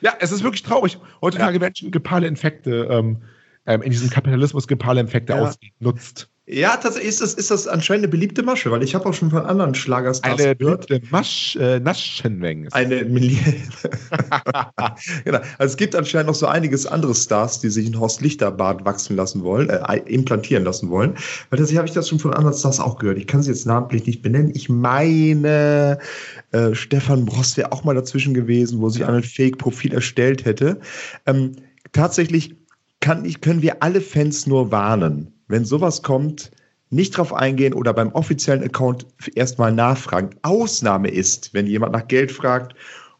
Ja, 0.00 0.14
es 0.20 0.32
ist 0.32 0.42
wirklich 0.42 0.62
traurig. 0.62 0.98
Heutzutage 1.20 1.58
Menschen 1.58 1.90
grippale 1.90 2.26
Infekte, 2.26 2.88
ähm, 2.90 3.22
ähm, 3.68 3.82
in 3.82 3.90
diesem 3.92 4.10
Kapitalismus 4.10 4.66
grippale 4.66 5.00
Infekte 5.00 5.34
Ja. 5.34 5.40
ausnutzt. 5.80 6.28
Ja, 6.50 6.78
tatsächlich 6.78 7.10
ist 7.10 7.20
das, 7.20 7.34
ist 7.34 7.50
das 7.50 7.68
anscheinend 7.68 8.04
eine 8.04 8.10
beliebte 8.10 8.42
Masche, 8.42 8.70
weil 8.70 8.82
ich 8.82 8.94
habe 8.94 9.06
auch 9.06 9.12
schon 9.12 9.28
von 9.28 9.44
anderen 9.44 9.74
Schlagerstars 9.74 10.40
Eine 10.40 10.56
gehört. 10.56 10.86
beliebte 10.86 11.06
Masch, 11.12 11.56
äh, 11.56 11.78
Naschenmengen. 11.78 12.72
Eine 12.72 13.04
Million. 13.04 13.38
genau. 15.24 15.40
Also 15.58 15.72
es 15.72 15.76
gibt 15.76 15.94
anscheinend 15.94 16.28
noch 16.28 16.34
so 16.34 16.46
einiges 16.46 16.86
andere 16.86 17.14
Stars, 17.14 17.60
die 17.60 17.68
sich 17.68 17.86
ein 17.86 18.00
Horst 18.00 18.22
Lichter 18.22 18.50
Bart 18.50 18.86
wachsen 18.86 19.14
lassen 19.14 19.44
wollen, 19.44 19.68
äh, 19.68 19.98
implantieren 20.06 20.64
lassen 20.64 20.88
wollen. 20.88 21.12
Weil 21.50 21.58
tatsächlich 21.58 21.76
habe 21.76 21.88
ich 21.88 21.94
das 21.94 22.08
schon 22.08 22.18
von 22.18 22.32
anderen 22.32 22.56
Stars 22.56 22.80
auch 22.80 22.98
gehört. 22.98 23.18
Ich 23.18 23.26
kann 23.26 23.42
sie 23.42 23.50
jetzt 23.50 23.66
namentlich 23.66 24.06
nicht 24.06 24.22
benennen. 24.22 24.50
Ich 24.54 24.70
meine, 24.70 25.98
äh, 26.52 26.74
Stefan 26.74 27.26
Bross 27.26 27.58
wäre 27.58 27.72
auch 27.72 27.84
mal 27.84 27.94
dazwischen 27.94 28.32
gewesen, 28.32 28.80
wo 28.80 28.88
sich 28.88 29.04
ein 29.04 29.22
Fake-Profil 29.22 29.92
erstellt 29.92 30.46
hätte. 30.46 30.80
Ähm, 31.26 31.52
tatsächlich 31.92 32.56
kann 33.00 33.24
ich, 33.24 33.40
können 33.40 33.62
wir 33.62 33.82
alle 33.82 34.00
Fans 34.00 34.46
nur 34.46 34.70
warnen, 34.70 35.32
wenn 35.48 35.64
sowas 35.64 36.02
kommt, 36.02 36.50
nicht 36.90 37.16
drauf 37.16 37.32
eingehen 37.34 37.74
oder 37.74 37.92
beim 37.92 38.12
offiziellen 38.12 38.62
Account 38.64 39.06
erstmal 39.34 39.72
nachfragen. 39.72 40.30
Ausnahme 40.42 41.08
ist, 41.10 41.52
wenn 41.54 41.66
jemand 41.66 41.92
nach 41.92 42.08
Geld 42.08 42.32
fragt 42.32 42.74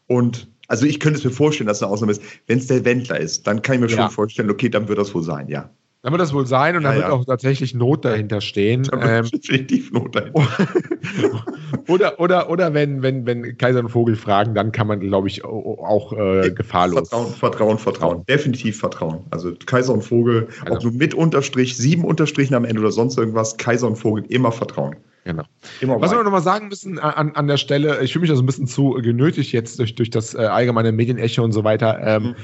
und 0.07 0.47
also 0.67 0.85
ich 0.85 0.99
könnte 0.99 1.17
es 1.17 1.25
mir 1.25 1.31
vorstellen, 1.31 1.67
dass 1.67 1.77
es 1.77 1.83
eine 1.83 1.91
Ausnahme 1.91 2.11
ist. 2.11 2.21
Wenn 2.45 2.59
es 2.59 2.67
der 2.67 2.85
Wendler 2.85 3.19
ist, 3.19 3.47
dann 3.47 3.61
kann 3.63 3.75
ich 3.75 3.81
mir 3.81 3.87
Ja. 3.89 4.03
schon 4.03 4.11
vorstellen, 4.11 4.51
okay, 4.51 4.69
dann 4.69 4.87
wird 4.87 4.99
das 4.99 5.13
wohl 5.15 5.23
sein, 5.23 5.47
ja. 5.49 5.69
Dann 6.01 6.13
wird 6.13 6.21
das 6.21 6.33
wohl 6.33 6.45
sein 6.47 6.77
und 6.77 6.83
dann 6.83 6.93
Ja, 6.93 6.99
wird 6.99 7.07
ja. 7.09 7.13
auch 7.13 7.25
tatsächlich 7.25 7.73
Not 7.73 8.05
dahinter 8.05 8.39
stehen. 8.39 8.83
Da 8.83 9.17
Ähm, 9.19 9.25
definitiv 9.29 9.91
Not 9.91 10.15
dahinter. 10.15 10.47
oder, 11.87 12.19
oder, 12.19 12.49
oder 12.49 12.73
wenn, 12.73 13.01
wenn, 13.01 13.25
wenn 13.25 13.57
Kaiser 13.57 13.79
und 13.81 13.89
Vogel 13.89 14.15
fragen, 14.15 14.55
dann 14.55 14.71
kann 14.71 14.87
man, 14.87 14.99
glaube 15.01 15.27
ich, 15.27 15.43
au- 15.43 15.83
auch 15.83 16.13
äh, 16.13 16.51
gefahrlos. 16.51 17.09
Vertrauen, 17.09 17.33
Vertrauen, 17.33 17.77
Vertrauen. 17.77 18.25
Definitiv 18.27 18.79
Vertrauen. 18.79 19.25
Also 19.31 19.53
Kaiser 19.65 19.93
und 19.93 20.03
Vogel, 20.03 20.47
ob 20.67 20.71
Also- 20.75 20.89
du 20.89 20.97
mit 20.97 21.13
Unterstrich, 21.13 21.75
sieben 21.75 22.05
Unterstrichen 22.05 22.55
am 22.55 22.65
Ende 22.65 22.79
oder 22.81 22.91
sonst 22.91 23.17
irgendwas, 23.17 23.57
Kaiser 23.57 23.87
und 23.87 23.97
Vogel 23.97 24.23
immer 24.29 24.51
Vertrauen. 24.51 24.95
Genau. 25.25 25.43
Immer 25.81 25.99
Was 25.99 26.11
wir 26.11 26.15
weiter. 26.17 26.23
noch 26.23 26.31
mal 26.31 26.41
sagen 26.41 26.69
müssen 26.69 26.97
an, 26.97 27.31
an 27.35 27.47
der 27.47 27.57
Stelle, 27.57 28.01
ich 28.01 28.13
fühle 28.13 28.21
mich 28.21 28.29
da 28.29 28.37
so 28.37 28.41
ein 28.41 28.45
bisschen 28.45 28.67
zu 28.67 28.91
genötigt 29.01 29.51
jetzt 29.51 29.77
durch, 29.77 29.93
durch 29.95 30.09
das 30.09 30.33
äh, 30.33 30.37
allgemeine 30.39 30.91
Medienecho 30.93 31.43
und 31.43 31.51
so 31.51 31.63
weiter. 31.65 31.99
Ähm, 32.01 32.23
Mhm. 32.23 32.35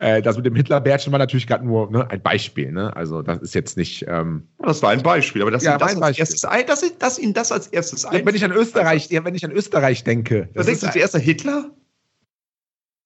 Äh, 0.00 0.22
das 0.22 0.36
mit 0.36 0.46
dem 0.46 0.54
Hitlerbärtchen 0.54 1.10
war 1.12 1.18
natürlich 1.18 1.46
gerade 1.46 1.66
nur 1.66 1.90
ne, 1.90 2.08
ein 2.10 2.22
Beispiel. 2.22 2.70
Ne? 2.72 2.94
Also 2.94 3.22
das 3.22 3.38
ist 3.42 3.54
jetzt 3.54 3.76
nicht. 3.76 4.04
Ähm, 4.08 4.46
Das 4.58 4.82
war 4.82 4.90
ein 4.90 5.02
Beispiel, 5.02 5.42
aber 5.42 5.50
dass, 5.50 5.62
Ja, 5.64 5.76
das 5.78 5.98
Beispiel. 5.98 6.20
erstes, 6.20 6.44
ein- 6.44 6.66
dass, 6.66 6.82
ihn- 6.82 6.98
dass 6.98 7.18
ihn 7.18 7.32
das 7.34 7.50
als 7.52 7.66
erstes 7.68 8.04
ein. 8.04 8.24
wenn 8.24 8.34
ich 8.34 8.44
an 8.44 8.52
Österreich, 8.52 9.10
ja, 9.10 9.24
wenn 9.24 9.34
ich 9.34 9.44
an 9.44 9.50
Österreich 9.52 10.04
denke, 10.04 10.48
Da 10.54 10.62
denkst 10.62 10.80
du 10.80 10.86
ist- 10.86 10.92
zuerst 10.92 11.14
an 11.16 11.20
Hitler? 11.20 11.70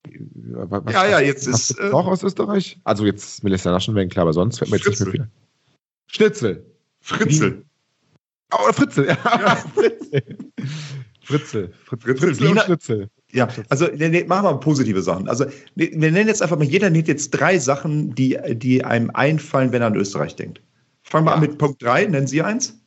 was, 0.04 0.84
was, 0.84 0.92
Ja, 0.94 1.06
ja, 1.08 1.20
jetzt 1.20 1.50
was 1.50 1.70
ist, 1.70 1.78
äh, 1.78 1.88
noch 1.90 2.06
aus 2.06 2.22
Österreich? 2.22 2.78
Also 2.84 3.06
jetzt 3.06 3.42
Melissa 3.44 3.70
Naschenweng, 3.70 4.08
klar, 4.08 4.22
aber 4.24 4.32
sonst 4.32 4.58
fällt 4.58 4.70
mir 4.70 4.76
jetzt 4.78 4.88
nicht 4.88 5.00
mehr 5.00 5.10
viel. 5.12 5.28
Schnitzel. 6.08 6.66
Fritzel. 7.00 7.64
Oh, 8.52 8.72
Fritzel, 8.72 9.06
ja. 9.06 9.16
Fritzel. 9.56 10.22
Fritzel. 11.22 11.72
Fritzel. 11.84 12.16
Fritzel 12.16 12.28
und 12.30 12.40
Wiener- 12.40 12.62
Schnitzel. 12.64 13.08
Ja, 13.34 13.48
also 13.70 13.86
nee, 13.96 14.08
nee, 14.08 14.24
machen 14.24 14.44
wir 14.44 14.52
mal 14.52 14.60
positive 14.60 15.00
Sachen. 15.02 15.26
Also 15.28 15.46
nee, 15.74 15.90
wir 15.94 16.12
nennen 16.12 16.28
jetzt 16.28 16.42
einfach 16.42 16.58
mal, 16.58 16.64
jeder 16.64 16.90
nennt 16.90 17.08
jetzt 17.08 17.30
drei 17.30 17.58
Sachen, 17.58 18.14
die, 18.14 18.38
die 18.50 18.84
einem 18.84 19.10
einfallen, 19.14 19.72
wenn 19.72 19.80
er 19.82 19.88
an 19.88 19.96
Österreich 19.96 20.36
denkt. 20.36 20.60
Fangen 21.02 21.26
wir 21.26 21.30
Ja. 21.30 21.34
an 21.36 21.40
mit 21.40 21.56
Punkt 21.58 21.82
drei. 21.82 22.04
Nennen 22.04 22.26
Sie 22.26 22.42
eins? 22.42 22.78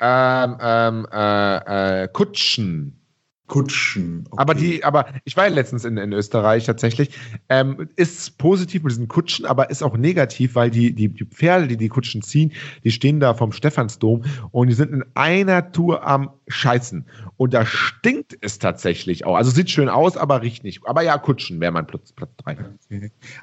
Ähm, 0.00 0.56
ähm, 0.60 1.06
äh, 1.12 2.02
äh, 2.04 2.08
Kutschen. 2.08 3.00
Kutschen. 3.46 4.24
Okay. 4.30 4.40
Aber 4.40 4.54
die, 4.54 4.84
aber 4.84 5.06
ich 5.24 5.36
war 5.36 5.46
ja 5.46 5.54
letztens 5.54 5.84
in, 5.84 5.96
in 5.96 6.12
Österreich 6.12 6.64
tatsächlich. 6.64 7.10
Ähm, 7.48 7.88
ist 7.96 8.38
positiv 8.38 8.82
mit 8.82 8.92
diesen 8.92 9.08
Kutschen, 9.08 9.46
aber 9.46 9.70
ist 9.70 9.82
auch 9.82 9.96
negativ, 9.96 10.54
weil 10.54 10.70
die, 10.70 10.94
die, 10.94 11.08
die 11.08 11.24
Pferde, 11.24 11.68
die 11.68 11.76
die 11.76 11.88
Kutschen 11.88 12.22
ziehen, 12.22 12.52
die 12.84 12.90
stehen 12.90 13.20
da 13.20 13.34
vom 13.34 13.52
Stephansdom 13.52 14.24
und 14.50 14.68
die 14.68 14.74
sind 14.74 14.92
in 14.92 15.04
einer 15.14 15.72
Tour 15.72 16.06
am 16.06 16.30
Scheißen. 16.48 17.06
Und 17.36 17.54
da 17.54 17.64
stinkt 17.64 18.36
es 18.40 18.58
tatsächlich 18.58 19.24
auch. 19.24 19.36
Also 19.36 19.50
sieht 19.50 19.70
schön 19.70 19.88
aus, 19.88 20.16
aber 20.16 20.42
riecht 20.42 20.64
nicht. 20.64 20.80
Aber 20.84 21.02
ja, 21.02 21.16
Kutschen 21.18 21.60
wäre 21.60 21.72
mein 21.72 21.86
Platz, 21.86 22.12
Platz 22.12 22.30
drei. 22.38 22.56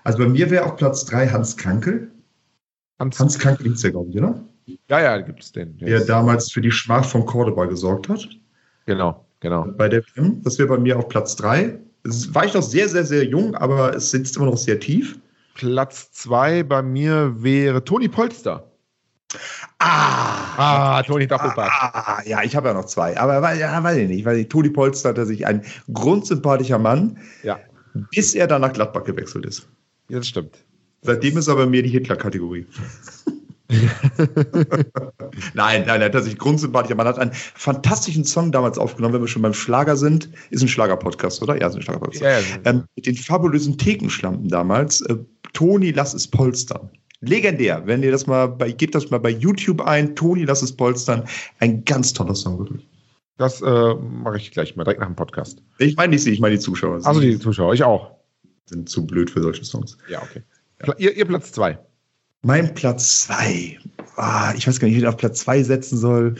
Also 0.04 0.18
bei 0.18 0.28
mir 0.28 0.50
wäre 0.50 0.66
auf 0.66 0.76
Platz 0.76 1.06
drei 1.06 1.28
Hans 1.28 1.58
Krankel. 1.58 2.12
Hans, 3.00 3.20
Hans 3.20 3.40
Kranke 3.40 3.64
hieß 3.64 3.82
der, 3.82 3.92
glaube 3.92 4.10
ich, 4.10 4.18
oder? 4.18 4.44
Ja, 4.90 5.02
ja, 5.02 5.18
gibt 5.20 5.44
es 5.44 5.52
den. 5.52 5.78
Der 5.78 6.06
damals 6.06 6.52
für 6.52 6.62
die 6.62 6.72
Schmach 6.72 7.06
von 7.06 7.26
Cordoba 7.26 7.66
gesorgt 7.66 8.10
hat. 8.10 8.28
Genau, 8.86 9.26
genau. 9.44 9.68
Bei 9.78 9.88
der 9.88 10.02
WM. 10.16 10.42
Das 10.44 10.58
wäre 10.58 10.70
bei 10.70 10.80
mir 10.80 10.98
auf 10.98 11.08
Platz 11.08 11.36
3. 11.36 11.78
War 12.32 12.46
ich 12.46 12.54
noch 12.56 12.64
sehr, 12.64 12.90
sehr, 12.90 13.06
sehr 13.06 13.24
jung, 13.24 13.56
aber 13.56 13.96
es 13.96 14.10
sitzt 14.10 14.36
immer 14.38 14.48
noch 14.48 14.58
sehr 14.58 14.80
tief. 14.80 15.20
Platz 15.54 16.12
2 16.14 16.64
bei 16.64 16.82
mir 16.82 17.36
wäre 17.38 17.84
Toni 17.84 18.08
Polster. 18.08 18.72
Ah, 19.80 20.98
ah 20.98 21.04
Toni 21.04 21.28
Doppelpack. 21.28 21.72
Ah, 21.72 22.22
ja, 22.26 22.44
ich 22.44 22.56
habe 22.56 22.70
ja 22.70 22.74
noch 22.74 22.86
zwei. 22.86 23.18
Aber 23.18 23.54
ja, 23.54 23.84
weiß 23.84 23.98
ich 23.98 24.08
nicht, 24.08 24.26
weil 24.26 24.46
Toni 24.46 24.70
Polster 24.70 25.10
hatte 25.10 25.26
sich 25.26 25.46
ein 25.46 25.64
grundsympathischer 25.92 26.80
Mann, 26.80 27.18
ja. 27.44 27.60
bis 28.12 28.36
er 28.36 28.48
dann 28.48 28.62
nach 28.62 28.74
Gladbach 28.74 29.04
gewechselt 29.04 29.46
ist. 29.46 29.68
Ja, 30.10 30.18
das 30.18 30.28
stimmt. 30.28 30.58
Seitdem 31.02 31.38
ist 31.38 31.50
aber 31.50 31.66
mehr 31.66 31.82
die 31.82 31.90
Hitler-Kategorie. 31.90 32.66
nein, 35.54 35.84
nein, 35.86 36.02
er 36.02 36.12
hat 36.12 36.24
sich 36.24 36.38
grundsympathischer. 36.38 36.96
Man 36.96 37.08
hat 37.08 37.18
einen 37.18 37.32
fantastischen 37.34 38.26
Song 38.26 38.52
damals 38.52 38.78
aufgenommen, 38.78 39.16
wenn 39.16 39.22
wir 39.22 39.28
schon 39.28 39.42
beim 39.42 39.54
Schlager 39.54 39.96
sind. 39.96 40.30
Ist 40.50 40.62
ein 40.62 40.68
Schlager-Podcast, 40.68 41.42
oder? 41.42 41.60
Ja, 41.60 41.68
ist 41.68 41.76
ein 41.76 41.82
Schlager-Podcast. 41.82 42.22
Ja, 42.22 42.40
ja. 42.40 42.46
Ähm, 42.66 42.84
mit 42.96 43.06
den 43.06 43.16
fabulösen 43.16 43.78
Thekenschlampen 43.78 44.50
damals. 44.50 45.02
Äh, 45.02 45.18
Toni, 45.54 45.92
lass 45.92 46.14
es 46.14 46.28
polstern. 46.28 46.90
Legendär. 47.22 47.84
Wenn 47.86 48.04
ihr 48.04 48.12
das 48.12 48.28
mal 48.28 48.48
bei, 48.48 48.72
gebt 48.72 48.96
das 48.96 49.10
mal 49.10 49.20
bei 49.20 49.30
YouTube 49.30 49.82
ein, 49.82 50.16
Toni, 50.16 50.44
lass 50.44 50.62
es 50.62 50.76
polstern. 50.76 51.24
Ein 51.60 51.86
ganz 51.86 52.12
toller 52.14 52.36
Song, 52.36 52.60
wirklich. 52.60 52.86
Das 53.38 53.62
äh, 53.62 53.94
mache 53.96 54.38
ich 54.38 54.52
gleich 54.52 54.76
mal 54.76 54.84
direkt 54.84 55.00
nach 55.00 55.08
dem 55.08 55.16
Podcast. 55.16 55.64
Ich 55.80 55.96
meine 55.96 56.12
nicht 56.12 56.24
sie, 56.24 56.32
ich 56.32 56.40
meine 56.40 56.56
die 56.56 56.62
Zuschauer. 56.62 57.06
Also 57.06 57.22
die 57.22 57.40
Zuschauer, 57.40 57.74
ich 57.74 57.84
auch. 57.84 58.12
Sind 58.66 58.90
zu 58.90 59.08
blöd 59.08 59.30
für 59.30 59.42
solche 59.42 59.64
Songs. 59.64 59.98
Ja, 60.10 60.22
okay. 60.22 60.44
Ja. 60.86 60.94
Ihr, 60.98 61.18
ihr 61.18 61.26
Platz 61.26 61.52
zwei. 61.52 61.80
Mein 62.44 62.74
Platz 62.74 63.22
zwei. 63.22 63.80
Ah, 64.18 64.54
ich 64.56 64.68
weiß 64.68 64.80
gar 64.80 64.88
nicht, 64.88 64.96
wie 64.96 65.00
ich 65.00 65.04
ihn 65.04 65.10
auf 65.10 65.18
Platz 65.18 65.40
zwei 65.40 65.64
setzen 65.64 65.98
soll. 65.98 66.36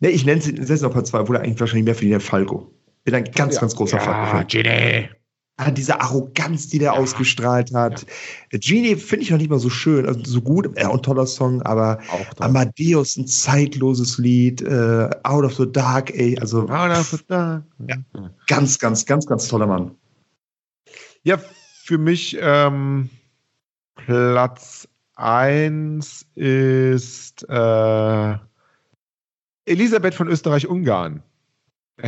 Ne, 0.00 0.10
ich 0.10 0.24
nenne 0.24 0.40
es 0.40 0.82
auf 0.82 0.92
Platz 0.92 1.10
zwei, 1.10 1.20
obwohl 1.20 1.36
er 1.36 1.42
eigentlich 1.42 1.60
wahrscheinlich 1.60 1.84
mehr 1.84 1.94
für 1.94 2.06
den 2.06 2.20
Falco. 2.20 2.70
Bin 3.04 3.14
ein 3.14 3.24
ganz, 3.24 3.56
ja. 3.56 3.60
ganz 3.60 3.74
großer 3.74 3.98
ja, 3.98 4.26
Falco. 4.26 4.46
Genie. 4.46 5.08
Ah, 5.56 5.70
diese 5.70 6.00
Arroganz, 6.00 6.68
die 6.68 6.78
der 6.78 6.92
ja. 6.94 6.98
ausgestrahlt 6.98 7.72
hat. 7.74 8.06
Ja. 8.52 8.58
Genie 8.58 8.96
finde 8.96 9.24
ich 9.24 9.30
noch 9.30 9.38
nicht 9.38 9.50
mal 9.50 9.58
so 9.58 9.70
schön, 9.70 10.06
also 10.06 10.20
so 10.24 10.40
gut, 10.40 10.68
ja, 10.76 10.88
und 10.88 11.04
toller 11.04 11.26
Song, 11.26 11.62
aber 11.62 11.98
Amadeus, 12.38 13.16
ein 13.16 13.28
zeitloses 13.28 14.18
Lied, 14.18 14.62
äh, 14.62 15.08
Out 15.22 15.44
of 15.44 15.54
the 15.54 15.70
Dark, 15.70 16.10
ey, 16.10 16.36
also. 16.40 16.68
Out 16.68 16.90
of 16.90 17.08
the 17.08 17.18
Dark. 17.28 17.64
Ja, 17.88 17.96
ganz, 18.48 18.78
ganz, 18.78 19.06
ganz, 19.06 19.26
ganz 19.26 19.46
toller 19.46 19.66
Mann. 19.66 19.92
Ja, 21.22 21.38
für 21.84 21.98
mich 21.98 22.36
ähm, 22.40 23.10
Platz 23.94 24.88
1 25.16 26.26
ist 26.34 27.46
äh, 27.48 28.36
Elisabeth 29.66 30.14
von 30.14 30.28
Österreich-Ungarn. 30.28 31.22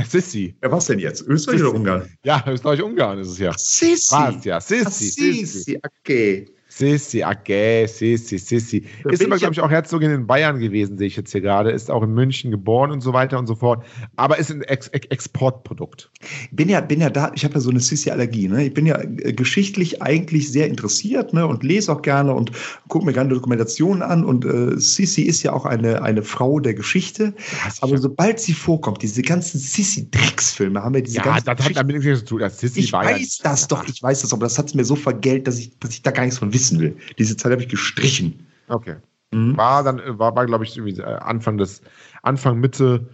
Sissi. 0.05 0.57
Ja, 0.62 0.73
was 0.73 0.87
denn 0.87 0.99
jetzt? 0.99 1.23
Österreich 1.23 1.59
Sissi. 1.59 1.69
oder 1.69 1.79
Ungarn? 1.79 2.19
Ja, 2.25 2.45
Österreich-Ungarn 2.47 3.21
ist 3.21 3.29
es 3.29 3.38
ja. 3.38 3.53
Sissi. 3.57 4.14
Was, 4.14 4.45
ja. 4.45 4.61
Sissi. 4.61 5.45
Sissi, 5.45 5.81
okay. 6.01 6.47
Sissi, 6.77 7.25
okay, 7.25 7.87
Sissi, 7.87 8.37
Sissi. 8.37 8.85
Ist 9.05 9.23
immer, 9.23 9.39
glaube 9.39 9.55
ich, 9.55 9.61
auch 9.62 9.71
Herzogin 9.71 10.11
in 10.11 10.27
Bayern 10.27 10.59
gewesen, 10.59 10.99
sehe 10.99 11.07
ich 11.07 11.17
jetzt 11.17 11.33
hier 11.33 11.41
gerade. 11.41 11.71
Ist 11.71 11.91
auch 11.91 12.03
in 12.03 12.12
München 12.12 12.51
geboren 12.51 12.91
und 12.91 13.01
so 13.01 13.15
weiter 13.15 13.39
und 13.39 13.47
so 13.47 13.55
fort. 13.55 13.83
Aber 14.17 14.39
ist 14.39 14.51
ein 14.51 14.61
Ex 14.61 14.89
Ex 14.89 15.07
Exportprodukt. 15.07 16.11
Bin 16.51 16.69
ja, 16.69 16.83
bin 16.83 17.01
ja 17.01 17.09
da, 17.09 17.33
ich 17.35 17.45
habe 17.45 17.55
ja 17.55 17.61
so 17.61 17.71
eine 17.71 17.81
Sissi-Allergie. 17.81 18.49
Ne? 18.49 18.67
Ich 18.67 18.75
bin 18.75 18.85
ja 18.85 19.01
äh, 19.01 19.33
geschichtlich 19.33 20.03
eigentlich 20.03 20.53
sehr 20.53 20.67
interessiert 20.67 21.33
ne? 21.33 21.47
und 21.47 21.65
lese 21.65 21.91
auch 21.91 22.03
gerne 22.03 22.35
und 22.35 22.53
gucke 22.89 23.07
mir 23.07 23.15
gerne 23.15 23.31
Dokumentationen 23.31 24.03
an. 24.03 24.23
Und 24.23 24.45
äh, 24.45 24.79
Sissi 24.79 25.23
ist 25.23 25.43
ja 25.43 25.55
auch 25.55 25.65
eine, 25.65 26.03
eine 26.03 26.23
Frau 26.23 26.61
der 26.61 26.75
Geschichte. 26.75 27.33
Aber 27.81 27.97
sobald 27.97 28.39
sie 28.39 28.53
vorkommt, 28.53 29.01
diese 29.01 29.23
ganzen 29.23 29.59
Sissi-Drecksfilme 29.59 30.83
haben 30.83 30.95
ja 30.95 31.01
diese 31.01 31.17
ja, 31.17 31.23
ganzen. 31.23 31.47
Ja, 31.47 31.55
das 31.55 31.65
hat 31.65 31.77
damit 31.77 32.05
nichts 32.05 32.21
zu 32.21 32.27
tun. 32.27 32.41
Das 32.41 32.59
Sissi 32.59 32.81
ich 32.81 32.93
weiß 32.93 33.39
ja, 33.39 33.51
das 33.51 33.67
doch, 33.67 33.89
ich 33.89 34.03
weiß 34.03 34.21
das, 34.21 34.35
aber 34.35 34.45
das 34.45 34.59
hat 34.59 34.67
es 34.67 34.75
mir 34.75 34.85
so 34.85 34.95
vergelt, 34.95 35.47
dass 35.47 35.59
ich, 35.59 35.79
dass 35.79 35.93
ich 35.93 36.03
da 36.03 36.11
gar 36.11 36.25
nichts 36.25 36.39
von 36.39 36.53
wissen 36.53 36.65
wissen 36.66 36.81
will. 36.81 36.96
Diese 37.18 37.37
Zeit 37.37 37.52
habe 37.52 37.62
ich 37.62 37.68
gestrichen. 37.68 38.46
Okay. 38.68 38.96
Mhm. 39.33 39.57
War 39.57 39.83
dann, 39.83 40.00
war, 40.18 40.35
war 40.35 40.46
glaube 40.46 40.64
ich, 40.64 40.76
irgendwie 40.76 41.00
äh, 41.00 41.05
Anfang 41.05 41.59
des, 41.59 41.83
Anfang, 42.22 42.59
Mitte, 42.59 43.07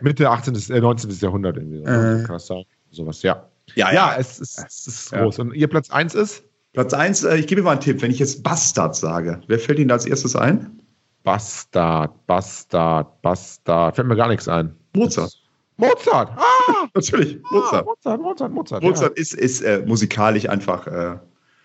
Mitte 0.00 0.30
18. 0.30 0.54
Äh, 0.70 0.80
19. 0.80 1.10
Jahrhundert 1.10 1.56
irgendwie. 1.56 1.82
Äh. 1.82 2.24
Kann 2.24 2.34
das 2.34 2.46
sein? 2.46 2.64
Sowas, 2.90 3.22
ja. 3.22 3.48
Ja, 3.74 3.88
ja, 3.88 3.94
ja 3.94 4.16
es 4.18 4.40
ist, 4.40 4.64
es 4.66 4.86
ist 4.86 5.12
ja. 5.12 5.22
groß. 5.22 5.38
Und 5.40 5.54
ihr 5.54 5.68
Platz 5.68 5.90
1 5.90 6.14
ist? 6.14 6.44
Platz 6.72 6.94
1, 6.94 7.24
äh, 7.24 7.36
ich 7.36 7.46
gebe 7.46 7.62
mal 7.62 7.72
einen 7.72 7.80
Tipp, 7.80 8.02
wenn 8.02 8.10
ich 8.10 8.18
jetzt 8.18 8.42
Bastard 8.42 8.96
sage, 8.96 9.40
wer 9.46 9.58
fällt 9.58 9.78
Ihnen 9.78 9.90
als 9.90 10.06
erstes 10.06 10.36
ein? 10.36 10.80
Bastard, 11.24 12.26
Bastard, 12.26 13.20
Bastard. 13.22 13.96
Fällt 13.96 14.08
mir 14.08 14.16
gar 14.16 14.28
nichts 14.28 14.48
ein. 14.48 14.74
Mozart. 14.94 15.32
Mozart! 15.76 16.30
Ah! 16.36 16.88
Natürlich, 16.94 17.38
Mozart. 17.50 17.86
Ah, 17.86 17.90
Mozart, 17.90 18.20
Mozart, 18.20 18.52
Mozart. 18.52 18.82
Mozart 18.82 19.16
ja. 19.16 19.20
ist, 19.20 19.34
ist 19.34 19.60
äh, 19.62 19.82
musikalisch 19.86 20.48
einfach 20.48 20.86
äh, 20.86 21.18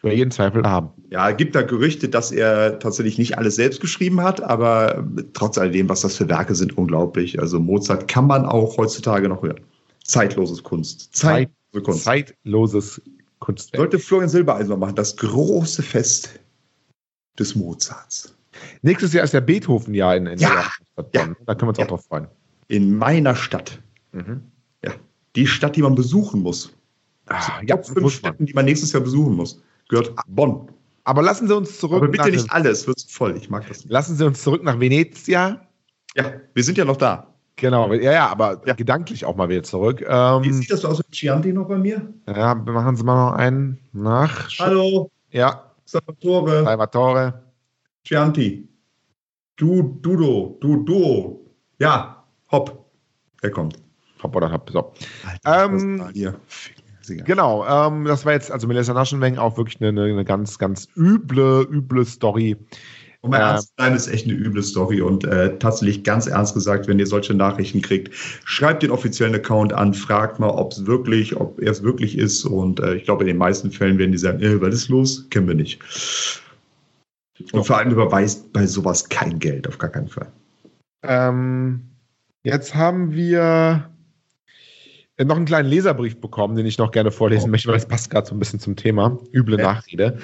über 0.03 0.13
jeden 0.13 0.31
Zweifel 0.31 0.63
haben. 0.63 0.89
Ja, 1.09 1.31
gibt 1.31 1.55
da 1.55 1.61
Gerüchte, 1.61 2.09
dass 2.09 2.31
er 2.31 2.77
tatsächlich 2.79 3.17
nicht 3.17 3.37
alles 3.37 3.55
selbst 3.55 3.79
geschrieben 3.79 4.21
hat, 4.21 4.43
aber 4.43 5.07
trotz 5.33 5.57
alledem, 5.57 5.87
was 5.87 6.01
das 6.01 6.17
für 6.17 6.27
Werke 6.27 6.55
sind, 6.55 6.77
unglaublich. 6.77 7.39
Also 7.39 7.57
Mozart 7.59 8.09
kann 8.09 8.27
man 8.27 8.45
auch 8.45 8.77
heutzutage 8.77 9.29
noch 9.29 9.41
hören. 9.41 9.61
Zeitloses 10.03 10.61
Kunst. 10.61 11.15
Zeitlose 11.15 11.83
Kunst. 11.83 12.03
Zeitloses 12.03 13.01
Kunstwerk. 13.39 13.79
Sollte 13.79 13.99
Florian 13.99 14.29
Silbereisen 14.29 14.77
machen, 14.77 14.95
das 14.95 15.15
große 15.15 15.81
Fest 15.81 16.37
des 17.39 17.55
Mozarts. 17.55 18.35
Nächstes 18.81 19.13
Jahr 19.13 19.23
ist 19.23 19.33
ja 19.33 19.39
Beethoven-Jahr 19.39 20.17
in, 20.17 20.25
in 20.25 20.39
ja, 20.39 20.65
ja, 21.13 21.33
Da 21.45 21.55
können 21.55 21.61
wir 21.61 21.67
uns 21.69 21.77
ja. 21.77 21.85
auch 21.85 21.89
drauf 21.89 22.05
freuen. 22.05 22.27
In 22.67 22.97
meiner 22.97 23.35
Stadt. 23.35 23.79
Mhm. 24.11 24.41
Ja. 24.83 24.91
Die 25.37 25.47
Stadt, 25.47 25.77
die 25.77 25.81
man 25.81 25.95
besuchen 25.95 26.41
muss. 26.41 26.73
Ah, 27.27 27.61
ja, 27.65 27.81
fünf 27.81 28.13
Städten, 28.13 28.45
die 28.45 28.53
man 28.53 28.65
nächstes 28.65 28.91
Jahr 28.91 29.01
besuchen 29.01 29.35
muss 29.35 29.61
gehört 29.89 30.13
Bonn. 30.28 30.69
Aber 31.06 31.22
lassen 31.22 31.48
Sie 31.48 31.56
uns 31.56 31.80
zurück. 31.80 31.98
Aber 31.98 32.08
bitte 32.08 32.32
nicht 32.32 32.52
alles, 32.52 32.88
wird 32.88 33.02
voll. 33.10 33.36
Ich 33.36 33.50
mag 33.50 33.67
das 33.67 33.80
nicht. 33.80 33.91
Lassen 33.91 34.15
Sie 34.15 34.26
uns 34.26 34.41
zurück 34.41 34.63
nach 34.63 34.80
Venezia. 34.80 35.62
Ja, 36.15 36.34
wir 36.54 36.63
sind 36.63 36.78
ja 36.78 36.86
noch 36.86 36.98
da. 36.98 37.28
Genau, 37.56 37.93
ja, 37.93 38.12
ja, 38.12 38.28
aber 38.28 38.62
ja. 38.65 38.74
gedanklich 38.74 39.26
auch 39.26 39.36
mal 39.36 39.48
wieder 39.48 39.63
zurück. 39.63 40.04
Ähm, 40.08 40.43
Wie 40.43 40.52
sieht 40.52 40.72
das 40.72 40.84
aus 40.86 40.98
mit 40.98 41.12
Chianti 41.12 41.54
noch 41.54 41.67
bei 41.67 41.78
mir? 41.78 42.13
Ja, 42.28 42.56
machen 42.56 42.96
Sie 42.96 43.04
mal 43.04 43.32
noch 43.32 43.38
einen 43.38 43.80
nach. 43.91 44.50
Hallo. 44.60 45.12
Ja. 45.32 45.72
Salvatore. 45.86 46.63
Salvatore. 46.63 47.43
Chianti. 48.04 48.67
Du, 49.56 50.00
Dudo, 50.02 50.58
du, 50.62 50.84
Duo. 50.84 51.46
Ja, 51.80 52.24
hopp. 52.52 52.89
Er 53.41 53.52
kommt. 53.52 53.78
Hopp 54.24 54.36
oder 54.36 54.52
hopp. 54.52 54.69
So. 54.72 54.93
Alter, 55.26 55.65
ähm, 55.65 56.12
hier. 57.07 57.23
Genau, 57.23 57.65
ähm, 57.65 58.05
das 58.05 58.25
war 58.25 58.33
jetzt, 58.33 58.51
also 58.51 58.67
Melissa 58.67 58.93
Naschenweng 58.93 59.37
auch 59.37 59.57
wirklich 59.57 59.81
eine, 59.81 59.89
eine 60.01 60.25
ganz, 60.25 60.57
ganz 60.59 60.87
üble, 60.95 61.67
üble 61.71 62.05
Story. 62.05 62.57
Um 63.21 63.31
mal 63.31 63.37
äh, 63.37 63.41
ernst 63.41 63.73
sein, 63.77 63.95
ist 63.95 64.07
echt 64.07 64.25
eine 64.25 64.33
üble 64.33 64.61
Story 64.63 65.01
und 65.01 65.23
äh, 65.23 65.57
tatsächlich 65.57 66.03
ganz 66.03 66.27
ernst 66.27 66.53
gesagt, 66.53 66.87
wenn 66.87 66.99
ihr 66.99 67.07
solche 67.07 67.33
Nachrichten 67.33 67.81
kriegt, 67.81 68.13
schreibt 68.43 68.83
den 68.83 68.91
offiziellen 68.91 69.33
Account 69.33 69.71
an, 69.71 69.93
fragt 69.93 70.39
mal, 70.39 70.49
ob 70.49 70.73
es 70.73 70.85
wirklich, 70.85 71.35
ob 71.37 71.59
er 71.61 71.71
es 71.71 71.83
wirklich 71.83 72.17
ist 72.17 72.43
und 72.43 72.81
äh, 72.81 72.95
ich 72.95 73.05
glaube, 73.05 73.23
in 73.23 73.27
den 73.27 73.37
meisten 73.37 73.71
Fällen 73.71 73.97
werden 73.97 74.11
die 74.11 74.17
sagen, 74.17 74.41
äh, 74.41 74.59
was 74.59 74.75
ist 74.75 74.89
los? 74.89 75.29
Kennen 75.29 75.47
wir 75.47 75.55
nicht. 75.55 75.79
Und 77.53 77.65
vor 77.65 77.77
allem 77.77 77.91
überweist 77.91 78.51
bei 78.51 78.65
sowas 78.65 79.07
kein 79.07 79.39
Geld, 79.39 79.67
auf 79.67 79.77
gar 79.77 79.89
keinen 79.89 80.09
Fall. 80.09 80.31
Ähm, 81.03 81.81
jetzt 82.43 82.75
haben 82.75 83.13
wir 83.13 83.89
noch 85.19 85.36
einen 85.36 85.45
kleinen 85.45 85.69
Leserbrief 85.69 86.19
bekommen, 86.19 86.56
den 86.56 86.65
ich 86.65 86.78
noch 86.78 86.91
gerne 86.91 87.12
vorlesen 87.12 87.45
oh. 87.45 87.52
möchte, 87.52 87.67
weil 87.67 87.76
das 87.76 87.88
passt 87.88 88.10
gerade 88.10 88.28
so 88.28 88.36
ein 88.36 88.39
bisschen 88.39 88.60
zum 88.60 88.76
Thema. 88.76 89.17
Üble 89.34 89.58
ja. 89.58 89.73
Nachrede. 89.73 90.17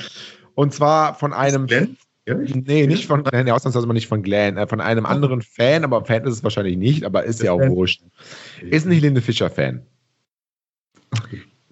Und 0.56 0.74
zwar 0.74 1.16
von 1.16 1.34
einem. 1.34 1.68
Glenn? 1.68 1.98
Nee, 2.26 2.86
nicht 2.86 3.08
von 3.08 3.24
Glenn, 3.24 3.48
ja, 3.48 3.56
ausnahmsweise 3.56 3.88
mal 3.88 3.94
nicht 3.94 4.08
von 4.08 4.22
Glenn, 4.22 4.58
äh, 4.58 4.68
von 4.68 4.82
einem 4.82 5.08
anderen 5.08 5.42
Fan, 5.42 5.84
aber 5.84 6.06
Fan 6.06 6.24
ist 6.26 6.34
es 6.34 6.44
wahrscheinlich 6.44 6.78
nicht, 6.78 7.04
aber 7.04 7.24
ist 7.24 7.42
ja 7.42 7.54
auch 7.54 7.70
wurscht. 7.70 8.04
Ist 8.62 8.86
ein 8.86 8.92
Helene 8.92 9.22
Fischer-Fan. 9.22 9.82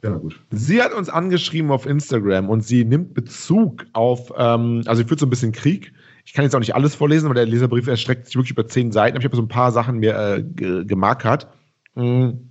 Ja, 0.04 0.12
gut. 0.12 0.40
Sie 0.50 0.82
hat 0.82 0.94
uns 0.94 1.10
angeschrieben 1.10 1.70
auf 1.70 1.86
Instagram 1.86 2.50
und 2.50 2.62
sie 2.62 2.86
nimmt 2.86 3.14
Bezug 3.14 3.86
auf, 3.94 4.32
ähm, 4.36 4.82
also 4.86 5.02
sie 5.02 5.08
führt 5.08 5.20
so 5.20 5.26
ein 5.26 5.30
bisschen 5.30 5.52
Krieg. 5.52 5.92
Ich 6.26 6.34
kann 6.34 6.44
jetzt 6.44 6.56
auch 6.56 6.60
nicht 6.60 6.76
alles 6.76 6.96
vorlesen, 6.96 7.26
aber 7.26 7.36
der 7.36 7.46
Leserbrief 7.46 7.88
erstreckt 7.88 8.26
sich 8.26 8.36
wirklich 8.36 8.52
über 8.52 8.68
zehn 8.68 8.92
Seiten. 8.92 9.16
Aber 9.16 9.22
ich 9.22 9.26
habe 9.26 9.36
so 9.36 9.42
ein 9.42 9.48
paar 9.48 9.72
Sachen 9.72 10.00
mir 10.00 10.18
äh, 10.18 10.84
gemarkert. 10.84 11.48
Mhm. 11.96 12.47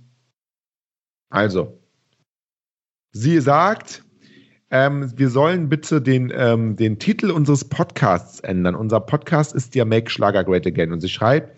Also, 1.29 1.79
sie 3.11 3.39
sagt, 3.39 4.03
ähm, 4.69 5.11
wir 5.17 5.29
sollen 5.29 5.69
bitte 5.69 6.01
den, 6.01 6.31
ähm, 6.35 6.75
den 6.75 6.99
Titel 6.99 7.31
unseres 7.31 7.65
Podcasts 7.65 8.39
ändern. 8.41 8.75
Unser 8.75 8.99
Podcast 8.99 9.55
ist 9.55 9.75
ja 9.75 9.85
Make 9.85 10.09
Schlager 10.09 10.43
Great 10.43 10.67
Again. 10.67 10.91
Und 10.91 11.01
sie 11.01 11.09
schreibt, 11.09 11.55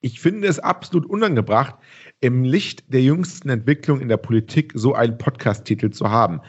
ich 0.00 0.20
finde 0.20 0.48
es 0.48 0.58
absolut 0.58 1.06
unangebracht, 1.06 1.76
im 2.20 2.44
Licht 2.44 2.92
der 2.92 3.02
jüngsten 3.02 3.48
Entwicklung 3.48 4.00
in 4.00 4.08
der 4.08 4.16
Politik 4.16 4.72
so 4.74 4.94
einen 4.94 5.18
Podcast-Titel 5.18 5.90
zu 5.90 6.10
haben. 6.10 6.40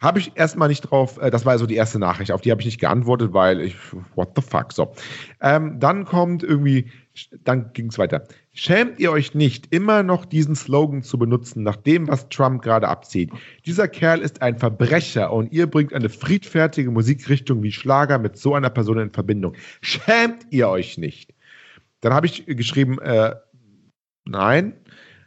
Habe 0.00 0.18
ich 0.18 0.32
erstmal 0.34 0.68
nicht 0.68 0.82
drauf, 0.82 1.18
äh, 1.18 1.30
das 1.30 1.44
war 1.44 1.52
also 1.52 1.66
die 1.66 1.74
erste 1.74 1.98
Nachricht, 1.98 2.32
auf 2.32 2.40
die 2.40 2.50
habe 2.50 2.60
ich 2.60 2.66
nicht 2.66 2.80
geantwortet, 2.80 3.32
weil 3.32 3.60
ich, 3.60 3.76
what 4.14 4.30
the 4.34 4.42
fuck, 4.42 4.72
so. 4.72 4.92
Ähm, 5.40 5.78
dann 5.78 6.04
kommt 6.04 6.42
irgendwie, 6.42 6.90
dann 7.44 7.72
ging 7.72 7.86
es 7.86 7.98
weiter. 7.98 8.26
Schämt 8.52 8.98
ihr 8.98 9.12
euch 9.12 9.34
nicht, 9.34 9.72
immer 9.72 10.02
noch 10.02 10.24
diesen 10.24 10.54
Slogan 10.54 11.02
zu 11.02 11.18
benutzen, 11.18 11.62
nach 11.62 11.76
dem, 11.76 12.08
was 12.08 12.28
Trump 12.28 12.62
gerade 12.62 12.88
abzieht? 12.88 13.30
Dieser 13.66 13.88
Kerl 13.88 14.20
ist 14.20 14.42
ein 14.42 14.58
Verbrecher 14.58 15.32
und 15.32 15.52
ihr 15.52 15.66
bringt 15.66 15.92
eine 15.92 16.08
friedfertige 16.08 16.90
Musikrichtung 16.90 17.62
wie 17.62 17.72
Schlager 17.72 18.18
mit 18.18 18.36
so 18.36 18.54
einer 18.54 18.70
Person 18.70 18.98
in 18.98 19.10
Verbindung. 19.10 19.54
Schämt 19.80 20.46
ihr 20.50 20.68
euch 20.68 20.98
nicht? 20.98 21.34
Dann 22.00 22.14
habe 22.14 22.26
ich 22.26 22.46
geschrieben, 22.46 22.98
äh, 23.00 23.34
nein. 24.24 24.74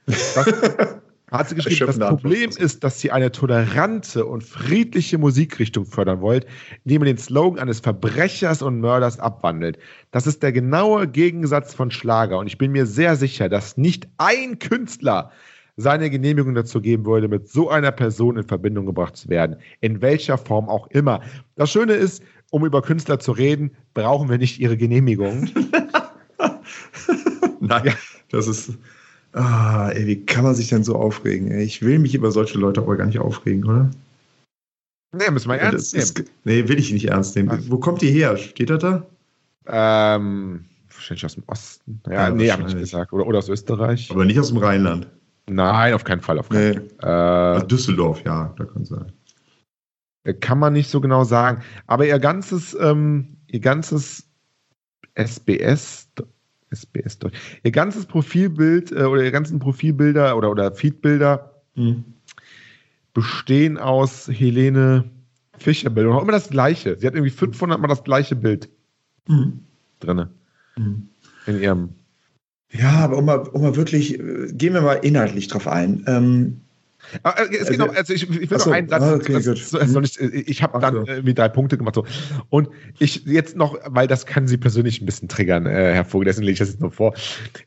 Das, 0.06 0.36
hat 1.40 1.50
sie 1.50 1.56
geschrieben, 1.56 1.86
das 1.86 1.98
Problem 1.98 2.52
ist, 2.52 2.84
dass 2.84 3.00
sie 3.00 3.12
eine 3.12 3.32
tolerante 3.32 4.26
und 4.26 4.44
friedliche 4.44 5.18
Musikrichtung 5.18 5.86
fördern 5.86 6.22
wollt, 6.22 6.46
indem 6.86 7.00
man 7.00 7.08
den 7.08 7.18
Slogan 7.18 7.60
eines 7.60 7.80
Verbrechers 7.80 8.62
und 8.62 8.80
Mörders 8.80 9.20
abwandelt. 9.20 9.80
Das 10.12 10.28
ist 10.28 10.44
der 10.44 10.52
genaue 10.52 11.08
Gegensatz 11.08 11.74
von 11.74 11.90
Schlager 11.90 12.38
und 12.38 12.48
ich 12.48 12.58
bin 12.58 12.72
mir 12.72 12.86
sehr 12.86 13.16
sicher, 13.16 13.50
dass 13.50 13.78
nicht 13.78 14.08
ein 14.18 14.60
Künstler 14.60 15.32
seine 15.76 16.12
Genehmigung 16.12 16.54
dazu 16.54 16.80
geben 16.82 17.06
würde, 17.06 17.28
mit 17.28 17.50
so 17.50 17.70
einer 17.70 17.92
Person 17.92 18.38
in 18.38 18.44
Verbindung 18.44 18.86
gebracht 18.86 19.18
zu 19.18 19.28
werden, 19.30 19.56
in 19.82 20.02
welcher 20.04 20.38
Form 20.38 20.70
auch 20.70 20.88
immer. 20.92 21.22
Das 21.56 21.72
Schöne 21.72 21.94
ist, 21.94 22.22
um 22.52 22.64
über 22.64 22.84
Künstler 22.84 23.18
zu 23.18 23.32
reden, 23.32 23.72
brauchen 23.96 24.30
wir 24.30 24.38
nicht 24.38 24.60
ihre 24.60 24.78
Genehmigung. 24.78 25.50
Nein, 27.60 27.94
das 28.30 28.48
ist 28.48 28.78
Ah, 29.34 29.90
ey, 29.94 30.06
wie 30.06 30.26
kann 30.26 30.44
man 30.44 30.54
sich 30.54 30.70
denn 30.70 30.84
so 30.84 30.96
aufregen? 30.96 31.50
Ey? 31.52 31.64
Ich 31.64 31.82
will 31.82 32.00
mich 32.00 32.14
über 32.14 32.32
solche 32.32 32.58
Leute 32.58 32.82
aber 32.82 32.96
gar 32.98 33.08
nicht 33.08 33.20
aufregen, 33.20 33.64
oder? 33.66 33.90
Nee, 35.12 35.30
müssen 35.32 35.50
wir 35.50 35.58
ernst 35.58 35.94
nehmen. 35.94 36.04
Ist, 36.04 36.24
nee, 36.44 36.68
will 36.68 36.80
ich 36.80 36.92
nicht 36.92 37.10
ernst 37.10 37.36
nehmen. 37.36 37.50
Also, 37.50 37.72
Wo 37.72 37.78
kommt 37.78 38.02
die 38.02 38.12
her? 38.12 38.38
Steht 38.38 38.70
das 38.70 38.80
da? 38.80 39.06
Ähm, 39.66 40.66
wahrscheinlich 40.92 41.26
aus 41.26 41.36
dem 41.36 41.44
Osten. 41.48 42.02
Ja, 42.08 42.14
ja 42.14 42.30
nee, 42.30 42.52
habe 42.52 42.64
ich 42.64 42.70
nicht 42.70 42.80
gesagt. 42.80 43.14
Oder, 43.14 43.26
oder 43.26 43.40
aus 43.40 43.50
Österreich. 43.50 44.10
Aber 44.12 44.26
nicht 44.26 44.40
aus 44.40 44.50
dem 44.50 44.58
Rheinland. 44.58 45.08
Nein, 45.48 45.94
auf 45.94 46.04
keinen 46.04 46.22
Fall. 46.22 46.40
Auf 46.40 46.50
keinen 46.50 46.74
nee. 46.76 46.90
Fall. 47.00 47.62
Äh, 47.62 47.68
Düsseldorf, 47.68 48.24
ja, 48.24 48.54
da 48.58 48.66
kann 48.66 48.86
sein. 48.86 49.12
Äh, 50.24 50.34
kann 50.34 50.60
man 50.60 50.74
nicht 50.74 50.90
so 50.90 51.02
genau 51.02 51.24
sagen. 51.24 51.62
Aber 51.88 52.06
ihr 52.06 52.20
ganzes, 52.20 52.76
ähm, 52.80 53.38
ihr 53.48 53.60
ganzes 53.60 54.28
SBS, 55.16 56.08
SBS 56.74 57.20
Deutsch. 57.20 57.38
Ihr 57.64 57.72
ganzes 57.72 58.06
Profilbild 58.06 58.92
äh, 58.92 59.04
oder 59.04 59.24
ihr 59.24 59.32
ganzen 59.32 59.60
Profilbilder 59.60 60.36
oder, 60.38 60.52
oder 60.52 60.74
Feedbilder 60.74 61.62
mhm. 61.76 62.04
bestehen 63.14 63.78
aus 63.78 64.28
Helene 64.28 65.06
Fischer-Bildern. 65.58 66.22
Immer 66.22 66.32
das 66.32 66.50
gleiche. 66.50 66.98
Sie 66.98 67.08
hat 67.08 67.14
irgendwie 67.14 67.32
500 67.32 67.80
Mal 67.80 67.88
das 67.88 68.04
gleiche 68.04 68.36
Bild 68.36 68.70
mhm. 69.28 69.60
drin. 70.00 70.28
Mhm. 70.76 71.10
In 71.46 71.62
ihrem. 71.62 71.90
Ja, 72.72 72.92
aber 72.92 73.18
um 73.18 73.26
mal, 73.26 73.40
um 73.40 73.62
mal 73.62 73.76
wirklich, 73.76 74.20
äh, 74.20 74.48
gehen 74.52 74.74
wir 74.74 74.82
mal 74.82 74.96
inhaltlich 74.96 75.48
drauf 75.48 75.68
ein. 75.68 76.04
Ähm, 76.08 76.62
äh, 76.62 76.63
es 77.24 77.50
geht 77.50 77.62
also, 77.62 77.86
noch, 77.86 77.96
also 77.96 78.14
ich, 78.14 78.30
ich 78.30 78.50
will 78.50 78.60
so, 78.60 78.70
noch 78.70 78.78
einen 78.78 78.90
Satz. 78.90 79.04
Okay, 79.04 79.34
das, 79.34 79.72
das 79.72 80.18
ich 80.18 80.48
ich 80.48 80.64
habe 80.64 80.80
dann 80.80 80.94
so. 80.94 81.08
irgendwie 81.08 81.34
drei 81.34 81.50
Punkte 81.50 81.78
gemacht. 81.78 81.96
So. 81.96 82.06
Und 82.50 82.70
ich 83.00 83.26
jetzt 83.26 83.56
noch, 83.56 83.78
weil 83.86 84.08
das 84.08 84.26
kann 84.26 84.48
Sie 84.48 84.58
persönlich 84.58 85.02
ein 85.02 85.06
bisschen 85.06 85.30
triggern, 85.30 85.66
äh, 85.66 85.94
Herr 85.94 86.06
Vogel, 86.06 86.26
deswegen 86.26 86.46
lege 86.46 86.54
ich 86.54 86.60
das 86.60 86.70
jetzt 86.70 86.82
noch 86.82 86.94
vor. 86.94 87.14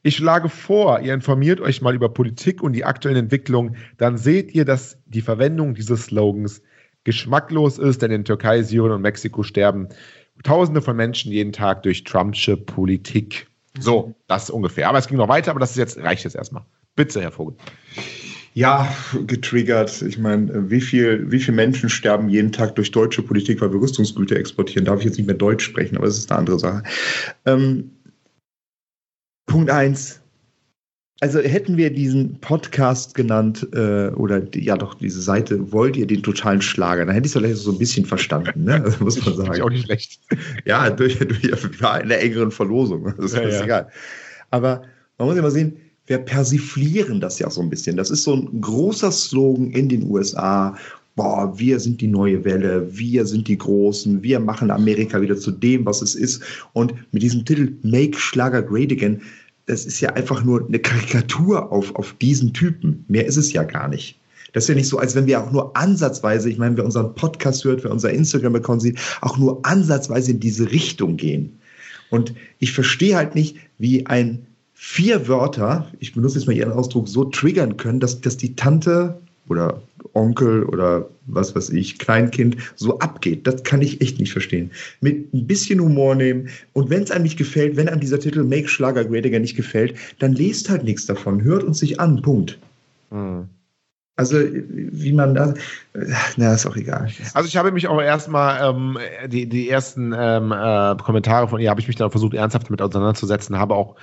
Ich 0.02 0.16
schlage 0.16 0.48
vor, 0.48 1.00
ihr 1.00 1.14
informiert 1.14 1.60
euch 1.60 1.82
mal 1.82 1.94
über 1.94 2.08
Politik 2.08 2.62
und 2.62 2.72
die 2.72 2.84
aktuellen 2.84 3.16
Entwicklungen, 3.16 3.76
dann 3.98 4.18
seht 4.18 4.54
ihr, 4.54 4.64
dass 4.64 4.98
die 5.06 5.22
Verwendung 5.22 5.74
dieses 5.74 6.04
Slogans 6.04 6.62
geschmacklos 7.04 7.78
ist, 7.78 8.02
denn 8.02 8.10
in 8.10 8.24
Türkei, 8.24 8.62
Syrien 8.62 8.92
und 8.92 9.02
Mexiko 9.02 9.42
sterben 9.42 9.88
Tausende 10.42 10.82
von 10.82 10.96
Menschen 10.96 11.32
jeden 11.32 11.52
Tag 11.52 11.82
durch 11.82 12.04
Trumpsche 12.04 12.56
Politik. 12.56 13.46
So, 13.78 14.14
das 14.26 14.50
ungefähr. 14.50 14.88
Aber 14.88 14.98
es 14.98 15.08
ging 15.08 15.16
noch 15.16 15.28
weiter, 15.28 15.50
aber 15.50 15.60
das 15.60 15.70
ist 15.70 15.76
jetzt, 15.76 15.98
reicht 15.98 16.24
jetzt 16.24 16.36
erstmal. 16.36 16.64
Bitte, 16.94 17.20
Herr 17.20 17.32
Vogel. 17.32 17.56
Ja, 18.56 18.90
getriggert. 19.26 20.00
Ich 20.00 20.16
meine, 20.16 20.70
wie 20.70 20.80
viel, 20.80 21.30
wie 21.30 21.40
viele 21.40 21.56
Menschen 21.56 21.90
sterben 21.90 22.30
jeden 22.30 22.52
Tag 22.52 22.74
durch 22.76 22.90
deutsche 22.90 23.20
Politik, 23.20 23.60
weil 23.60 23.70
wir 23.70 23.82
Rüstungsgüter 23.82 24.36
exportieren? 24.36 24.86
Darf 24.86 25.00
ich 25.00 25.04
jetzt 25.04 25.18
nicht 25.18 25.26
mehr 25.26 25.36
Deutsch 25.36 25.62
sprechen, 25.62 25.98
aber 25.98 26.06
das 26.06 26.16
ist 26.16 26.30
eine 26.30 26.38
andere 26.38 26.58
Sache. 26.58 26.82
Ähm, 27.44 27.90
Punkt 29.44 29.68
eins. 29.68 30.22
Also 31.20 31.40
hätten 31.40 31.76
wir 31.76 31.92
diesen 31.92 32.40
Podcast 32.40 33.14
genannt, 33.14 33.68
äh, 33.74 34.08
oder 34.08 34.40
die, 34.40 34.64
ja 34.64 34.78
doch, 34.78 34.94
diese 34.94 35.20
Seite, 35.20 35.70
wollt 35.70 35.94
ihr 35.98 36.06
den 36.06 36.22
totalen 36.22 36.62
Schlager, 36.62 37.04
dann 37.04 37.14
hätte 37.14 37.26
ich 37.26 37.34
es 37.34 37.38
vielleicht 37.38 37.56
so 37.56 37.72
ein 37.72 37.78
bisschen 37.78 38.06
verstanden, 38.06 38.64
ne? 38.64 38.82
Also, 38.82 39.04
muss 39.04 39.22
man 39.22 39.34
sagen. 39.36 39.52
Ich 39.52 39.60
auch 39.60 39.68
nicht 39.68 39.84
schlecht. 39.84 40.18
Ja, 40.64 40.88
durch, 40.88 41.18
durch 41.18 41.84
eine 41.84 42.16
engeren 42.16 42.50
Verlosung. 42.50 43.04
Das 43.18 43.32
ist 43.32 43.36
ja, 43.36 43.46
ja. 43.46 43.64
egal. 43.64 43.90
Aber 44.50 44.80
man 45.18 45.28
muss 45.28 45.36
ja 45.36 45.42
mal 45.42 45.50
sehen, 45.50 45.76
wir 46.06 46.18
persiflieren 46.18 47.20
das 47.20 47.38
ja 47.38 47.50
so 47.50 47.60
ein 47.60 47.70
bisschen. 47.70 47.96
Das 47.96 48.10
ist 48.10 48.22
so 48.22 48.34
ein 48.34 48.60
großer 48.60 49.10
Slogan 49.10 49.70
in 49.70 49.88
den 49.88 50.08
USA. 50.08 50.76
Boah, 51.16 51.58
wir 51.58 51.80
sind 51.80 52.00
die 52.00 52.06
neue 52.06 52.44
Welle, 52.44 52.86
wir 52.96 53.24
sind 53.26 53.48
die 53.48 53.56
Großen, 53.56 54.22
wir 54.22 54.38
machen 54.38 54.70
Amerika 54.70 55.20
wieder 55.20 55.36
zu 55.36 55.50
dem, 55.50 55.86
was 55.86 56.02
es 56.02 56.14
ist. 56.14 56.42
Und 56.74 56.94
mit 57.12 57.22
diesem 57.22 57.44
Titel 57.44 57.72
Make 57.82 58.18
Schlager 58.18 58.62
Great 58.62 58.92
Again, 58.92 59.22
das 59.64 59.84
ist 59.84 60.00
ja 60.00 60.10
einfach 60.10 60.44
nur 60.44 60.66
eine 60.66 60.78
Karikatur 60.78 61.72
auf, 61.72 61.94
auf 61.96 62.14
diesen 62.20 62.52
Typen. 62.52 63.04
Mehr 63.08 63.26
ist 63.26 63.36
es 63.36 63.52
ja 63.52 63.64
gar 63.64 63.88
nicht. 63.88 64.18
Das 64.52 64.64
ist 64.64 64.68
ja 64.68 64.74
nicht 64.74 64.88
so, 64.88 64.98
als 64.98 65.14
wenn 65.14 65.26
wir 65.26 65.42
auch 65.42 65.50
nur 65.50 65.76
ansatzweise, 65.76 66.48
ich 66.48 66.58
meine, 66.58 66.76
wer 66.76 66.84
unseren 66.84 67.14
Podcast 67.14 67.64
hört, 67.64 67.82
wer 67.82 67.90
unser 67.90 68.10
Instagram-Account 68.10 68.80
sieht, 68.80 68.98
auch 69.22 69.36
nur 69.38 69.64
ansatzweise 69.66 70.30
in 70.30 70.40
diese 70.40 70.70
Richtung 70.70 71.16
gehen. 71.16 71.58
Und 72.10 72.32
ich 72.58 72.72
verstehe 72.72 73.16
halt 73.16 73.34
nicht, 73.34 73.56
wie 73.78 74.06
ein 74.06 74.46
vier 74.88 75.26
Wörter, 75.26 75.88
ich 75.98 76.14
benutze 76.14 76.38
jetzt 76.38 76.46
mal 76.46 76.54
Ihren 76.54 76.72
Ausdruck, 76.72 77.08
so 77.08 77.24
triggern 77.24 77.76
können, 77.76 77.98
dass, 77.98 78.20
dass 78.20 78.36
die 78.36 78.54
Tante 78.54 79.18
oder 79.48 79.82
Onkel 80.14 80.62
oder 80.62 81.08
was 81.26 81.56
weiß 81.56 81.70
ich, 81.70 81.98
Kleinkind 81.98 82.56
so 82.76 83.00
abgeht. 83.00 83.48
Das 83.48 83.64
kann 83.64 83.82
ich 83.82 84.00
echt 84.00 84.20
nicht 84.20 84.30
verstehen. 84.30 84.70
Mit 85.00 85.34
ein 85.34 85.46
bisschen 85.48 85.80
Humor 85.80 86.14
nehmen 86.14 86.48
und 86.72 86.88
wenn 86.88 87.02
es 87.02 87.10
einem 87.10 87.24
nicht 87.24 87.36
gefällt, 87.36 87.76
wenn 87.76 87.88
einem 87.88 88.00
dieser 88.00 88.20
Titel 88.20 88.44
Make 88.44 88.68
Schlager 88.68 89.04
Great 89.04 89.26
Again 89.26 89.42
nicht 89.42 89.56
gefällt, 89.56 89.96
dann 90.20 90.34
lest 90.34 90.70
halt 90.70 90.84
nichts 90.84 91.04
davon, 91.04 91.42
hört 91.42 91.64
uns 91.64 91.80
sich 91.80 91.98
an, 91.98 92.22
Punkt. 92.22 92.56
Hm. 93.10 93.48
Also, 94.14 94.38
wie 94.38 95.12
man 95.12 95.34
da, 95.34 95.52
na, 96.36 96.54
ist 96.54 96.64
auch 96.64 96.76
egal. 96.76 97.10
Also, 97.34 97.48
ich 97.48 97.56
habe 97.56 97.72
mich 97.72 97.88
auch 97.88 98.00
erstmal, 98.00 98.70
ähm, 98.70 98.96
die, 99.26 99.46
die 99.46 99.68
ersten 99.68 100.14
ähm, 100.16 100.52
äh, 100.52 100.96
Kommentare 101.02 101.48
von 101.48 101.60
ihr 101.60 101.68
habe 101.68 101.80
ich 101.80 101.88
mich 101.88 101.96
dann 101.96 102.10
versucht, 102.10 102.32
ernsthaft 102.32 102.68
damit 102.68 102.80
auseinanderzusetzen, 102.80 103.58
habe 103.58 103.74
auch 103.74 103.96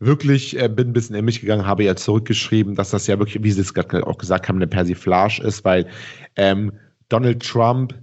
wirklich 0.00 0.58
äh, 0.60 0.68
bin 0.68 0.88
ein 0.88 0.92
bisschen 0.92 1.16
in 1.16 1.24
mich 1.24 1.40
gegangen, 1.40 1.66
habe 1.66 1.84
ja 1.84 1.96
zurückgeschrieben, 1.96 2.74
dass 2.74 2.90
das 2.90 3.06
ja 3.06 3.18
wirklich, 3.18 3.42
wie 3.42 3.52
Sie 3.52 3.60
es 3.60 3.74
gerade 3.74 4.06
auch 4.06 4.18
gesagt 4.18 4.48
haben, 4.48 4.56
eine 4.56 4.66
Persiflage 4.66 5.42
ist, 5.42 5.64
weil 5.64 5.86
ähm, 6.36 6.72
Donald 7.08 7.46
Trump 7.46 7.94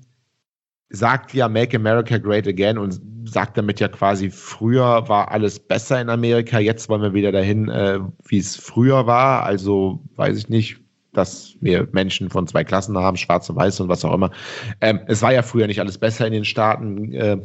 sagt 0.90 1.34
ja 1.34 1.48
Make 1.48 1.78
America 1.78 2.18
Great 2.18 2.48
Again 2.48 2.78
und 2.78 3.00
sagt 3.26 3.58
damit 3.58 3.80
ja 3.80 3.88
quasi, 3.88 4.30
früher 4.30 5.08
war 5.08 5.32
alles 5.32 5.60
besser 5.60 6.02
in 6.02 6.10
Amerika, 6.10 6.60
jetzt 6.60 6.90
wollen 6.90 7.02
wir 7.02 7.14
wieder 7.14 7.32
dahin, 7.32 7.70
äh, 7.70 8.00
wie 8.26 8.40
es 8.40 8.56
früher 8.56 9.08
war. 9.08 9.44
Also 9.44 10.02
weiß 10.16 10.38
ich 10.38 10.50
nicht, 10.50 10.78
dass 11.14 11.56
wir 11.62 11.88
Menschen 11.92 12.30
von 12.30 12.48
zwei 12.48 12.64
Klassen 12.64 12.98
haben, 12.98 13.18
schwarz 13.18 13.50
und 13.50 13.56
weiß 13.56 13.80
und 13.82 13.90
was 13.90 14.06
auch 14.06 14.14
immer. 14.14 14.32
Ähm, 14.80 15.02
es 15.08 15.22
war 15.22 15.34
ja 15.34 15.44
früher 15.44 15.68
nicht 15.68 15.80
alles 15.80 15.98
besser 15.98 16.26
in 16.26 16.34
den 16.34 16.46
Staaten. 16.46 17.14
Äh, 17.14 17.38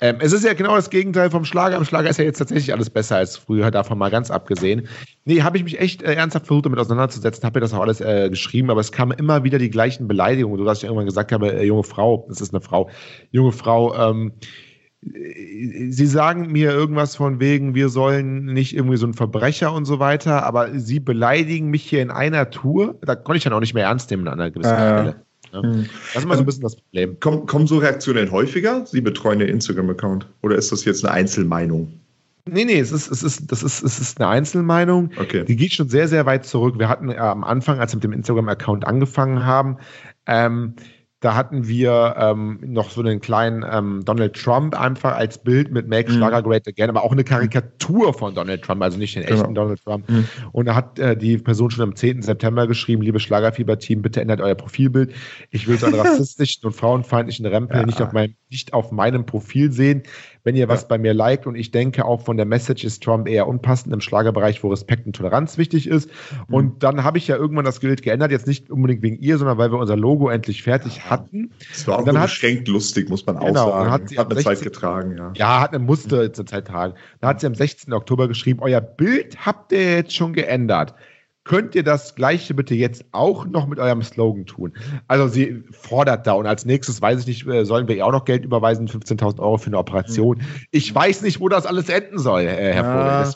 ähm, 0.00 0.16
es 0.20 0.32
ist 0.32 0.44
ja 0.44 0.54
genau 0.54 0.76
das 0.76 0.90
Gegenteil 0.90 1.30
vom 1.30 1.44
Schlager. 1.44 1.76
Im 1.76 1.84
Schlager 1.84 2.08
ist 2.08 2.18
ja 2.18 2.24
jetzt 2.24 2.38
tatsächlich 2.38 2.72
alles 2.72 2.88
besser 2.88 3.16
als 3.16 3.36
früher, 3.36 3.70
davon 3.70 3.98
mal 3.98 4.10
ganz 4.10 4.30
abgesehen. 4.30 4.86
Nee, 5.24 5.42
habe 5.42 5.56
ich 5.56 5.64
mich 5.64 5.80
echt 5.80 6.02
äh, 6.02 6.14
ernsthaft 6.14 6.46
versucht, 6.46 6.66
damit 6.66 6.78
auseinanderzusetzen, 6.78 7.44
habe 7.44 7.58
mir 7.58 7.62
das 7.62 7.74
auch 7.74 7.80
alles 7.80 8.00
äh, 8.00 8.28
geschrieben, 8.30 8.70
aber 8.70 8.80
es 8.80 8.92
kamen 8.92 9.18
immer 9.18 9.42
wieder 9.42 9.58
die 9.58 9.70
gleichen 9.70 10.06
Beleidigungen, 10.06 10.58
sodass 10.58 10.78
ich 10.78 10.84
irgendwann 10.84 11.06
gesagt 11.06 11.32
habe, 11.32 11.52
äh, 11.52 11.64
junge 11.64 11.82
Frau, 11.82 12.26
das 12.28 12.40
ist 12.40 12.54
eine 12.54 12.60
Frau, 12.60 12.88
junge 13.32 13.52
Frau, 13.52 13.94
ähm, 13.94 14.32
Sie 15.00 16.06
sagen 16.06 16.50
mir 16.50 16.72
irgendwas 16.72 17.14
von 17.14 17.38
wegen, 17.38 17.76
wir 17.76 17.88
sollen 17.88 18.46
nicht 18.46 18.74
irgendwie 18.74 18.96
so 18.96 19.06
ein 19.06 19.14
Verbrecher 19.14 19.72
und 19.72 19.84
so 19.84 20.00
weiter, 20.00 20.44
aber 20.44 20.76
Sie 20.76 20.98
beleidigen 20.98 21.68
mich 21.68 21.84
hier 21.84 22.02
in 22.02 22.10
einer 22.10 22.50
Tour. 22.50 22.96
Da 23.02 23.14
konnte 23.14 23.38
ich 23.38 23.44
dann 23.44 23.52
auch 23.52 23.60
nicht 23.60 23.74
mehr 23.74 23.84
ernst 23.84 24.10
nehmen 24.10 24.26
an 24.26 24.40
einer 24.40 24.50
gewissen 24.50 24.74
äh, 24.74 24.98
Stelle. 24.98 25.24
Hm. 25.52 25.86
Das 26.12 26.16
ist 26.16 26.24
immer 26.24 26.34
so 26.34 26.42
ein 26.42 26.46
bisschen 26.46 26.62
das 26.62 26.76
Problem. 26.76 27.18
Kommen, 27.20 27.46
kommen 27.46 27.66
so 27.66 27.78
Reaktionen 27.78 28.30
häufiger? 28.30 28.86
Sie 28.86 29.00
betreuen 29.00 29.38
den 29.38 29.48
Instagram-Account? 29.48 30.26
Oder 30.42 30.56
ist 30.56 30.72
das 30.72 30.84
jetzt 30.84 31.04
eine 31.04 31.14
Einzelmeinung? 31.14 31.92
Nee, 32.50 32.64
nee, 32.64 32.78
es 32.78 32.92
ist, 32.92 33.10
es 33.10 33.22
ist, 33.22 33.50
das 33.52 33.62
ist, 33.62 33.82
es 33.82 33.98
ist 33.98 34.20
eine 34.20 34.28
Einzelmeinung. 34.28 35.10
Okay. 35.18 35.44
Die 35.44 35.56
geht 35.56 35.72
schon 35.72 35.88
sehr, 35.88 36.08
sehr 36.08 36.24
weit 36.26 36.46
zurück. 36.46 36.78
Wir 36.78 36.88
hatten 36.88 37.10
äh, 37.10 37.16
am 37.16 37.44
Anfang, 37.44 37.78
als 37.78 37.92
wir 37.92 37.96
mit 37.96 38.04
dem 38.04 38.12
Instagram-Account 38.12 38.86
angefangen 38.86 39.44
haben, 39.44 39.76
ähm, 40.26 40.74
Da 41.20 41.34
hatten 41.34 41.66
wir 41.66 42.14
ähm, 42.16 42.60
noch 42.62 42.90
so 42.90 43.00
einen 43.00 43.20
kleinen 43.20 43.64
ähm, 43.68 44.04
Donald 44.04 44.34
Trump 44.34 44.80
einfach 44.80 45.16
als 45.16 45.38
Bild 45.38 45.72
mit 45.72 45.88
Make 45.88 46.12
mhm. 46.12 46.16
Schlager 46.16 46.42
Great 46.42 46.68
Again, 46.68 46.90
aber 46.90 47.02
auch 47.02 47.10
eine 47.10 47.24
Karikatur 47.24 48.14
von 48.14 48.36
Donald 48.36 48.62
Trump, 48.62 48.82
also 48.82 48.98
nicht 48.98 49.16
den 49.16 49.24
genau. 49.24 49.40
echten 49.40 49.54
Donald 49.54 49.82
Trump. 49.82 50.08
Mhm. 50.08 50.28
Und 50.52 50.66
da 50.66 50.76
hat 50.76 50.98
äh, 51.00 51.16
die 51.16 51.38
Person 51.38 51.72
schon 51.72 51.82
am 51.82 51.96
10. 51.96 52.22
September 52.22 52.68
geschrieben, 52.68 53.02
liebe 53.02 53.18
Schlagerfieber-Team, 53.18 54.00
bitte 54.00 54.20
ändert 54.20 54.40
euer 54.40 54.54
Profilbild. 54.54 55.12
Ich 55.50 55.66
will 55.66 55.76
so 55.76 55.86
einen 55.86 55.96
rassistischen 55.96 56.64
und 56.66 56.74
frauenfeindlichen 56.74 57.46
Rempel 57.46 57.78
ja. 57.78 57.86
nicht, 57.86 58.00
auf 58.00 58.12
meinem, 58.12 58.36
nicht 58.48 58.72
auf 58.72 58.92
meinem 58.92 59.26
Profil 59.26 59.72
sehen. 59.72 60.04
Wenn 60.48 60.56
ihr 60.56 60.66
was 60.66 60.80
ja. 60.80 60.88
bei 60.88 60.96
mir 60.96 61.12
liked 61.12 61.46
und 61.46 61.56
ich 61.56 61.72
denke 61.72 62.06
auch 62.06 62.22
von 62.22 62.38
der 62.38 62.46
Message 62.46 62.82
ist 62.82 63.02
Trump 63.02 63.28
eher 63.28 63.46
unpassend 63.46 63.92
im 63.92 64.00
Schlagerbereich, 64.00 64.64
wo 64.64 64.68
Respekt 64.68 65.04
und 65.04 65.14
Toleranz 65.14 65.58
wichtig 65.58 65.86
ist. 65.86 66.08
Mhm. 66.48 66.54
Und 66.54 66.82
dann 66.82 67.04
habe 67.04 67.18
ich 67.18 67.28
ja 67.28 67.36
irgendwann 67.36 67.66
das 67.66 67.80
Bild 67.80 68.00
geändert, 68.00 68.30
jetzt 68.30 68.46
nicht 68.46 68.70
unbedingt 68.70 69.02
wegen 69.02 69.18
ihr, 69.18 69.36
sondern 69.36 69.58
weil 69.58 69.70
wir 69.70 69.78
unser 69.78 69.98
Logo 69.98 70.30
endlich 70.30 70.62
fertig 70.62 70.96
ja. 70.96 71.10
hatten. 71.10 71.50
Das 71.70 71.86
war 71.86 71.98
auch 71.98 72.04
dann 72.06 72.16
hat, 72.16 72.28
beschränkt 72.28 72.66
lustig, 72.66 73.10
muss 73.10 73.26
man 73.26 73.36
auch 73.36 73.44
genau, 73.44 73.68
sagen. 73.68 73.90
Hat, 73.90 74.02
hat 74.16 74.30
eine 74.30 74.34
16, 74.36 74.42
Zeit 74.42 74.62
getragen, 74.62 75.16
ja. 75.18 75.32
Ja, 75.36 75.60
hat 75.60 75.74
eine 75.74 75.84
Muster 75.84 76.32
zur 76.32 76.46
Zeit 76.46 76.66
tragen. 76.66 76.94
Da 77.20 77.28
hat 77.28 77.40
sie 77.40 77.46
am 77.46 77.54
16. 77.54 77.92
Oktober 77.92 78.26
geschrieben, 78.26 78.60
euer 78.62 78.80
Bild 78.80 79.44
habt 79.44 79.72
ihr 79.72 79.96
jetzt 79.96 80.14
schon 80.14 80.32
geändert 80.32 80.94
könnt 81.48 81.74
ihr 81.74 81.82
das 81.82 82.14
Gleiche 82.14 82.54
bitte 82.54 82.76
jetzt 82.76 83.04
auch 83.10 83.44
noch 83.46 83.66
mit 83.66 83.80
eurem 83.80 84.02
Slogan 84.02 84.46
tun? 84.46 84.72
Also 85.08 85.26
sie 85.26 85.64
fordert 85.72 86.26
da 86.26 86.34
und 86.34 86.46
als 86.46 86.64
nächstes, 86.64 87.02
weiß 87.02 87.20
ich 87.20 87.26
nicht, 87.26 87.46
äh, 87.48 87.64
sollen 87.64 87.88
wir 87.88 87.96
ihr 87.96 88.06
auch 88.06 88.12
noch 88.12 88.24
Geld 88.24 88.44
überweisen, 88.44 88.86
15.000 88.86 89.40
Euro 89.40 89.58
für 89.58 89.66
eine 89.68 89.78
Operation. 89.78 90.42
Ich 90.70 90.94
weiß 90.94 91.22
nicht, 91.22 91.40
wo 91.40 91.48
das 91.48 91.66
alles 91.66 91.88
enden 91.88 92.18
soll, 92.18 92.42
äh, 92.42 92.74
Herr 92.74 92.84
ja, 92.84 93.24
Vogel. 93.24 93.34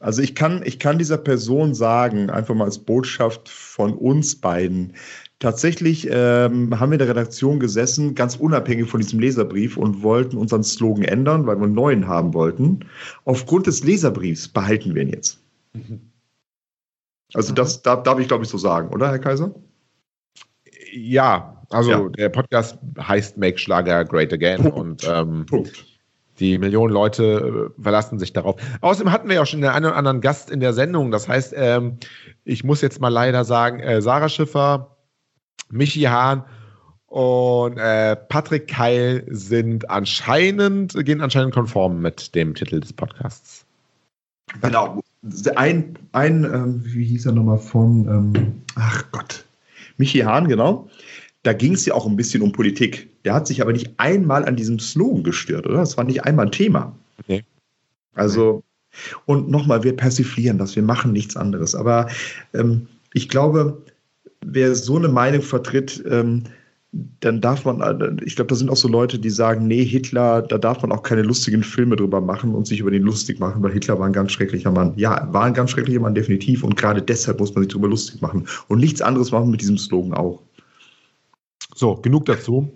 Also 0.00 0.20
ich 0.20 0.34
kann, 0.34 0.62
ich 0.64 0.78
kann 0.78 0.98
dieser 0.98 1.16
Person 1.16 1.74
sagen, 1.74 2.28
einfach 2.28 2.54
mal 2.54 2.64
als 2.64 2.78
Botschaft 2.78 3.48
von 3.48 3.94
uns 3.94 4.38
beiden, 4.38 4.92
Tatsächlich 5.40 6.08
ähm, 6.10 6.78
haben 6.78 6.90
wir 6.90 6.94
in 6.94 7.00
der 7.00 7.08
Redaktion 7.08 7.60
gesessen, 7.60 8.14
ganz 8.14 8.36
unabhängig 8.36 8.88
von 8.88 9.00
diesem 9.00 9.20
Leserbrief 9.20 9.76
und 9.76 10.02
wollten 10.02 10.38
unseren 10.38 10.62
Slogan 10.62 11.04
ändern, 11.04 11.46
weil 11.46 11.56
wir 11.58 11.64
einen 11.64 11.74
neuen 11.74 12.08
haben 12.08 12.32
wollten. 12.32 12.80
Aufgrund 13.26 13.66
des 13.66 13.84
Leserbriefs 13.84 14.48
behalten 14.48 14.94
wir 14.94 15.02
ihn 15.02 15.10
jetzt. 15.10 15.42
Mhm. 15.74 16.00
Also 17.32 17.54
das 17.54 17.82
darf, 17.82 18.02
darf 18.02 18.18
ich, 18.18 18.28
glaube 18.28 18.44
ich, 18.44 18.50
so 18.50 18.58
sagen, 18.58 18.88
oder, 18.88 19.08
Herr 19.08 19.18
Kaiser? 19.18 19.54
Ja, 20.92 21.62
also 21.70 21.90
ja. 21.90 22.08
der 22.08 22.28
Podcast 22.28 22.78
heißt 23.00 23.36
Make 23.36 23.58
Schlager 23.58 24.04
Great 24.04 24.32
Again 24.32 24.62
Punkt. 24.62 24.78
und 24.78 25.08
ähm, 25.08 25.46
Punkt. 25.46 25.84
die 26.38 26.58
Millionen 26.58 26.92
Leute 26.92 27.70
äh, 27.76 27.82
verlassen 27.82 28.18
sich 28.18 28.32
darauf. 28.32 28.60
Außerdem 28.80 29.10
hatten 29.10 29.28
wir 29.28 29.36
ja 29.36 29.42
auch 29.42 29.46
schon 29.46 29.60
den 29.60 29.70
einen 29.70 29.86
oder 29.86 29.96
anderen 29.96 30.20
Gast 30.20 30.50
in 30.50 30.60
der 30.60 30.72
Sendung. 30.72 31.10
Das 31.10 31.26
heißt, 31.26 31.54
ähm, 31.56 31.98
ich 32.44 32.62
muss 32.62 32.80
jetzt 32.80 33.00
mal 33.00 33.08
leider 33.08 33.44
sagen, 33.44 33.80
äh, 33.80 34.00
Sarah 34.02 34.28
Schiffer, 34.28 34.96
Michi 35.70 36.02
Hahn 36.02 36.44
und 37.06 37.78
äh, 37.78 38.14
Patrick 38.14 38.68
Keil 38.68 39.24
sind 39.28 39.90
anscheinend, 39.90 40.94
gehen 41.04 41.20
anscheinend 41.20 41.54
konform 41.54 42.00
mit 42.00 42.34
dem 42.34 42.54
Titel 42.54 42.80
des 42.80 42.92
Podcasts. 42.92 43.64
Genau 44.60 45.00
ein, 45.56 45.98
ein 46.12 46.44
ähm, 46.44 46.82
wie 46.84 47.04
hieß 47.04 47.26
er 47.26 47.32
nochmal 47.32 47.58
von, 47.58 48.08
ähm, 48.08 48.62
ach 48.74 49.04
Gott, 49.12 49.44
Michi 49.96 50.20
Hahn, 50.20 50.48
genau. 50.48 50.88
Da 51.42 51.52
ging 51.52 51.74
es 51.74 51.84
ja 51.86 51.94
auch 51.94 52.06
ein 52.06 52.16
bisschen 52.16 52.42
um 52.42 52.52
Politik. 52.52 53.08
Der 53.24 53.34
hat 53.34 53.46
sich 53.46 53.60
aber 53.60 53.72
nicht 53.72 53.92
einmal 53.98 54.44
an 54.44 54.56
diesem 54.56 54.78
Slogan 54.78 55.24
gestört, 55.24 55.66
oder? 55.66 55.78
Das 55.78 55.96
war 55.96 56.04
nicht 56.04 56.24
einmal 56.24 56.46
ein 56.46 56.52
Thema. 56.52 56.94
Okay. 57.20 57.44
Also, 58.14 58.62
und 59.26 59.50
nochmal, 59.50 59.82
wir 59.82 59.94
persiflieren 59.96 60.58
das, 60.58 60.76
wir 60.76 60.82
machen 60.82 61.12
nichts 61.12 61.36
anderes. 61.36 61.74
Aber 61.74 62.08
ähm, 62.54 62.86
ich 63.12 63.28
glaube, 63.28 63.82
wer 64.44 64.74
so 64.74 64.96
eine 64.96 65.08
Meinung 65.08 65.42
vertritt, 65.42 66.02
ähm, 66.08 66.44
dann 67.20 67.40
darf 67.40 67.64
man, 67.64 67.80
äh, 67.80 68.24
ich 68.24 68.36
glaube, 68.36 68.48
da 68.48 68.54
sind 68.54 68.70
auch 68.70 68.76
so 68.76 68.88
Leute, 68.88 69.18
die 69.18 69.30
sagen, 69.30 69.66
nee, 69.66 69.84
Hitler, 69.84 70.42
da 70.42 70.58
darf 70.58 70.82
man 70.82 70.92
auch 70.92 71.02
keine 71.02 71.22
lustigen 71.22 71.62
Filme 71.62 71.96
drüber 71.96 72.20
machen 72.20 72.54
und 72.54 72.66
sich 72.66 72.80
über 72.80 72.90
den 72.90 73.02
lustig 73.02 73.40
machen, 73.40 73.62
weil 73.62 73.72
Hitler 73.72 73.98
war 73.98 74.06
ein 74.06 74.12
ganz 74.12 74.32
schrecklicher 74.32 74.70
Mann. 74.70 74.92
Ja, 74.96 75.28
war 75.32 75.44
ein 75.44 75.54
ganz 75.54 75.70
schrecklicher 75.70 76.00
Mann, 76.00 76.14
definitiv. 76.14 76.62
Und 76.62 76.76
gerade 76.76 77.02
deshalb 77.02 77.40
muss 77.40 77.54
man 77.54 77.64
sich 77.64 77.72
darüber 77.72 77.88
lustig 77.88 78.20
machen. 78.20 78.46
Und 78.68 78.78
nichts 78.78 79.02
anderes 79.02 79.32
machen 79.32 79.50
mit 79.50 79.60
diesem 79.60 79.78
Slogan 79.78 80.14
auch. 80.14 80.42
So, 81.74 81.96
genug 81.96 82.26
dazu. 82.26 82.70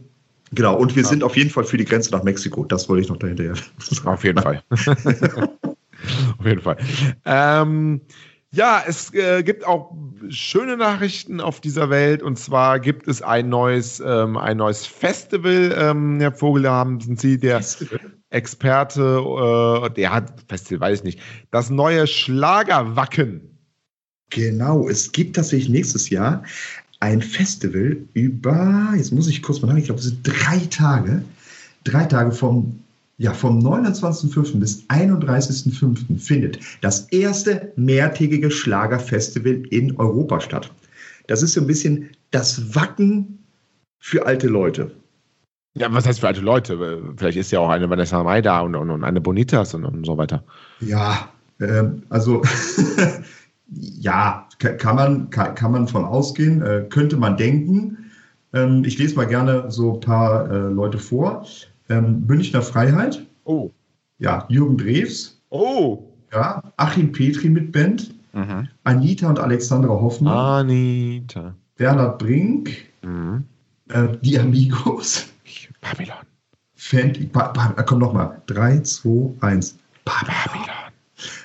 Genau, 0.52 0.76
und 0.76 0.96
wir 0.96 1.02
ja. 1.02 1.08
sind 1.08 1.22
auf 1.22 1.36
jeden 1.36 1.50
Fall 1.50 1.64
für 1.64 1.76
die 1.76 1.84
Grenze 1.84 2.10
nach 2.10 2.22
Mexiko. 2.22 2.64
Das 2.64 2.88
wollte 2.88 3.02
ich 3.02 3.08
noch 3.08 3.18
dahinterher. 3.18 3.54
Auf 4.04 4.24
jeden 4.24 4.40
Fall. 4.40 4.62
auf 4.70 6.46
jeden 6.46 6.62
Fall. 6.62 6.76
Ähm, 7.24 8.00
ja, 8.50 8.82
es 8.86 9.12
äh, 9.12 9.42
gibt 9.42 9.66
auch 9.66 9.94
schöne 10.30 10.76
Nachrichten 10.76 11.40
auf 11.40 11.60
dieser 11.60 11.90
Welt. 11.90 12.22
Und 12.22 12.38
zwar 12.38 12.80
gibt 12.80 13.06
es 13.06 13.20
ein 13.20 13.48
neues, 13.48 14.00
ähm, 14.04 14.36
ein 14.36 14.56
neues 14.56 14.86
Festival. 14.86 15.74
Ähm, 15.76 16.18
Herr 16.20 16.32
Vogel, 16.32 16.62
da 16.62 16.72
haben 16.72 16.98
Sie 17.16 17.38
der 17.38 17.58
Festival? 17.58 18.00
Experte. 18.30 19.02
Äh, 19.02 19.90
der 19.90 20.12
hat 20.12 20.44
Festival, 20.48 20.88
weiß 20.88 21.00
ich 21.00 21.04
nicht. 21.04 21.20
Das 21.50 21.68
neue 21.68 22.06
Schlagerwacken. 22.06 23.58
Genau, 24.30 24.88
es 24.88 25.12
gibt 25.12 25.36
tatsächlich 25.36 25.68
nächstes 25.68 26.10
Jahr 26.10 26.42
ein 27.00 27.22
Festival 27.22 27.96
über, 28.14 28.92
jetzt 28.96 29.12
muss 29.12 29.28
ich 29.28 29.42
kurz 29.42 29.60
mal 29.60 29.68
sagen, 29.68 29.78
ich 29.78 29.86
glaube, 29.86 30.00
es 30.00 30.06
sind 30.06 30.20
drei 30.22 30.58
Tage. 30.70 31.22
Drei 31.84 32.04
Tage 32.04 32.32
vom 32.32 32.82
ja, 33.18 33.34
vom 33.34 33.58
29.05. 33.58 34.60
bis 34.60 34.84
31.05. 34.88 36.18
findet 36.18 36.60
das 36.80 37.08
erste 37.10 37.72
mehrtägige 37.76 38.50
Schlagerfestival 38.50 39.62
in 39.70 39.96
Europa 39.96 40.40
statt. 40.40 40.72
Das 41.26 41.42
ist 41.42 41.52
so 41.52 41.60
ein 41.60 41.66
bisschen 41.66 42.10
das 42.30 42.74
Wacken 42.74 43.38
für 43.98 44.24
alte 44.24 44.46
Leute. 44.46 44.92
Ja, 45.74 45.92
was 45.92 46.06
heißt 46.06 46.20
für 46.20 46.28
alte 46.28 46.40
Leute? 46.40 47.02
Vielleicht 47.16 47.38
ist 47.38 47.50
ja 47.50 47.58
auch 47.58 47.68
eine 47.68 47.90
Vanessa 47.90 48.22
Mai 48.22 48.40
da 48.40 48.60
und, 48.60 48.74
und, 48.76 48.90
und 48.90 49.04
eine 49.04 49.20
Bonitas 49.20 49.74
und, 49.74 49.84
und 49.84 50.04
so 50.06 50.16
weiter. 50.16 50.44
Ja, 50.80 51.28
äh, 51.58 51.84
also 52.08 52.42
ja, 53.68 54.48
kann 54.58 54.96
man, 54.96 55.30
kann, 55.30 55.54
kann 55.56 55.72
man 55.72 55.88
von 55.88 56.04
ausgehen, 56.04 56.62
äh, 56.62 56.86
könnte 56.88 57.16
man 57.16 57.36
denken. 57.36 58.10
Ähm, 58.52 58.84
ich 58.84 58.98
lese 58.98 59.16
mal 59.16 59.26
gerne 59.26 59.70
so 59.70 59.94
ein 59.94 60.00
paar 60.00 60.50
äh, 60.50 60.68
Leute 60.68 60.98
vor. 60.98 61.44
Ähm, 61.88 62.24
Münchner 62.26 62.62
Freiheit. 62.62 63.24
Oh. 63.44 63.70
Ja, 64.18 64.46
Jürgen 64.48 64.76
Drews. 64.76 65.40
Oh. 65.50 66.04
Ja, 66.32 66.62
Achim 66.76 67.12
Petri 67.12 67.48
mit 67.48 67.72
Band. 67.72 68.14
Mhm. 68.32 68.68
Anita 68.84 69.28
und 69.28 69.38
Alexandra 69.38 69.90
Hoffmann. 69.90 70.34
Anita. 70.34 71.54
Bernhard 71.76 72.18
Brink. 72.18 72.70
Mhm. 73.02 73.44
Äh, 73.88 74.08
die 74.22 74.38
Amigos. 74.38 75.26
Babylon. 75.80 76.16
Fan, 76.74 77.12
ba, 77.32 77.48
ba, 77.48 77.82
komm 77.82 78.00
nochmal. 78.00 78.40
3, 78.46 78.80
2, 78.80 79.34
1. 79.40 79.78
Babylon. 80.04 80.68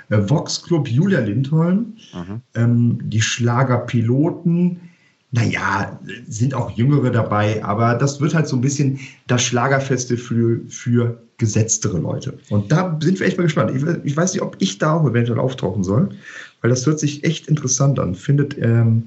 Äh, 0.09 0.29
Vox 0.29 0.61
Club 0.61 0.87
Julia 0.87 1.19
Lindholm. 1.19 1.93
Mhm. 2.13 2.41
Ähm, 2.55 2.99
die 3.03 3.21
Schlagerpiloten 3.21 4.79
naja, 5.33 5.99
sind 6.27 6.53
auch 6.53 6.69
Jüngere 6.77 7.09
dabei, 7.09 7.63
aber 7.63 7.95
das 7.95 8.21
wird 8.21 8.35
halt 8.35 8.47
so 8.47 8.55
ein 8.55 8.61
bisschen 8.61 8.99
das 9.25 9.41
Schlagerfeste 9.41 10.15
für, 10.15 10.61
für 10.69 11.23
gesetztere 11.39 11.97
Leute. 11.97 12.37
Und 12.51 12.71
da 12.71 12.99
sind 13.01 13.19
wir 13.19 13.25
echt 13.25 13.37
mal 13.37 13.43
gespannt. 13.43 13.71
Ich, 13.75 13.83
ich, 14.03 14.15
weiß 14.15 14.33
nicht, 14.33 14.43
ob 14.43 14.55
ich 14.59 14.77
da 14.77 14.93
auch 14.93 15.09
eventuell 15.09 15.39
auftauchen 15.39 15.83
soll, 15.83 16.09
weil 16.61 16.69
das 16.69 16.85
hört 16.85 16.99
sich 16.99 17.23
echt 17.23 17.47
interessant 17.47 17.99
an. 17.99 18.13
Findet 18.13 18.59
ähm, 18.59 19.05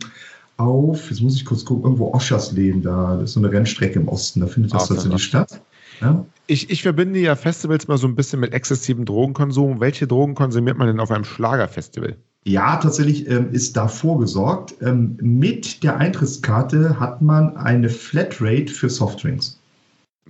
auf, 0.57 1.11
jetzt 1.11 1.23
muss 1.23 1.37
ich 1.37 1.45
kurz 1.45 1.65
gucken, 1.65 1.85
irgendwo 1.85 2.13
Oschersleben, 2.13 2.83
da 2.83 3.15
das 3.15 3.31
ist 3.31 3.33
so 3.35 3.41
eine 3.41 3.53
Rennstrecke 3.53 4.01
im 4.01 4.09
Osten, 4.09 4.41
da 4.41 4.49
findet 4.49 4.75
das 4.75 4.91
ah, 4.91 4.95
tatsächlich 4.95 5.23
statt. 5.23 5.61
Ja? 6.01 6.27
Ich, 6.49 6.71
ich 6.71 6.83
verbinde 6.83 7.21
ja 7.21 7.37
Festivals 7.37 7.87
mal 7.87 7.99
so 7.99 8.09
ein 8.09 8.17
bisschen 8.17 8.41
mit 8.41 8.53
exzessivem 8.53 9.05
Drogenkonsum. 9.05 9.79
Welche 9.79 10.09
Drogen 10.09 10.35
konsumiert 10.35 10.77
man 10.77 10.89
denn 10.89 10.99
auf 10.99 11.13
einem 11.13 11.25
Schlagerfestival? 11.25 12.17
Ja, 12.47 12.77
tatsächlich 12.77 13.29
ähm, 13.29 13.51
ist 13.51 13.77
da 13.77 13.89
vorgesorgt. 13.89 14.77
Ähm, 14.81 15.19
mit 15.21 15.83
der 15.83 15.97
Eintrittskarte 15.97 16.99
hat 17.01 17.21
man 17.21 17.57
eine 17.57 17.89
Flatrate 17.89 18.69
für 18.69 18.89
Softdrinks. 18.89 19.61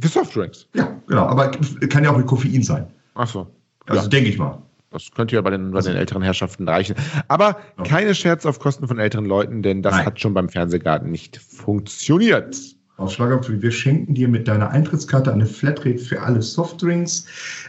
Für 0.00 0.08
Softdrinks? 0.08 0.66
Ja, 0.74 0.96
genau. 1.06 1.26
Aber 1.26 1.50
kann 1.50 2.04
ja 2.04 2.10
auch 2.10 2.16
mit 2.16 2.26
Koffein 2.26 2.62
sein. 2.62 2.86
Ach 3.16 3.28
so. 3.28 3.46
Also 3.84 4.04
ja. 4.04 4.08
denke 4.08 4.30
ich 4.30 4.38
mal. 4.38 4.62
Das 4.90 5.10
könnte 5.10 5.34
ja 5.34 5.42
bei 5.42 5.50
den, 5.50 5.72
bei 5.72 5.76
also, 5.76 5.90
den 5.90 5.98
älteren 5.98 6.22
Herrschaften 6.22 6.66
reichen. 6.66 6.96
Aber 7.28 7.58
keine 7.84 8.14
Scherz 8.14 8.46
auf 8.46 8.60
Kosten 8.60 8.88
von 8.88 8.98
älteren 8.98 9.26
Leuten, 9.26 9.62
denn 9.62 9.82
das 9.82 9.92
Nein. 9.92 10.06
hat 10.06 10.18
schon 10.18 10.32
beim 10.32 10.48
Fernsehgarten 10.48 11.10
nicht 11.10 11.36
funktioniert. 11.36 12.56
Auf 12.96 13.12
Schlagerfree, 13.12 13.60
wir 13.60 13.70
schenken 13.72 14.14
dir 14.14 14.26
mit 14.26 14.48
deiner 14.48 14.70
Eintrittskarte 14.70 15.30
eine 15.30 15.44
Flatrate 15.44 15.98
für 15.98 16.22
alle 16.22 16.40
Softdrinks, 16.40 17.26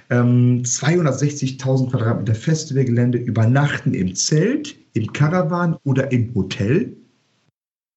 ähm, 0.10 0.64
260.000 0.64 1.92
Quadratmeter 1.92 2.34
Festivalgelände, 2.34 3.18
übernachten 3.18 3.94
im 3.94 4.16
Zelt, 4.16 4.78
im 4.94 5.12
Caravan 5.12 5.76
oder 5.84 6.12
im 6.14 6.34
Hotel. 6.34 6.96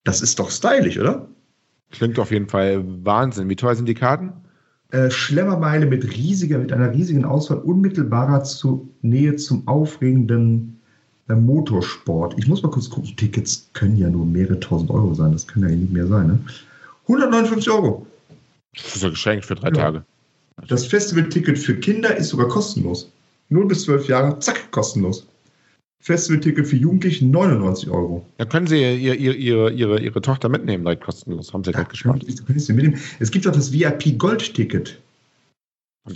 Das 0.03 0.23
ist 0.23 0.41
doch 0.41 0.51
stylisch, 0.51 0.99
oder? 0.99 1.29
Klingt 1.93 2.19
auf 2.19 2.33
jeden 2.33 2.49
Fall 2.49 2.85
Wahnsinn. 3.05 3.49
Wie 3.49 3.57
teuer 3.57 3.77
sind 3.77 3.89
die 3.89 3.95
Karten? 3.95 4.33
Äh, 4.91 5.11
Schlemmermeile 5.11 5.87
mit 5.87 6.05
riesiger, 6.17 6.59
mit 6.59 6.73
einer 6.73 6.93
riesigen 6.93 7.25
Auswahl 7.25 7.59
unmittelbarer 7.59 8.43
zu, 8.43 8.91
Nähe 9.03 9.37
zum 9.37 9.69
aufregenden 9.69 10.81
äh, 11.29 11.37
Motorsport. 11.37 12.35
Ich 12.39 12.49
muss 12.49 12.65
mal 12.65 12.71
kurz 12.71 12.91
gucken, 12.91 13.15
Tickets 13.17 13.71
können 13.73 13.97
ja 13.97 14.11
nur 14.11 14.27
mehrere 14.27 14.59
tausend 14.59 14.91
Euro 14.91 15.15
sein. 15.15 15.31
Das 15.31 15.47
können 15.47 15.69
ja 15.69 15.77
nicht 15.77 15.93
mehr 15.93 16.09
sein, 16.09 16.27
ne? 16.27 16.39
159 17.11 17.71
Euro. 17.71 18.07
Das 18.75 18.97
ist 18.97 19.05
ein 19.05 19.11
Geschenk 19.11 19.45
für 19.45 19.55
drei 19.57 19.69
Ja. 19.69 19.75
Tage. 19.75 20.05
Das 20.69 20.87
Festivalticket 20.87 21.59
für 21.59 21.75
Kinder 21.75 22.15
ist 22.17 22.29
sogar 22.29 22.49
kostenlos. 22.49 23.11
0 23.49 23.67
bis 23.67 23.85
12 23.85 24.09
Jahre, 24.09 24.39
zack, 24.39 24.71
kostenlos. 24.71 25.27
Festivalticket 26.03 26.67
für 26.67 26.77
Jugendliche 26.77 27.27
99 27.27 27.91
Euro. 27.91 28.25
Da 28.39 28.45
können 28.45 28.67
Sie 28.67 28.77
ihr, 28.81 29.15
ihr, 29.15 29.35
ihre, 29.37 29.71
ihre, 29.71 30.01
ihre 30.01 30.21
Tochter 30.23 30.49
mitnehmen, 30.49 30.85
direkt 30.85 31.05
kostenlos. 31.05 31.53
Haben 31.53 31.65
Sie 31.65 31.73
gespart. 31.73 32.25
Könntest 32.47 32.67
sie 32.67 32.73
mitnehmen. 32.73 32.99
Es 33.19 33.31
gibt 33.31 33.47
auch 33.47 33.53
das 33.53 33.73
VIP-Gold-Ticket. 33.73 34.99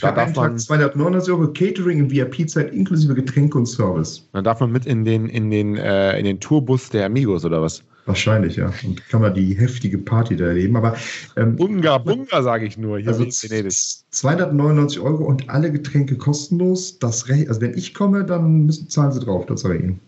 Da 0.01 0.13
darf 0.13 0.35
man, 0.35 0.53
Tag 0.53 0.61
299 0.61 1.33
Euro 1.33 1.53
Catering 1.53 2.03
und 2.05 2.11
VIP-Zeit 2.11 2.73
inklusive 2.73 3.15
Getränke 3.15 3.59
und 3.59 3.67
Service. 3.67 4.27
dann 4.33 4.45
darf 4.45 4.61
man 4.61 4.73
mit 4.73 4.87
in 4.87 5.05
den, 5.05 5.29
in 5.29 5.51
den, 5.51 5.77
äh, 5.77 6.19
in 6.19 6.25
den 6.25 6.41
Tourbus 6.41 6.89
der 6.89 7.05
Amigos 7.07 7.45
oder 7.45 7.61
was? 7.61 7.83
Wahrscheinlich, 8.07 8.57
ja. 8.57 8.71
Und 8.85 9.09
kann 9.09 9.23
man 9.23 9.33
die 9.33 9.55
heftige 9.55 9.97
Party 9.97 10.37
da 10.37 10.47
erleben. 10.47 10.77
Aber 10.77 10.97
ähm, 11.37 11.57
Bunga, 11.57 11.99
Bunga, 11.99 12.43
sage 12.43 12.67
ich 12.67 12.77
nur. 12.77 12.99
Hier 12.99 13.09
also 13.09 13.25
in 13.25 13.31
Venedig. 13.31 13.73
299 14.11 15.01
Euro 15.01 15.25
und 15.25 15.49
alle 15.49 15.73
Getränke 15.73 16.17
kostenlos. 16.17 16.99
Das 16.99 17.29
Re 17.29 17.47
also 17.49 17.61
wenn 17.63 17.77
ich 17.77 17.95
komme, 17.95 18.25
dann 18.25 18.67
müssen, 18.67 18.91
zahlen 18.91 19.13
sie 19.13 19.21
drauf, 19.21 19.47
das 19.47 19.63
sage 19.63 19.77
ich 19.77 19.83
Ihnen. 19.85 20.01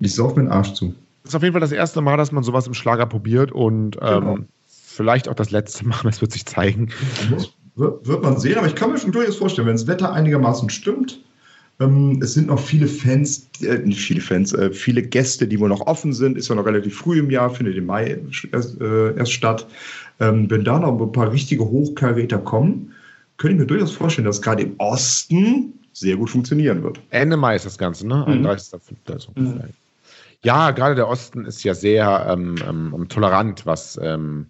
Ich 0.00 0.14
sauf 0.14 0.34
mir 0.34 0.42
den 0.42 0.50
Arsch 0.50 0.72
zu. 0.74 0.94
Das 1.22 1.30
ist 1.32 1.36
auf 1.36 1.42
jeden 1.42 1.52
Fall 1.52 1.60
das 1.60 1.72
erste 1.72 2.00
Mal, 2.00 2.16
dass 2.16 2.32
man 2.32 2.42
sowas 2.42 2.66
im 2.66 2.74
Schlager 2.74 3.06
probiert 3.06 3.52
und 3.52 3.96
ähm, 4.00 4.20
Genau. 4.20 4.38
vielleicht 4.66 5.28
auch 5.28 5.34
das 5.34 5.50
letzte 5.52 5.86
Mal, 5.86 6.00
das 6.02 6.20
wird 6.20 6.32
sich 6.32 6.46
zeigen. 6.46 6.90
Muss, 7.30 7.52
wird, 7.76 8.06
wird 8.06 8.22
man 8.22 8.38
sehen, 8.38 8.58
aber 8.58 8.66
ich 8.66 8.74
kann 8.74 8.90
mir 8.90 8.98
schon 8.98 9.12
durchaus 9.12 9.36
vorstellen, 9.36 9.68
wenn 9.68 9.76
das 9.76 9.86
Wetter 9.86 10.12
einigermaßen 10.12 10.68
stimmt. 10.70 11.20
Ähm, 11.78 12.20
es 12.22 12.34
sind 12.34 12.46
noch 12.46 12.58
viele 12.58 12.86
Fans, 12.86 13.48
äh, 13.62 13.78
nicht 13.78 14.00
viele 14.00 14.20
Fans, 14.20 14.52
äh, 14.52 14.70
viele 14.72 15.02
Gäste, 15.02 15.46
die 15.46 15.60
wohl 15.60 15.68
noch 15.68 15.86
offen 15.86 16.12
sind. 16.12 16.38
Ist 16.38 16.48
ja 16.48 16.54
noch 16.54 16.66
relativ 16.66 16.96
früh 16.96 17.18
im 17.18 17.30
Jahr, 17.30 17.50
findet 17.50 17.76
im 17.76 17.86
Mai 17.86 18.18
erst, 18.52 18.80
äh, 18.80 19.14
erst 19.16 19.32
statt. 19.32 19.66
Ähm, 20.18 20.50
wenn 20.50 20.64
da 20.64 20.78
noch 20.78 20.98
ein 20.98 21.12
paar 21.12 21.30
richtige 21.30 21.64
Hochkaräter 21.64 22.38
kommen, 22.38 22.92
könnte 23.36 23.54
ich 23.54 23.60
mir 23.60 23.66
durchaus 23.66 23.92
vorstellen, 23.92 24.26
dass 24.26 24.40
gerade 24.40 24.62
im 24.62 24.74
Osten 24.78 25.74
sehr 25.92 26.16
gut 26.16 26.30
funktionieren 26.30 26.82
wird. 26.82 27.00
Ende 27.10 27.36
Mai 27.36 27.56
ist 27.56 27.66
das 27.66 27.76
Ganze, 27.76 28.06
ne? 28.06 28.24
Mhm. 28.26 28.46
31.05. 28.46 29.12
Also. 29.12 29.32
Ja, 30.42 30.70
gerade 30.70 30.94
der 30.94 31.08
Osten 31.08 31.44
ist 31.44 31.62
ja 31.64 31.74
sehr 31.74 32.26
ähm, 32.30 32.56
ähm, 32.66 33.08
tolerant, 33.08 33.66
was, 33.66 33.98
ähm, 34.02 34.46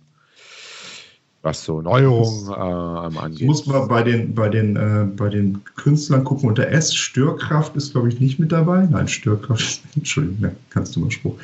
was 1.46 1.64
so 1.64 1.80
Neuerungen 1.80 2.50
ähm, 2.58 3.12
Ich 3.12 3.18
angeht. 3.20 3.46
muss 3.46 3.66
mal 3.66 3.86
bei 3.86 4.02
den, 4.02 4.34
bei 4.34 4.48
den, 4.48 4.76
äh, 4.76 5.06
bei 5.16 5.28
den 5.28 5.62
Künstlern 5.76 6.24
gucken. 6.24 6.48
Unter 6.48 6.66
S, 6.68 6.94
Störkraft 6.94 7.76
ist, 7.76 7.92
glaube 7.92 8.08
ich, 8.08 8.20
nicht 8.20 8.38
mit 8.38 8.50
dabei. 8.52 8.86
Nein, 8.90 9.06
Störkraft, 9.08 9.80
Entschuldigung, 9.96 10.40
ne, 10.40 10.56
kannst 10.70 10.96
du 10.96 11.00
mal 11.00 11.10
Spruch. 11.10 11.36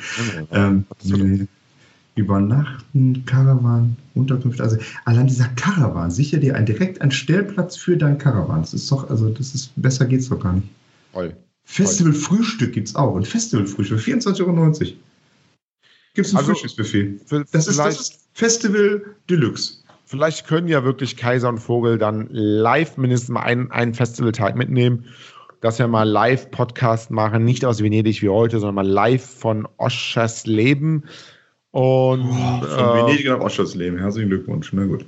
Ähm, 0.51 0.85
nee. 1.03 1.47
Übernachten, 2.15 3.25
Caravan, 3.25 3.95
Unterkünfte. 4.13 4.61
Also 4.61 4.77
allein 5.05 5.25
dieser 5.25 5.47
Caravan, 5.55 6.11
sicher 6.11 6.37
dir 6.37 6.55
ein, 6.55 6.65
direkt 6.65 7.01
einen 7.01 7.11
Stellplatz 7.11 7.75
für 7.75 7.97
dein 7.97 8.17
Caravan. 8.19 8.61
Das 8.61 8.73
ist 8.73 8.91
doch, 8.91 9.09
also 9.09 9.29
das 9.29 9.55
ist, 9.55 9.71
besser 9.77 10.05
geht's 10.05 10.29
doch 10.29 10.39
gar 10.39 10.53
nicht. 10.53 10.67
Toll. 11.13 11.35
Festival-Frühstück 11.63 12.73
gibt's 12.73 12.93
auch. 12.93 13.15
Ein 13.15 13.23
Festival-Frühstück, 13.25 13.99
24,90 13.99 14.41
Euro. 14.41 14.73
Gibt's 16.13 16.33
ein 16.33 16.37
Also, 16.37 16.51
Frühstücksbuffet. 16.51 17.19
Das 17.51 17.67
ist, 17.67 17.79
das 17.79 17.99
ist 17.99 18.19
Festival 18.33 19.01
Deluxe. 19.29 19.82
Vielleicht 20.13 20.45
können 20.45 20.67
ja 20.67 20.83
wirklich 20.83 21.17
Kaiser 21.17 21.49
und 21.49 21.57
Vogel 21.57 21.97
dann 21.97 22.27
live 22.29 22.97
mindestens 22.97 23.29
mal 23.29 23.41
einen, 23.41 23.71
einen 23.71 23.95
Festivaltag 23.95 24.55
mitnehmen, 24.55 25.05
dass 25.59 25.79
wir 25.79 25.87
mal 25.87 26.03
Live-Podcast 26.07 27.09
machen, 27.09 27.43
nicht 27.43 27.65
aus 27.65 27.81
Venedig 27.81 28.21
wie 28.21 28.29
heute, 28.29 28.59
sondern 28.59 28.75
mal 28.75 28.87
live 28.87 29.25
von 29.25 29.67
Oschers 29.77 30.45
Leben. 30.45 31.05
Und 31.71 32.27
Von 32.31 32.61
äh, 32.69 32.93
Venedig 33.05 33.25
nach 33.25 33.39
Oschersleben. 33.39 33.97
Herzlichen 33.97 34.29
Glückwunsch. 34.29 34.71
Na 34.73 34.85
gut. 34.85 35.03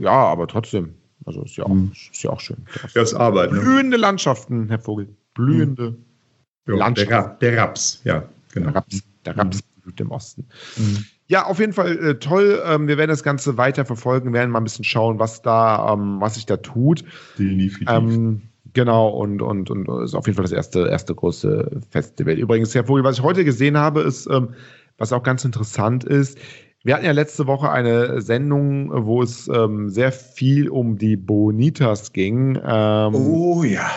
ja, 0.00 0.10
aber 0.10 0.48
trotzdem. 0.48 0.94
Also 1.26 1.42
ist 1.42 1.56
ja 1.56 1.64
auch, 1.64 1.68
Mhm. 1.68 1.92
ist 1.92 2.22
ja 2.22 2.30
auch 2.30 2.40
schön. 2.40 2.56
Ja, 2.94 3.02
ist 3.02 3.12
Arbeit. 3.12 3.52
Ne? 3.52 3.60
Blühende 3.60 3.98
Landschaften, 3.98 4.68
Herr 4.68 4.78
Vogel. 4.78 5.08
Blühende 5.34 5.96
Ja, 6.66 6.76
Landschaft. 6.76 7.10
der, 7.10 7.50
der 7.50 7.58
Raps, 7.58 8.00
ja, 8.04 8.24
genau. 8.54 8.70
Raps. 8.70 9.02
Der 9.26 9.36
Raps 9.36 9.60
blüht 9.82 10.00
im 10.00 10.10
Osten. 10.12 10.46
Mhm. 10.78 11.04
Ja, 11.26 11.46
auf 11.46 11.58
jeden 11.58 11.72
Fall 11.72 11.96
äh, 11.98 12.14
toll. 12.18 12.62
Ähm, 12.66 12.86
wir 12.86 12.98
werden 12.98 13.10
das 13.10 13.22
Ganze 13.22 13.56
weiter 13.56 13.84
verfolgen, 13.84 14.32
werden 14.32 14.50
mal 14.50 14.60
ein 14.60 14.64
bisschen 14.64 14.84
schauen, 14.84 15.18
was 15.18 15.42
da, 15.42 15.92
ähm, 15.92 16.20
was 16.20 16.34
sich 16.34 16.46
da 16.46 16.58
tut. 16.58 17.04
Definitiv. 17.38 17.88
Ähm, 17.88 18.42
genau, 18.74 19.08
und, 19.08 19.40
und, 19.40 19.70
und 19.70 19.88
ist 20.02 20.14
auf 20.14 20.26
jeden 20.26 20.36
Fall 20.36 20.44
das 20.44 20.52
erste, 20.52 20.88
erste 20.88 21.14
große 21.14 21.80
Festival. 21.90 22.34
Übrigens, 22.34 22.74
Herr 22.74 22.84
Vogel, 22.84 23.04
was 23.04 23.18
ich 23.18 23.22
heute 23.22 23.44
gesehen 23.44 23.78
habe, 23.78 24.02
ist, 24.02 24.26
ähm, 24.26 24.50
was 24.98 25.12
auch 25.12 25.22
ganz 25.22 25.44
interessant 25.44 26.04
ist, 26.04 26.38
wir 26.84 26.94
hatten 26.94 27.06
ja 27.06 27.12
letzte 27.12 27.46
Woche 27.46 27.70
eine 27.70 28.20
Sendung, 28.20 28.90
wo 29.06 29.22
es 29.22 29.48
ähm, 29.48 29.88
sehr 29.88 30.12
viel 30.12 30.68
um 30.68 30.98
die 30.98 31.16
Bonitas 31.16 32.12
ging. 32.12 32.60
Ähm, 32.62 33.14
oh 33.14 33.64
ja. 33.64 33.90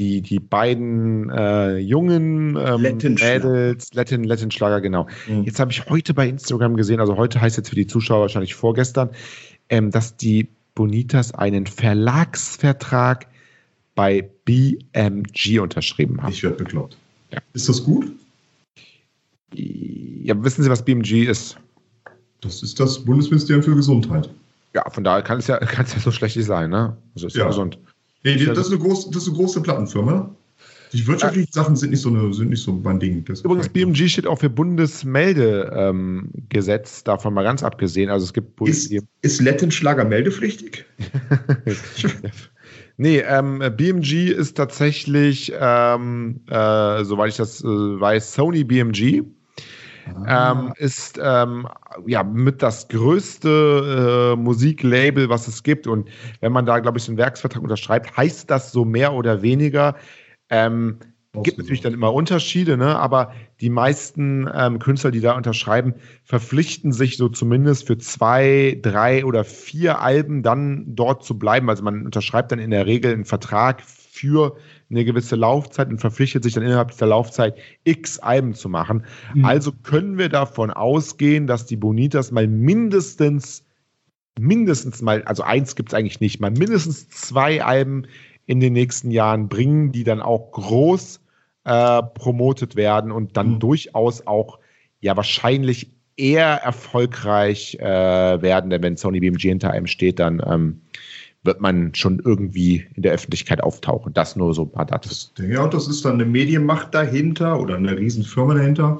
Die, 0.00 0.22
die 0.22 0.40
beiden 0.40 1.28
äh, 1.30 1.76
jungen 1.76 2.56
ähm. 2.56 2.80
Mädels, 2.80 3.92
Latin, 3.92 4.24
Latin-Schlager, 4.24 4.80
genau. 4.80 5.06
Mhm. 5.28 5.44
Jetzt 5.44 5.60
habe 5.60 5.70
ich 5.70 5.86
heute 5.90 6.14
bei 6.14 6.26
Instagram 6.26 6.74
gesehen, 6.76 7.00
also 7.00 7.18
heute 7.18 7.40
heißt 7.40 7.58
jetzt 7.58 7.68
für 7.68 7.74
die 7.74 7.86
Zuschauer 7.86 8.22
wahrscheinlich 8.22 8.54
vorgestern, 8.54 9.10
ähm, 9.68 9.90
dass 9.90 10.16
die 10.16 10.48
Bonitas 10.74 11.34
einen 11.34 11.66
Verlagsvertrag 11.66 13.26
bei 13.94 14.30
BMG 14.46 15.60
unterschrieben 15.60 16.22
haben. 16.22 16.32
Ich 16.32 16.42
werde 16.42 16.56
bekloppt. 16.56 16.96
Ja. 17.30 17.38
Ist 17.52 17.68
das 17.68 17.84
gut? 17.84 18.10
Ja, 19.52 20.42
wissen 20.42 20.62
Sie, 20.62 20.70
was 20.70 20.82
BMG 20.82 21.24
ist? 21.28 21.58
Das 22.40 22.62
ist 22.62 22.80
das 22.80 23.04
Bundesministerium 23.04 23.62
für 23.62 23.74
Gesundheit. 23.74 24.30
Ja, 24.74 24.88
von 24.88 25.04
daher 25.04 25.20
kann 25.22 25.40
es 25.40 25.46
ja, 25.48 25.58
kann 25.58 25.84
es 25.84 25.92
ja 25.92 26.00
so 26.00 26.10
schlecht 26.10 26.36
nicht 26.36 26.46
sein, 26.46 26.70
ne? 26.70 26.96
Also 27.14 27.26
ist 27.26 27.36
ja, 27.36 27.42
Ja. 27.42 27.48
gesund. 27.48 27.78
Nee, 28.22 28.36
die, 28.36 28.46
das, 28.46 28.58
ist 28.58 28.72
eine 28.72 28.78
große, 28.78 29.10
das 29.10 29.22
ist 29.22 29.28
eine 29.28 29.38
große 29.38 29.62
Plattenfirma. 29.62 30.34
Die 30.92 31.06
wirtschaftlichen 31.06 31.52
Sachen 31.52 31.76
sind 31.76 31.90
nicht 31.90 32.00
so, 32.00 32.08
eine, 32.08 32.34
sind 32.34 32.50
nicht 32.50 32.62
so 32.62 32.72
mein 32.72 32.98
Ding. 32.98 33.24
Das 33.24 33.42
Übrigens, 33.42 33.68
BMG 33.68 34.08
steht 34.08 34.26
auch 34.26 34.40
für 34.40 34.50
Bundesmeldegesetz, 34.50 36.98
ähm, 36.98 37.04
davon 37.04 37.32
mal 37.32 37.44
ganz 37.44 37.62
abgesehen. 37.62 38.10
Also 38.10 38.24
es 38.24 38.32
gibt 38.32 38.60
Ist, 38.62 38.92
ist 39.22 39.40
Latin-Schlager 39.40 40.04
meldepflichtig? 40.04 40.84
Nee, 43.02 43.20
ähm, 43.20 43.62
BMG 43.78 44.30
ist 44.30 44.58
tatsächlich, 44.58 45.50
ähm, 45.58 46.42
äh, 46.50 47.02
soweit 47.02 47.30
ich 47.30 47.36
das 47.36 47.64
äh, 47.64 47.66
weiß, 47.66 48.34
Sony 48.34 48.62
BMG. 48.62 49.22
Ähm, 50.26 50.72
ist 50.76 51.20
ähm, 51.22 51.68
ja 52.06 52.22
mit 52.22 52.62
das 52.62 52.88
größte 52.88 54.34
äh, 54.34 54.40
Musiklabel, 54.40 55.28
was 55.28 55.48
es 55.48 55.62
gibt. 55.62 55.86
Und 55.86 56.08
wenn 56.40 56.52
man 56.52 56.66
da, 56.66 56.78
glaube 56.78 56.98
ich, 56.98 57.04
so 57.04 57.12
einen 57.12 57.18
Werksvertrag 57.18 57.62
unterschreibt, 57.62 58.16
heißt 58.16 58.50
das 58.50 58.72
so 58.72 58.84
mehr 58.84 59.12
oder 59.12 59.42
weniger. 59.42 59.96
Ähm, 60.48 60.98
gibt 61.42 61.58
natürlich 61.58 61.80
dann 61.80 61.94
immer 61.94 62.12
Unterschiede, 62.12 62.76
ne? 62.76 62.98
aber 62.98 63.32
die 63.60 63.70
meisten 63.70 64.48
ähm, 64.52 64.80
Künstler, 64.80 65.12
die 65.12 65.20
da 65.20 65.36
unterschreiben, 65.36 65.94
verpflichten 66.24 66.92
sich 66.92 67.16
so 67.16 67.28
zumindest 67.28 67.86
für 67.86 67.98
zwei, 67.98 68.78
drei 68.82 69.24
oder 69.24 69.44
vier 69.44 70.00
Alben 70.00 70.42
dann 70.42 70.84
dort 70.88 71.24
zu 71.24 71.38
bleiben. 71.38 71.70
Also 71.70 71.84
man 71.84 72.04
unterschreibt 72.04 72.50
dann 72.50 72.58
in 72.58 72.70
der 72.70 72.86
Regel 72.86 73.12
einen 73.12 73.24
Vertrag 73.24 73.82
für 73.82 74.56
eine 74.90 75.04
gewisse 75.04 75.36
Laufzeit 75.36 75.88
und 75.88 75.98
verpflichtet 75.98 76.42
sich 76.42 76.54
dann 76.54 76.64
innerhalb 76.64 76.90
dieser 76.90 77.06
Laufzeit 77.06 77.56
x 77.84 78.18
Alben 78.18 78.54
zu 78.54 78.68
machen. 78.68 79.04
Mhm. 79.34 79.44
Also 79.44 79.72
können 79.72 80.18
wir 80.18 80.28
davon 80.28 80.70
ausgehen, 80.70 81.46
dass 81.46 81.66
die 81.66 81.76
Bonitas 81.76 82.32
mal 82.32 82.48
mindestens, 82.48 83.64
mindestens 84.38 85.00
mal, 85.00 85.22
also 85.24 85.42
eins 85.44 85.76
gibt 85.76 85.90
es 85.90 85.94
eigentlich 85.94 86.20
nicht, 86.20 86.40
mal 86.40 86.50
mindestens 86.50 87.08
zwei 87.08 87.62
Alben 87.62 88.06
in 88.46 88.58
den 88.58 88.72
nächsten 88.72 89.12
Jahren 89.12 89.48
bringen, 89.48 89.92
die 89.92 90.02
dann 90.02 90.20
auch 90.20 90.50
groß 90.50 91.20
äh, 91.64 92.02
promotet 92.14 92.74
werden 92.74 93.12
und 93.12 93.36
dann 93.36 93.54
Mhm. 93.54 93.58
durchaus 93.60 94.26
auch 94.26 94.58
ja 95.00 95.16
wahrscheinlich 95.16 95.92
eher 96.16 96.56
erfolgreich 96.62 97.76
äh, 97.80 98.42
werden, 98.42 98.70
denn 98.70 98.82
wenn 98.82 98.96
Sony 98.96 99.20
BMG 99.20 99.42
hinter 99.42 99.70
einem 99.70 99.86
steht, 99.86 100.18
dann 100.18 100.42
ähm, 100.44 100.80
wird 101.42 101.60
man 101.60 101.94
schon 101.94 102.20
irgendwie 102.24 102.84
in 102.94 103.02
der 103.02 103.12
Öffentlichkeit 103.12 103.62
auftauchen. 103.62 104.12
Das 104.12 104.36
nur 104.36 104.52
so 104.54 104.62
ein 104.62 104.70
paar 104.72 104.84
Daten. 104.84 105.08
Auch, 105.58 105.70
das 105.70 105.88
ist 105.88 106.04
dann 106.04 106.14
eine 106.14 106.26
Medienmacht 106.26 106.94
dahinter 106.94 107.58
oder 107.58 107.76
eine 107.76 107.96
Riesenfirma 107.96 108.54
dahinter. 108.54 108.98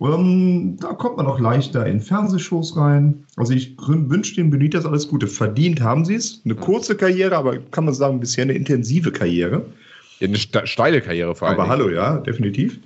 Ähm, 0.00 0.76
da 0.80 0.88
kommt 0.92 1.16
man 1.16 1.26
auch 1.26 1.40
leichter 1.40 1.86
in 1.86 2.00
Fernsehshows 2.00 2.76
rein. 2.76 3.24
Also 3.36 3.54
ich 3.54 3.74
wünsche 3.78 4.34
den 4.34 4.50
Benitas 4.50 4.84
alles 4.84 5.08
Gute. 5.08 5.26
Verdient 5.26 5.80
haben 5.80 6.04
sie 6.04 6.14
es. 6.16 6.42
Eine 6.44 6.54
kurze 6.54 6.96
Karriere, 6.96 7.36
aber 7.36 7.58
kann 7.58 7.86
man 7.86 7.94
sagen, 7.94 8.20
bisher 8.20 8.42
eine 8.44 8.52
intensive 8.52 9.10
Karriere. 9.10 9.64
Ja, 10.20 10.28
eine 10.28 10.36
ste- 10.36 10.66
steile 10.66 11.00
Karriere 11.00 11.34
vor 11.34 11.48
allem. 11.48 11.60
Aber 11.60 11.68
hallo, 11.68 11.88
ja, 11.90 12.18
definitiv. 12.18 12.78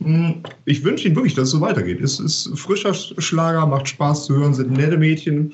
Mm, 0.00 0.30
Ich 0.64 0.84
wünsche 0.84 1.06
Ihnen 1.06 1.16
wirklich, 1.16 1.34
dass 1.34 1.44
es 1.46 1.50
so 1.52 1.60
weitergeht. 1.60 2.00
Es 2.00 2.18
ist 2.20 2.50
frischer 2.58 2.94
Schlager, 2.94 3.66
macht 3.66 3.88
Spaß 3.88 4.26
zu 4.26 4.36
hören, 4.36 4.54
sind 4.54 4.72
nette 4.72 4.96
Mädchen. 4.96 5.52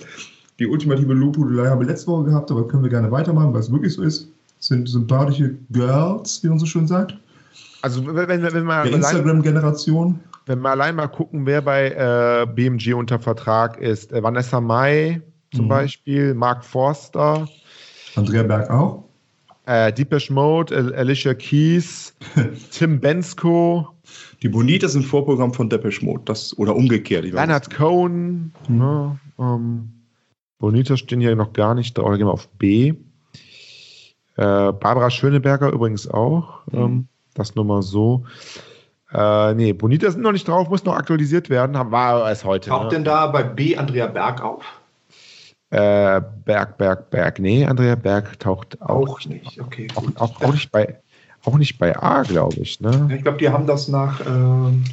Die 0.58 0.66
ultimative 0.66 1.12
Lobhudelei 1.14 1.68
haben 1.68 1.80
wir 1.80 1.86
letzte 1.88 2.06
Woche 2.08 2.24
gehabt, 2.24 2.50
aber 2.50 2.66
können 2.68 2.82
wir 2.82 2.90
gerne 2.90 3.10
weitermachen, 3.10 3.52
weil 3.52 3.60
es 3.60 3.70
wirklich 3.72 3.92
so 3.94 4.02
ist. 4.02 4.28
Es 4.60 4.68
sind 4.68 4.88
sympathische 4.88 5.56
Girls, 5.70 6.42
wie 6.42 6.48
man 6.48 6.58
so 6.58 6.66
schön 6.66 6.86
sagt. 6.86 7.16
Also 7.82 8.06
wenn, 8.06 8.28
wenn, 8.28 8.42
wenn 8.42 8.66
Der 8.66 8.84
Instagram-Generation. 8.86 10.20
wenn 10.46 10.60
wir 10.60 10.70
allein 10.70 10.94
mal 10.96 11.08
gucken, 11.08 11.44
wer 11.44 11.60
bei 11.60 11.90
äh, 11.90 12.46
BMG 12.46 12.94
unter 12.94 13.18
Vertrag 13.18 13.78
ist, 13.80 14.12
äh, 14.12 14.22
Vanessa 14.22 14.60
Mai 14.60 15.20
zum 15.52 15.66
Mhm. 15.66 15.68
Beispiel, 15.68 16.34
Mark 16.34 16.64
Forster, 16.64 17.46
Andrea 18.16 18.42
Berg 18.44 18.70
auch. 18.70 19.04
äh, 19.66 19.92
Deepesh 19.92 20.30
Mode, 20.30 20.74
Al- 20.74 20.94
Alicia 20.94 21.34
Keys, 21.34 22.14
Tim 22.70 23.00
Bensko, 23.00 23.88
Die 24.42 24.48
Bonitas 24.48 24.92
sind 24.92 25.04
Vorprogramm 25.04 25.52
von 25.52 25.68
Depeche 25.68 26.04
Mode. 26.04 26.22
Das, 26.26 26.56
oder 26.58 26.74
umgekehrt. 26.76 27.24
Ich 27.24 27.32
weiß 27.34 27.40
Leonard 27.40 27.74
Cohen, 27.74 28.52
Mhm. 28.68 28.78
ne, 28.78 29.18
ähm, 29.38 29.88
Bonita 30.58 30.96
stehen 30.96 31.20
hier 31.20 31.34
noch 31.36 31.52
gar 31.52 31.74
nicht 31.74 31.96
drauf, 31.98 32.16
gehen 32.16 32.26
wir 32.26 32.32
auf 32.32 32.48
B. 32.48 32.94
Äh, 34.36 34.72
Barbara 34.72 35.10
Schöneberger 35.10 35.70
übrigens 35.70 36.08
auch, 36.08 36.66
Mhm. 36.72 36.78
ähm, 36.78 37.08
das 37.34 37.54
nur 37.54 37.64
mal 37.64 37.82
so. 37.82 38.24
Äh, 39.12 39.54
nee, 39.54 39.72
Bonita 39.72 40.10
sind 40.10 40.22
noch 40.22 40.32
nicht 40.32 40.48
drauf, 40.48 40.68
muss 40.68 40.84
noch 40.84 40.96
aktualisiert 40.96 41.50
werden, 41.50 41.74
war 41.92 42.30
es 42.30 42.44
heute. 42.44 42.70
Taucht 42.70 42.84
ne? 42.84 42.90
denn 42.90 43.04
da 43.04 43.26
bei 43.28 43.42
B 43.44 43.76
Andrea 43.76 44.06
Berg 44.08 44.42
auf? 44.42 44.64
Äh, 45.70 46.20
Berg, 46.44 46.78
Berg, 46.78 47.10
Berg. 47.10 47.38
Nee, 47.38 47.64
Andrea 47.64 47.94
Berg 47.96 48.38
taucht 48.38 48.80
auch, 48.80 49.08
Auch 49.08 49.24
nicht. 49.24 49.60
Okay, 49.60 49.88
auch, 49.94 50.04
auch, 50.16 50.40
auch, 50.40 50.52
nicht, 50.52 50.70
bei, 50.70 50.96
auch 51.44 51.58
nicht 51.58 51.78
bei 51.78 51.96
A, 52.00 52.22
glaube 52.22 52.56
ich. 52.60 52.80
Ne? 52.80 53.08
Ich 53.16 53.22
glaube, 53.22 53.38
die 53.38 53.48
haben 53.48 53.66
das 53.66 53.88
nach 53.88 54.20
äh, 54.20 54.24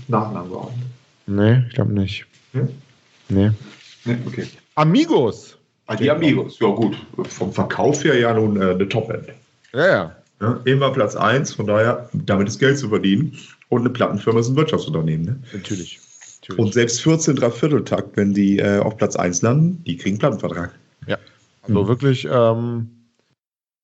Nachnamen 0.08 0.50
geordnet. 0.50 0.86
Nee, 1.28 1.64
ich 1.68 1.74
glaube 1.76 1.94
nicht. 1.94 2.26
Ja? 2.54 2.62
Nee. 3.30 3.52
Nee, 4.06 4.18
okay. 4.26 4.48
Amigos. 4.76 5.58
Ah, 5.88 5.96
die 5.96 6.10
Amigos, 6.10 6.60
ja 6.60 6.68
gut. 6.68 6.96
Vom 7.28 7.52
Verkauf 7.52 8.04
her 8.04 8.18
ja 8.18 8.34
nun 8.34 8.62
äh, 8.62 8.72
eine 8.72 8.88
Top-End. 8.88 9.28
Ja, 9.74 9.88
ja. 9.88 10.16
Ja, 10.40 10.60
immer 10.66 10.92
Platz 10.92 11.16
1, 11.16 11.54
von 11.54 11.68
daher, 11.68 12.10
damit 12.14 12.48
ist 12.48 12.60
Geld 12.60 12.78
zu 12.78 12.90
verdienen. 12.90 13.38
Und 13.70 13.82
eine 13.82 13.90
Plattenfirma 13.90 14.40
ist 14.40 14.50
ein 14.50 14.56
Wirtschaftsunternehmen. 14.56 15.26
Ne? 15.26 15.40
Natürlich. 15.54 16.00
Natürlich. 16.42 16.60
Und 16.60 16.74
selbst 16.74 17.02
14 17.02 17.36
Dreivierteltakt, 17.36 18.18
wenn 18.18 18.34
die 18.34 18.58
äh, 18.58 18.80
auf 18.80 18.98
Platz 18.98 19.16
1 19.16 19.44
landen, 19.44 19.84
die 19.86 19.98
kriegen 19.98 20.18
Plattenvertrag. 20.18 20.72
Ja. 21.08 21.18
Also 21.62 21.84
Mhm. 21.84 21.88
wirklich, 21.88 22.28
ähm, 22.32 22.90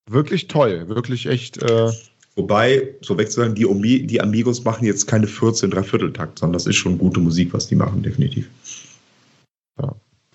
wirklich 0.09 0.47
toll. 0.47 0.89
Wirklich 0.89 1.27
echt. 1.27 1.61
Äh, 1.61 1.91
Wobei, 2.35 2.95
so 3.01 3.17
wegzusagen, 3.17 3.55
die, 3.55 3.65
Omi 3.65 4.05
die 4.05 4.21
Amigos 4.21 4.63
machen 4.63 4.85
jetzt 4.85 5.07
keine 5.07 5.25
14 5.27 5.71
Dreivierteltakt, 5.71 6.37
sondern 6.39 6.53
das 6.53 6.67
ist 6.67 6.75
schon 6.75 6.97
gute 6.97 7.19
Musik, 7.19 7.51
was 7.53 7.67
die 7.67 7.75
machen, 7.75 8.03
definitiv. 8.03 8.47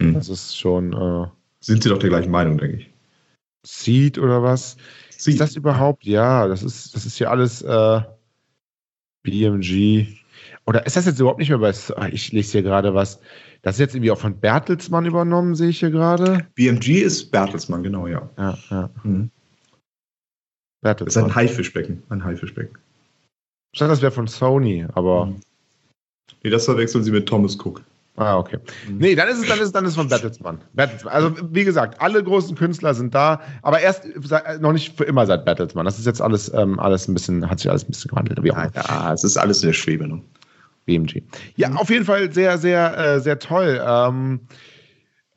Mhm. 0.08 0.14
das 0.14 0.28
ist 0.28 0.58
schon 0.58 0.92
äh, 0.92 1.26
Sind 1.60 1.82
sie 1.82 1.88
doch 1.88 1.98
der 1.98 2.10
gleichen 2.10 2.30
Meinung, 2.30 2.58
denke 2.58 2.78
ich. 2.78 2.90
Seed 3.64 4.18
oder 4.18 4.42
was? 4.42 4.76
Sie. 5.10 5.32
Ist 5.32 5.40
das 5.40 5.56
überhaupt? 5.56 6.04
Ja, 6.04 6.48
das 6.48 6.62
ist, 6.62 6.94
das 6.94 7.06
ist 7.06 7.16
hier 7.16 7.30
alles 7.30 7.62
äh, 7.62 8.00
BMG. 9.22 10.06
Oder 10.66 10.84
ist 10.86 10.96
das 10.96 11.06
jetzt 11.06 11.20
überhaupt 11.20 11.38
nicht 11.38 11.48
mehr 11.48 11.58
bei. 11.58 11.72
Ah, 11.96 12.08
Ich 12.08 12.32
lese 12.32 12.52
hier 12.52 12.62
gerade 12.62 12.94
was. 12.94 13.20
Das 13.62 13.76
ist 13.76 13.80
jetzt 13.80 13.94
irgendwie 13.94 14.10
auch 14.10 14.18
von 14.18 14.36
Bertelsmann 14.38 15.06
übernommen, 15.06 15.54
sehe 15.54 15.68
ich 15.68 15.78
hier 15.78 15.90
gerade. 15.90 16.46
BMG 16.56 17.02
ist 17.02 17.30
Bertelsmann, 17.30 17.84
genau, 17.84 18.08
ja. 18.08 18.28
Ja, 18.36 18.58
ja. 18.70 18.90
Mhm. 19.04 19.30
Das 20.80 21.00
ist 21.00 21.16
ein 21.16 21.32
Haifischbecken. 21.32 22.02
Ein 22.08 22.24
Haifischbecken. 22.24 22.76
Ich 23.72 23.78
dachte, 23.78 23.90
das 23.90 24.02
wäre 24.02 24.10
von 24.10 24.26
Sony, 24.26 24.86
aber. 24.94 25.26
Mhm. 25.26 25.40
Nee, 26.42 26.50
das 26.50 26.64
verwechseln 26.64 27.04
sie 27.04 27.12
mit 27.12 27.28
Thomas 27.28 27.56
Cook. 27.56 27.82
Ah, 28.16 28.36
okay. 28.36 28.58
Mhm. 28.88 28.98
Nee, 28.98 29.14
dann 29.14 29.28
ist 29.28 29.38
es, 29.40 29.48
dann 29.48 29.58
ist 29.58 29.72
dann 29.72 29.84
ist 29.84 29.90
es 29.92 29.96
von 29.96 30.08
Bertelsmann. 30.08 30.58
Bertelsmann. 30.74 31.12
Also, 31.14 31.34
wie 31.50 31.64
gesagt, 31.64 32.00
alle 32.00 32.22
großen 32.22 32.54
Künstler 32.56 32.92
sind 32.92 33.14
da, 33.14 33.40
aber 33.62 33.80
erst 33.80 34.06
seit- 34.22 34.60
noch 34.60 34.72
nicht 34.74 34.96
für 34.96 35.04
immer 35.04 35.24
seit 35.26 35.46
Bertelsmann. 35.46 35.86
Das 35.86 35.98
ist 35.98 36.04
jetzt 36.04 36.20
alles, 36.20 36.52
ähm, 36.52 36.78
alles 36.78 37.08
ein 37.08 37.14
bisschen, 37.14 37.48
hat 37.48 37.60
sich 37.60 37.70
alles 37.70 37.84
ein 37.84 37.88
bisschen 37.88 38.10
gewandelt. 38.10 38.42
Wie 38.42 38.52
auch 38.52 38.56
immer. 38.56 38.70
Ja, 38.74 39.12
es 39.14 39.24
ist 39.24 39.38
alles 39.38 39.62
in 39.62 39.68
der 39.68 39.74
Schwebe. 39.74 40.06
Ne? 40.06 40.20
BMG. 40.84 41.22
Ja, 41.56 41.72
auf 41.74 41.88
jeden 41.90 42.04
Fall 42.04 42.30
sehr, 42.32 42.58
sehr, 42.58 42.98
äh, 42.98 43.20
sehr 43.20 43.38
toll. 43.38 43.80
Ähm, 43.82 44.40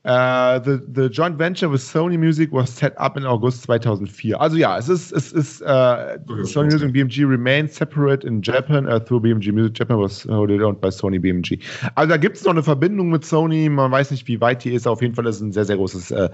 äh, 0.06 0.62
the, 0.64 0.78
the 0.94 1.08
joint 1.08 1.40
venture 1.40 1.68
with 1.72 1.82
Sony 1.82 2.16
Music 2.18 2.52
was 2.52 2.70
set 2.70 2.96
up 3.00 3.18
in 3.18 3.26
August 3.26 3.64
2004. 3.64 4.40
Also 4.40 4.56
ja, 4.56 4.78
es 4.78 4.88
ist, 4.88 5.12
es 5.12 5.32
ist 5.32 5.62
äh, 5.62 6.18
Sony 6.44 6.66
Music 6.68 6.84
und 6.84 6.94
BMG 6.94 7.26
remain 7.26 7.68
separate 7.68 8.26
in 8.28 8.42
Japan 8.44 8.86
uh, 8.86 9.00
through 9.00 9.22
BMG 9.24 9.52
Music. 9.52 9.78
Japan 9.80 9.98
was 10.00 10.28
wholly 10.28 10.62
owned 10.62 10.80
by 10.80 10.92
Sony 10.92 11.18
BMG. 11.18 11.60
Also 11.96 12.10
da 12.12 12.18
gibt 12.18 12.38
es 12.38 12.44
noch 12.44 12.52
eine 12.52 12.62
Verbindung 12.62 13.10
mit 13.10 13.26
Sony. 13.26 13.68
Man 13.68 13.90
weiß 13.92 14.12
nicht, 14.12 14.28
wie 14.28 14.40
weit 14.40 14.64
die 14.64 14.74
ist. 14.74 14.88
Auf 14.88 15.02
jeden 15.02 15.16
Fall 15.16 15.26
ist 15.26 15.38
es 15.38 15.42
ein 15.42 15.52
sehr, 15.52 15.66
sehr 15.66 15.78
großes 15.78 16.12
äh, 16.12 16.30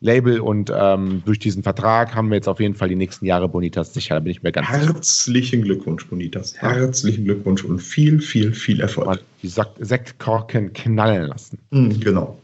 Label 0.00 0.38
und 0.40 0.72
ähm, 0.72 1.22
durch 1.24 1.40
diesen 1.40 1.64
Vertrag 1.64 2.14
haben 2.14 2.28
wir 2.28 2.36
jetzt 2.36 2.48
auf 2.48 2.60
jeden 2.60 2.74
Fall 2.76 2.88
die 2.88 2.94
nächsten 2.96 3.26
Jahre 3.26 3.48
Bonitas 3.48 3.92
sicher. 3.92 4.14
Da 4.14 4.20
bin 4.20 4.30
ich 4.30 4.42
mir 4.44 4.52
ganz 4.52 4.68
sicher. 4.72 4.86
Herzlichen 4.94 5.62
Glückwunsch, 5.62 6.06
Bonitas. 6.06 6.54
Herzlichen 6.58 7.24
Glückwunsch 7.24 7.64
und 7.64 7.80
viel, 7.80 8.20
viel, 8.20 8.52
viel 8.54 8.80
Erfolg. 8.80 9.20
die 9.42 9.48
Sekt- 9.48 9.78
Sektkorken 9.80 10.72
knallen 10.72 11.26
lassen. 11.28 11.58
Mhm, 11.70 11.98
genau. 12.00 12.38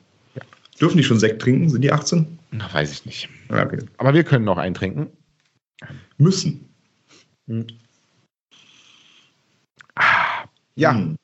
Dürfen 0.83 0.97
die 0.99 1.05
schon 1.05 1.19
Sekt 1.21 1.41
trinken? 1.41 1.71
Sind 1.71 1.83
die 1.83 1.93
18? 1.93 2.39
Na, 2.51 2.69
weiß 2.75 2.93
ich 2.93 3.07
nicht. 3.07 3.29
Ja, 3.51 3.65
okay. 3.65 3.79
Aber 3.99 4.13
wir 4.13 4.25
können 4.25 4.45
noch 4.45 4.59
eintrinken. 4.59 5.07
Müssen. 6.19 6.69
Ja, 10.75 10.93
Mhm. 10.93 11.17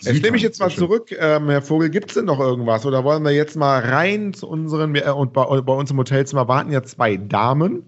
jetzt 0.00 0.22
nehme 0.22 0.36
ich 0.36 0.42
jetzt 0.42 0.60
mal 0.60 0.70
zurück, 0.70 1.10
ähm, 1.18 1.48
Herr 1.48 1.62
Vogel, 1.62 1.88
gibt 1.88 2.10
es 2.10 2.14
denn 2.14 2.24
noch 2.26 2.40
irgendwas? 2.40 2.84
Oder 2.84 3.02
wollen 3.04 3.22
wir 3.22 3.30
jetzt 3.30 3.56
mal 3.56 3.80
rein 3.80 4.34
zu 4.34 4.48
unseren, 4.48 4.94
äh, 4.96 5.08
und 5.10 5.32
bei, 5.32 5.60
bei 5.60 5.72
uns 5.72 5.90
im 5.90 5.98
Hotelzimmer 5.98 6.48
warten 6.48 6.70
ja 6.72 6.82
zwei 6.82 7.16
Damen. 7.16 7.82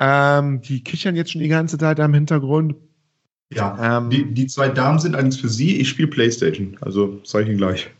Ähm, 0.00 0.60
die 0.60 0.82
kichern 0.84 1.16
jetzt 1.16 1.32
schon 1.32 1.40
die 1.40 1.48
ganze 1.48 1.78
Zeit 1.78 1.98
da 1.98 2.04
im 2.04 2.14
Hintergrund. 2.14 2.74
Ja, 3.52 3.98
Ähm, 3.98 4.10
die, 4.10 4.34
die 4.34 4.46
zwei 4.46 4.68
Damen 4.68 4.98
sind 4.98 5.14
allerdings 5.14 5.40
für 5.40 5.48
Sie. 5.48 5.80
Ich 5.80 5.88
spiele 5.88 6.08
Playstation. 6.08 6.76
Also 6.82 7.20
sage 7.24 7.44
ich 7.44 7.48
Ihnen 7.50 7.58
gleich. 7.58 7.90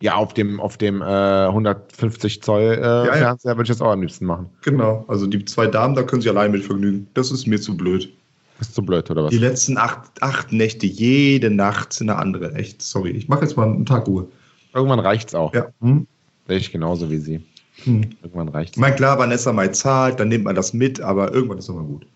Ja, 0.00 0.14
auf 0.14 0.32
dem, 0.32 0.60
auf 0.60 0.76
dem 0.76 1.02
äh, 1.02 1.04
150 1.04 2.42
Zoll 2.42 2.78
äh, 2.80 3.06
ja. 3.06 3.12
Fernseher 3.14 3.56
würde 3.56 3.62
ich 3.62 3.68
das 3.68 3.82
auch 3.82 3.90
am 3.90 4.00
liebsten 4.00 4.26
machen. 4.26 4.48
Genau. 4.62 5.04
Also 5.08 5.26
die 5.26 5.44
zwei 5.44 5.66
Damen, 5.66 5.96
da 5.96 6.04
können 6.04 6.22
Sie 6.22 6.28
allein 6.28 6.52
mit 6.52 6.64
vergnügen. 6.64 7.08
Das 7.14 7.32
ist 7.32 7.46
mir 7.46 7.60
zu 7.60 7.76
blöd. 7.76 8.12
Ist 8.60 8.74
zu 8.74 8.82
blöd, 8.82 9.10
oder 9.10 9.24
was? 9.24 9.30
Die 9.30 9.38
letzten 9.38 9.76
acht, 9.76 10.22
acht 10.22 10.52
Nächte, 10.52 10.86
jede 10.86 11.50
Nacht 11.50 12.00
eine 12.00 12.16
andere. 12.16 12.54
Echt, 12.54 12.80
sorry. 12.82 13.10
Ich 13.10 13.28
mache 13.28 13.42
jetzt 13.42 13.56
mal 13.56 13.64
einen 13.64 13.86
Tag 13.86 14.06
Ruhe. 14.06 14.28
Irgendwann 14.74 15.00
reicht's 15.00 15.34
auch. 15.34 15.52
Ja. 15.54 15.66
Hm? 15.80 16.06
Sehe 16.46 16.58
ich 16.58 16.70
genauso 16.70 17.10
wie 17.10 17.18
Sie. 17.18 17.40
Hm. 17.84 18.10
Irgendwann 18.22 18.48
reicht's. 18.48 18.76
Ich 18.76 18.80
meine, 18.80 18.96
klar, 18.96 19.18
Vanessa 19.18 19.52
mal 19.52 19.72
zahlt, 19.72 20.20
dann 20.20 20.28
nimmt 20.28 20.44
man 20.44 20.54
das 20.54 20.72
mit, 20.72 21.00
aber 21.00 21.32
irgendwann 21.32 21.58
ist 21.58 21.68
es 21.68 21.74
mal 21.74 21.84
gut. 21.84 22.06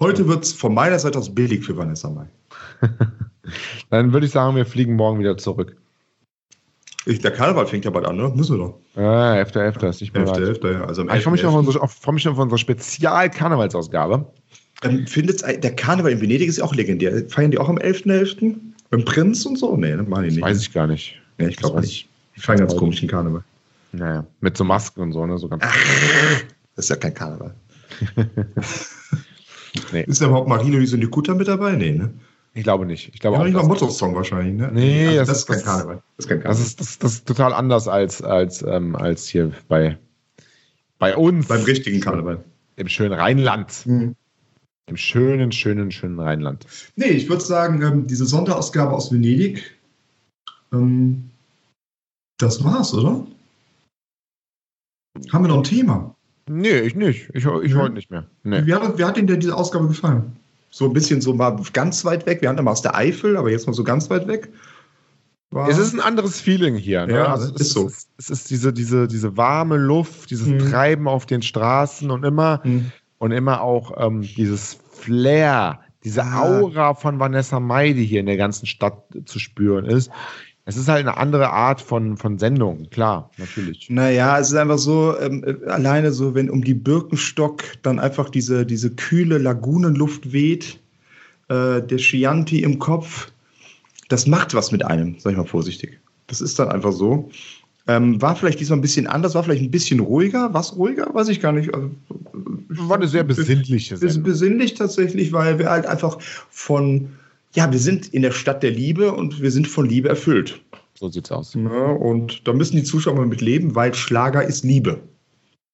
Heute 0.00 0.26
wird 0.26 0.44
es 0.44 0.52
von 0.52 0.72
meiner 0.72 0.98
Seite 0.98 1.18
aus 1.18 1.32
billig 1.32 1.64
für 1.64 1.76
Vanessa 1.76 2.08
Mai. 2.08 2.26
Dann 3.90 4.12
würde 4.14 4.24
ich 4.24 4.32
sagen, 4.32 4.56
wir 4.56 4.64
fliegen 4.64 4.94
morgen 4.94 5.18
wieder 5.18 5.36
zurück. 5.36 5.76
Ich, 7.06 7.18
der 7.20 7.30
Karneval 7.30 7.66
fängt 7.66 7.84
ja 7.86 7.90
bald 7.90 8.04
an, 8.06 8.16
ne? 8.16 8.30
Müssen 8.34 8.58
wir 8.58 8.66
doch. 8.66 8.78
Ah, 9.02 9.36
11. 9.36 9.54
11. 9.54 9.82
ist 9.84 10.00
nicht 10.02 10.12
mehr 10.14 10.28
weit. 10.28 10.38
Hälfte, 10.38 10.72
ja. 10.72 10.84
Also 10.84 11.02
Ah, 11.08 11.16
Ich 11.16 11.22
freue 11.24 11.32
mich, 11.32 11.42
11.11.. 11.42 11.46
auf 11.48 11.54
unsere- 11.54 11.82
auf- 11.82 11.92
freu 11.94 12.12
mich 12.12 12.28
auf 12.28 12.38
unsere 12.38 12.58
Spezial-Karnevalsausgabe. 12.58 14.26
Ähm, 14.82 15.06
findet's, 15.06 15.42
der 15.42 15.74
Karneval 15.76 16.12
in 16.12 16.20
Venedig 16.20 16.48
ist 16.48 16.58
ja 16.58 16.64
auch 16.64 16.74
legendär. 16.74 17.24
Feiern 17.28 17.50
die 17.50 17.58
auch 17.58 17.68
am 17.68 17.78
11.11.? 17.78 18.54
Beim 18.90 19.04
Prinz 19.04 19.46
und 19.46 19.56
so? 19.58 19.76
Nee, 19.76 19.96
das 19.96 20.06
machen 20.06 20.22
die 20.24 20.28
Das 20.28 20.34
nicht. 20.36 20.44
weiß 20.44 20.60
ich 20.62 20.72
gar 20.72 20.86
nicht. 20.86 21.16
Nee, 21.38 21.48
ich 21.48 21.56
glaube 21.56 21.80
nicht. 21.80 22.08
Die 22.36 22.40
feiern 22.40 22.58
ganz 22.60 22.76
komischen 22.76 23.08
Karneval. 23.08 23.42
Naja, 23.92 24.26
mit 24.40 24.56
so 24.56 24.64
Masken 24.64 25.00
und 25.00 25.12
so, 25.12 25.24
ne? 25.26 25.38
So 25.38 25.48
ganz. 25.48 25.62
Das 26.76 26.84
ist 26.84 26.88
ja 26.90 26.96
kein 26.96 27.14
Karneval. 27.14 27.54
Nee. 29.92 30.02
Ist 30.08 30.20
da 30.20 30.26
überhaupt 30.26 30.48
Marino 30.48 30.78
wie 30.78 30.86
so 30.86 30.96
eine 30.96 31.06
Kutter 31.06 31.34
mit 31.34 31.46
dabei? 31.46 31.72
Nee, 31.76 31.92
ne? 31.92 32.10
Ich 32.52 32.64
glaube 32.64 32.84
nicht. 32.84 33.10
Ich 33.14 33.20
glaube 33.20 33.36
Ja, 33.36 33.42
auch, 33.42 33.46
nicht 33.46 33.56
das, 33.56 33.66
Motto-Song 33.66 34.14
wahrscheinlich, 34.14 34.54
ne? 34.54 34.70
Nee, 34.72 35.06
Also 35.18 35.18
das 35.18 35.28
das, 35.28 35.38
ist- 35.38 35.46
kein 35.46 35.56
das- 35.56 35.64
Karneval. 35.64 36.02
Das 36.16 36.24
ist 36.24 36.28
kein 36.28 36.38
das, 36.38 36.44
Karneval. 36.44 36.66
ist, 36.66 36.80
das, 36.80 36.98
das 36.98 37.12
ist 37.14 37.26
total 37.28 37.52
anders 37.52 37.88
als, 37.88 38.22
als, 38.22 38.62
ähm, 38.62 38.96
als 38.96 39.28
hier 39.28 39.52
bei, 39.68 39.98
bei 40.98 41.16
uns 41.16 41.46
Beim 41.46 41.62
richtigen 41.62 42.00
Karneval. 42.00 42.44
im 42.76 42.88
schönen 42.88 43.12
Rheinland. 43.12 43.86
Mhm. 43.86 44.16
Im 44.86 44.96
schönen, 44.96 45.52
schönen, 45.52 45.92
schönen 45.92 46.18
Rheinland. 46.18 46.66
Nee, 46.96 47.06
ich 47.10 47.28
würde 47.28 47.44
sagen, 47.44 47.80
ähm, 47.82 48.06
diese 48.08 48.26
Sonderausgabe 48.26 48.90
aus 48.92 49.12
Venedig, 49.12 49.78
ähm, 50.72 51.30
das 52.38 52.64
war's, 52.64 52.92
oder? 52.94 53.24
Haben 55.32 55.44
wir 55.44 55.48
noch 55.48 55.58
ein 55.58 55.64
Thema? 55.64 56.16
Nee, 56.48 56.80
ich 56.80 56.96
nicht. 56.96 57.28
Ich, 57.34 57.44
ich 57.44 57.74
heute 57.76 57.94
nicht 57.94 58.10
mehr. 58.10 58.26
Nee. 58.42 58.66
Wie, 58.66 58.74
hat, 58.74 58.98
wie 58.98 59.04
hat 59.04 59.16
Ihnen 59.18 59.26
denn 59.28 59.38
diese 59.40 59.54
Ausgabe 59.56 59.86
gefallen? 59.86 60.36
So 60.70 60.84
ein 60.86 60.92
bisschen 60.92 61.20
so 61.20 61.34
mal 61.34 61.60
ganz 61.72 62.04
weit 62.04 62.26
weg. 62.26 62.40
Wir 62.42 62.48
hatten 62.48 62.62
mal 62.64 62.70
aus 62.70 62.82
der 62.82 62.94
Eifel, 62.94 63.36
aber 63.36 63.50
jetzt 63.50 63.66
mal 63.66 63.72
so 63.72 63.82
ganz 63.84 64.08
weit 64.08 64.28
weg. 64.28 64.50
War- 65.50 65.68
Es 65.68 65.78
ist 65.78 65.92
ein 65.94 66.00
anderes 66.00 66.40
Feeling 66.40 66.76
hier. 66.76 67.06
Ne? 67.06 67.14
Ja, 67.14 67.32
also 67.32 67.52
ist 67.52 67.60
es, 67.60 67.70
so. 67.72 67.86
Es, 67.88 68.08
es 68.18 68.30
ist 68.30 68.50
diese, 68.50 68.72
diese, 68.72 69.08
diese 69.08 69.36
warme 69.36 69.76
Luft, 69.76 70.30
dieses 70.30 70.46
Mhm. 70.46 70.58
Treiben 70.60 71.08
auf 71.08 71.26
den 71.26 71.42
Straßen 71.42 72.10
und 72.12 72.24
immer, 72.24 72.60
Hm. 72.62 72.92
und 73.18 73.32
immer 73.32 73.60
auch 73.62 73.92
ähm, 74.06 74.22
dieses 74.22 74.78
Flair, 74.92 75.80
diese. 76.04 76.24
Aura 76.24 76.94
von 76.94 77.18
Vanessa 77.18 77.58
Mai, 77.58 77.92
die 77.92 78.04
hier 78.04 78.20
in 78.20 78.26
der 78.26 78.36
ganzen 78.36 78.66
Stadt 78.66 79.02
zu 79.26 79.38
spüren 79.40 79.84
ist. 79.86 80.10
Es 80.66 80.76
ist 80.76 80.88
halt 80.88 81.00
eine 81.00 81.16
andere 81.16 81.50
Art 81.50 81.80
von, 81.80 82.16
von 82.16 82.38
Sendung, 82.38 82.90
klar, 82.90 83.30
natürlich. 83.38 83.88
Naja, 83.90 84.38
es 84.38 84.50
ist 84.50 84.56
einfach 84.56 84.78
so, 84.78 85.18
ähm, 85.18 85.42
äh, 85.44 85.66
alleine 85.68 86.12
so, 86.12 86.34
wenn 86.34 86.50
um 86.50 86.62
die 86.62 86.74
Birkenstock 86.74 87.64
dann 87.82 87.98
einfach 87.98 88.28
diese, 88.28 88.66
diese 88.66 88.90
kühle 88.90 89.38
Lagunenluft 89.38 90.32
weht, 90.32 90.78
äh, 91.48 91.80
der 91.82 91.98
Chianti 91.98 92.62
im 92.62 92.78
Kopf, 92.78 93.32
das 94.08 94.26
macht 94.26 94.54
was 94.54 94.70
mit 94.70 94.84
einem, 94.84 95.16
sag 95.18 95.32
ich 95.32 95.38
mal 95.38 95.46
vorsichtig. 95.46 95.98
Das 96.26 96.40
ist 96.40 96.58
dann 96.58 96.68
einfach 96.68 96.92
so. 96.92 97.30
Ähm, 97.88 98.20
war 98.22 98.36
vielleicht 98.36 98.60
diesmal 98.60 98.78
ein 98.78 98.82
bisschen 98.82 99.06
anders, 99.06 99.34
war 99.34 99.42
vielleicht 99.42 99.62
ein 99.62 99.70
bisschen 99.70 100.00
ruhiger. 100.00 100.52
Was 100.52 100.76
ruhiger? 100.76 101.12
Weiß 101.12 101.28
ich 101.28 101.40
gar 101.40 101.52
nicht. 101.52 101.74
Also, 101.74 101.90
war 102.68 102.96
eine 102.96 103.08
sehr 103.08 103.24
besinnliche 103.24 103.96
Sendung. 103.96 104.22
Besinnlich 104.22 104.74
tatsächlich, 104.74 105.32
weil 105.32 105.58
wir 105.58 105.70
halt 105.70 105.86
einfach 105.86 106.18
von, 106.50 107.08
ja, 107.54 107.70
wir 107.70 107.78
sind 107.78 108.08
in 108.08 108.22
der 108.22 108.32
Stadt 108.32 108.62
der 108.62 108.70
Liebe 108.70 109.12
und 109.12 109.42
wir 109.42 109.50
sind 109.50 109.66
von 109.66 109.88
Liebe 109.88 110.08
erfüllt. 110.08 110.60
So 110.94 111.08
sieht's 111.08 111.32
aus. 111.32 111.54
Ja, 111.54 111.86
und 111.92 112.46
da 112.46 112.52
müssen 112.52 112.76
die 112.76 112.82
Zuschauer 112.82 113.16
mal 113.16 113.26
mit 113.26 113.40
leben, 113.40 113.74
weil 113.74 113.94
Schlager 113.94 114.44
ist 114.44 114.64
Liebe. 114.64 115.00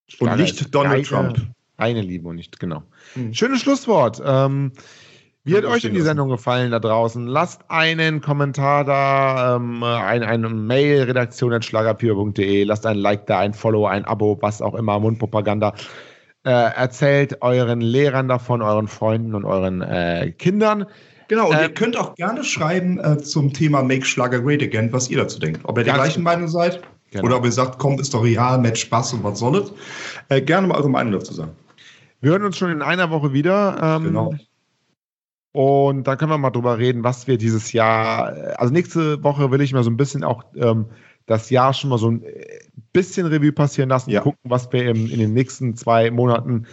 Schlager 0.09 0.33
und 0.33 0.41
nicht 0.41 0.75
Donald 0.75 0.95
eine, 0.95 1.03
Trump. 1.03 1.41
Eine 1.77 2.01
Liebe 2.01 2.29
und 2.29 2.37
nicht, 2.37 2.59
genau. 2.61 2.83
Hm. 3.15 3.35
Schönes 3.35 3.61
Schlusswort. 3.61 4.23
Ähm, 4.25 4.73
wie 5.47 5.57
hat 5.57 5.65
euch 5.65 5.83
denn 5.83 5.95
die 5.95 6.01
Sendung 6.01 6.29
gefallen 6.29 6.73
da 6.73 6.81
draußen? 6.81 7.27
Lasst 7.27 7.63
einen 7.69 8.21
Kommentar 8.21 8.85
da, 8.85 9.57
ähm, 9.57 9.83
ein, 9.83 10.25
eine 10.25 10.49
Mail, 10.49 11.05
redaktion.schlagerpür.de, 11.05 12.65
lasst 12.65 12.85
ein 12.85 12.97
Like 12.97 13.27
da, 13.27 13.39
ein 13.39 13.55
Follow, 13.55 13.87
ein 13.87 14.05
Abo, 14.05 14.39
was 14.41 14.61
auch 14.61 14.75
immer, 14.75 14.99
Mundpropaganda. 14.99 15.75
Äh, 16.45 16.51
erzählt 16.51 17.43
euren 17.43 17.81
Lehrern 17.81 18.27
davon, 18.27 18.61
euren 18.61 18.89
Freunden 18.89 19.35
und 19.35 19.45
euren 19.45 19.83
äh, 19.83 20.33
Kindern. 20.37 20.87
Genau, 21.29 21.49
und 21.49 21.57
ähm, 21.57 21.63
ihr 21.63 21.75
könnt 21.75 21.97
auch 21.97 22.15
gerne 22.15 22.45
schreiben 22.45 22.99
äh, 22.99 23.19
zum 23.19 23.53
Thema 23.53 23.83
Make 23.83 24.05
Schlager 24.05 24.41
Great 24.41 24.63
Again, 24.63 24.93
was 24.93 25.11
ihr 25.11 25.19
dazu 25.19 25.39
denkt. 25.39 25.61
Ob 25.65 25.79
ihr 25.79 25.85
der 25.85 25.95
gleichen 25.95 26.23
Meinung 26.23 26.49
seid 26.49 26.83
genau. 27.11 27.25
oder 27.25 27.37
ob 27.37 27.45
ihr 27.45 27.53
sagt, 27.53 27.79
kommt, 27.79 28.01
ist 28.01 28.15
doch 28.15 28.23
real, 28.23 28.59
Match 28.59 28.83
Spaß 28.83 29.15
und 29.15 29.25
was 29.25 29.39
soll 29.39 29.57
es. 29.57 29.73
Äh, 30.29 30.43
gerne 30.43 30.67
mal 30.67 30.77
eure 30.77 30.91
Meinung 30.91 31.13
dazu 31.13 31.35
sagen. 31.35 31.53
Wir 32.21 32.31
hören 32.31 32.45
uns 32.45 32.57
schon 32.57 32.71
in 32.71 32.83
einer 32.83 33.11
Woche 33.11 33.33
wieder. 33.33 33.79
Ähm, 33.83 34.05
genau. 34.05 34.35
Und 35.53 36.07
dann 36.07 36.19
können 36.19 36.31
wir 36.31 36.39
mal 36.39 36.51
drüber 36.51 36.79
reden, 36.79 37.03
was 37.03 37.27
wir 37.27 37.39
dieses 37.39 37.73
Jahr, 37.73 38.59
also 38.59 38.73
nächste 38.73 39.23
Woche 39.25 39.51
will 39.51 39.63
ich 39.63 39.73
mal 39.73 39.83
so 39.83 39.91
ein 39.91 39.97
bisschen 39.97 40.23
auch 40.23 40.45
ähm, 40.55 40.87
das 41.25 41.49
Jahr 41.49 41.73
schon 41.73 41.91
mal 41.91 41.99
so 41.99 42.11
ein 42.11 42.23
bisschen 42.93 43.27
Revue 43.27 43.53
passieren 43.53 43.89
lassen, 43.89 44.11
ja. 44.11 44.21
gucken, 44.21 44.39
was 44.45 44.71
wir 44.73 44.89
im, 44.89 45.11
in 45.11 45.19
den 45.19 45.33
nächsten 45.33 45.75
zwei 45.75 46.11
Monaten 46.11 46.67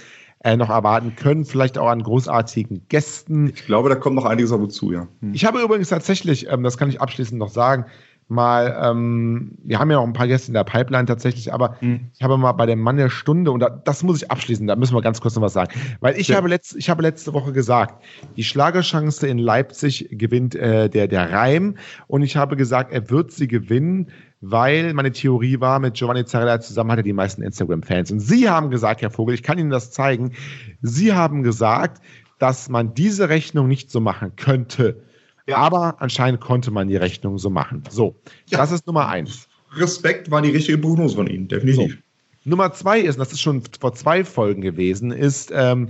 äh, 0.43 0.55
noch 0.55 0.69
erwarten 0.69 1.15
können. 1.15 1.45
Vielleicht 1.45 1.77
auch 1.77 1.87
an 1.87 2.03
großartigen 2.03 2.85
Gästen. 2.89 3.49
Ich 3.55 3.65
glaube, 3.65 3.89
da 3.89 3.95
kommt 3.95 4.15
noch 4.15 4.25
einiges 4.25 4.51
auf 4.51 4.61
uns 4.61 4.75
zu, 4.75 4.91
ja. 4.91 5.07
Hm. 5.21 5.33
Ich 5.33 5.45
habe 5.45 5.61
übrigens 5.61 5.89
tatsächlich, 5.89 6.49
ähm, 6.49 6.63
das 6.63 6.77
kann 6.77 6.89
ich 6.89 7.01
abschließend 7.01 7.39
noch 7.39 7.49
sagen, 7.49 7.85
mal, 8.27 8.77
ähm, 8.81 9.51
wir 9.63 9.79
haben 9.79 9.91
ja 9.91 9.97
noch 9.97 10.03
ein 10.03 10.13
paar 10.13 10.27
Gäste 10.27 10.47
in 10.47 10.53
der 10.53 10.63
Pipeline 10.63 11.05
tatsächlich, 11.05 11.53
aber 11.53 11.77
mhm. 11.81 12.09
ich 12.13 12.23
habe 12.23 12.37
mal 12.37 12.51
bei 12.53 12.65
dem 12.65 12.79
Mann 12.79 12.97
der 12.97 13.09
Stunde, 13.09 13.51
und 13.51 13.59
da, 13.59 13.69
das 13.69 14.03
muss 14.03 14.21
ich 14.21 14.31
abschließen, 14.31 14.67
da 14.67 14.75
müssen 14.75 14.95
wir 14.95 15.01
ganz 15.01 15.21
kurz 15.21 15.35
noch 15.35 15.41
was 15.41 15.53
sagen. 15.53 15.73
Weil 15.99 16.17
ich, 16.17 16.29
ja. 16.29 16.37
habe, 16.37 16.47
letzt, 16.47 16.75
ich 16.75 16.89
habe 16.89 17.01
letzte 17.01 17.33
Woche 17.33 17.51
gesagt, 17.51 18.03
die 18.35 18.43
Schlagerchance 18.43 19.27
in 19.27 19.37
Leipzig 19.37 20.07
gewinnt 20.11 20.55
äh, 20.55 20.89
der, 20.89 21.07
der 21.07 21.31
Reim 21.31 21.77
und 22.07 22.21
ich 22.21 22.35
habe 22.35 22.55
gesagt, 22.55 22.91
er 22.91 23.09
wird 23.09 23.31
sie 23.31 23.47
gewinnen, 23.47 24.09
weil 24.43 24.93
meine 24.93 25.11
Theorie 25.11 25.59
war, 25.59 25.79
mit 25.79 25.95
Giovanni 25.95 26.25
Zarella 26.25 26.59
zusammen 26.59 26.91
hat 26.91 26.99
er 26.99 27.03
die 27.03 27.13
meisten 27.13 27.41
Instagram-Fans. 27.41 28.11
Und 28.11 28.19
Sie 28.19 28.49
haben 28.49 28.69
gesagt, 28.69 29.01
Herr 29.01 29.09
Vogel, 29.09 29.35
ich 29.35 29.43
kann 29.43 29.57
Ihnen 29.57 29.69
das 29.69 29.91
zeigen, 29.91 30.33
Sie 30.81 31.13
haben 31.13 31.43
gesagt, 31.43 32.01
dass 32.39 32.69
man 32.69 32.93
diese 32.93 33.29
Rechnung 33.29 33.67
nicht 33.67 33.89
so 33.89 33.99
machen 33.99 34.35
könnte 34.35 35.01
ja. 35.45 35.57
Aber 35.57 35.95
anscheinend 35.99 36.41
konnte 36.41 36.71
man 36.71 36.87
die 36.87 36.95
Rechnung 36.95 37.37
so 37.37 37.49
machen. 37.49 37.83
So, 37.89 38.15
ja. 38.47 38.57
das 38.57 38.71
ist 38.71 38.87
Nummer 38.87 39.09
eins. 39.09 39.47
Respekt 39.75 40.31
war 40.31 40.41
die 40.41 40.51
richtige 40.51 40.77
Prognose 40.77 41.15
von 41.15 41.27
Ihnen, 41.27 41.47
definitiv. 41.47 41.95
So. 42.43 42.49
Nummer 42.49 42.71
zwei 42.73 42.99
ist, 42.99 43.15
und 43.15 43.19
das 43.19 43.31
ist 43.31 43.41
schon 43.41 43.63
vor 43.79 43.93
zwei 43.93 44.23
Folgen 44.23 44.61
gewesen, 44.61 45.11
ist, 45.11 45.51
ähm, 45.53 45.89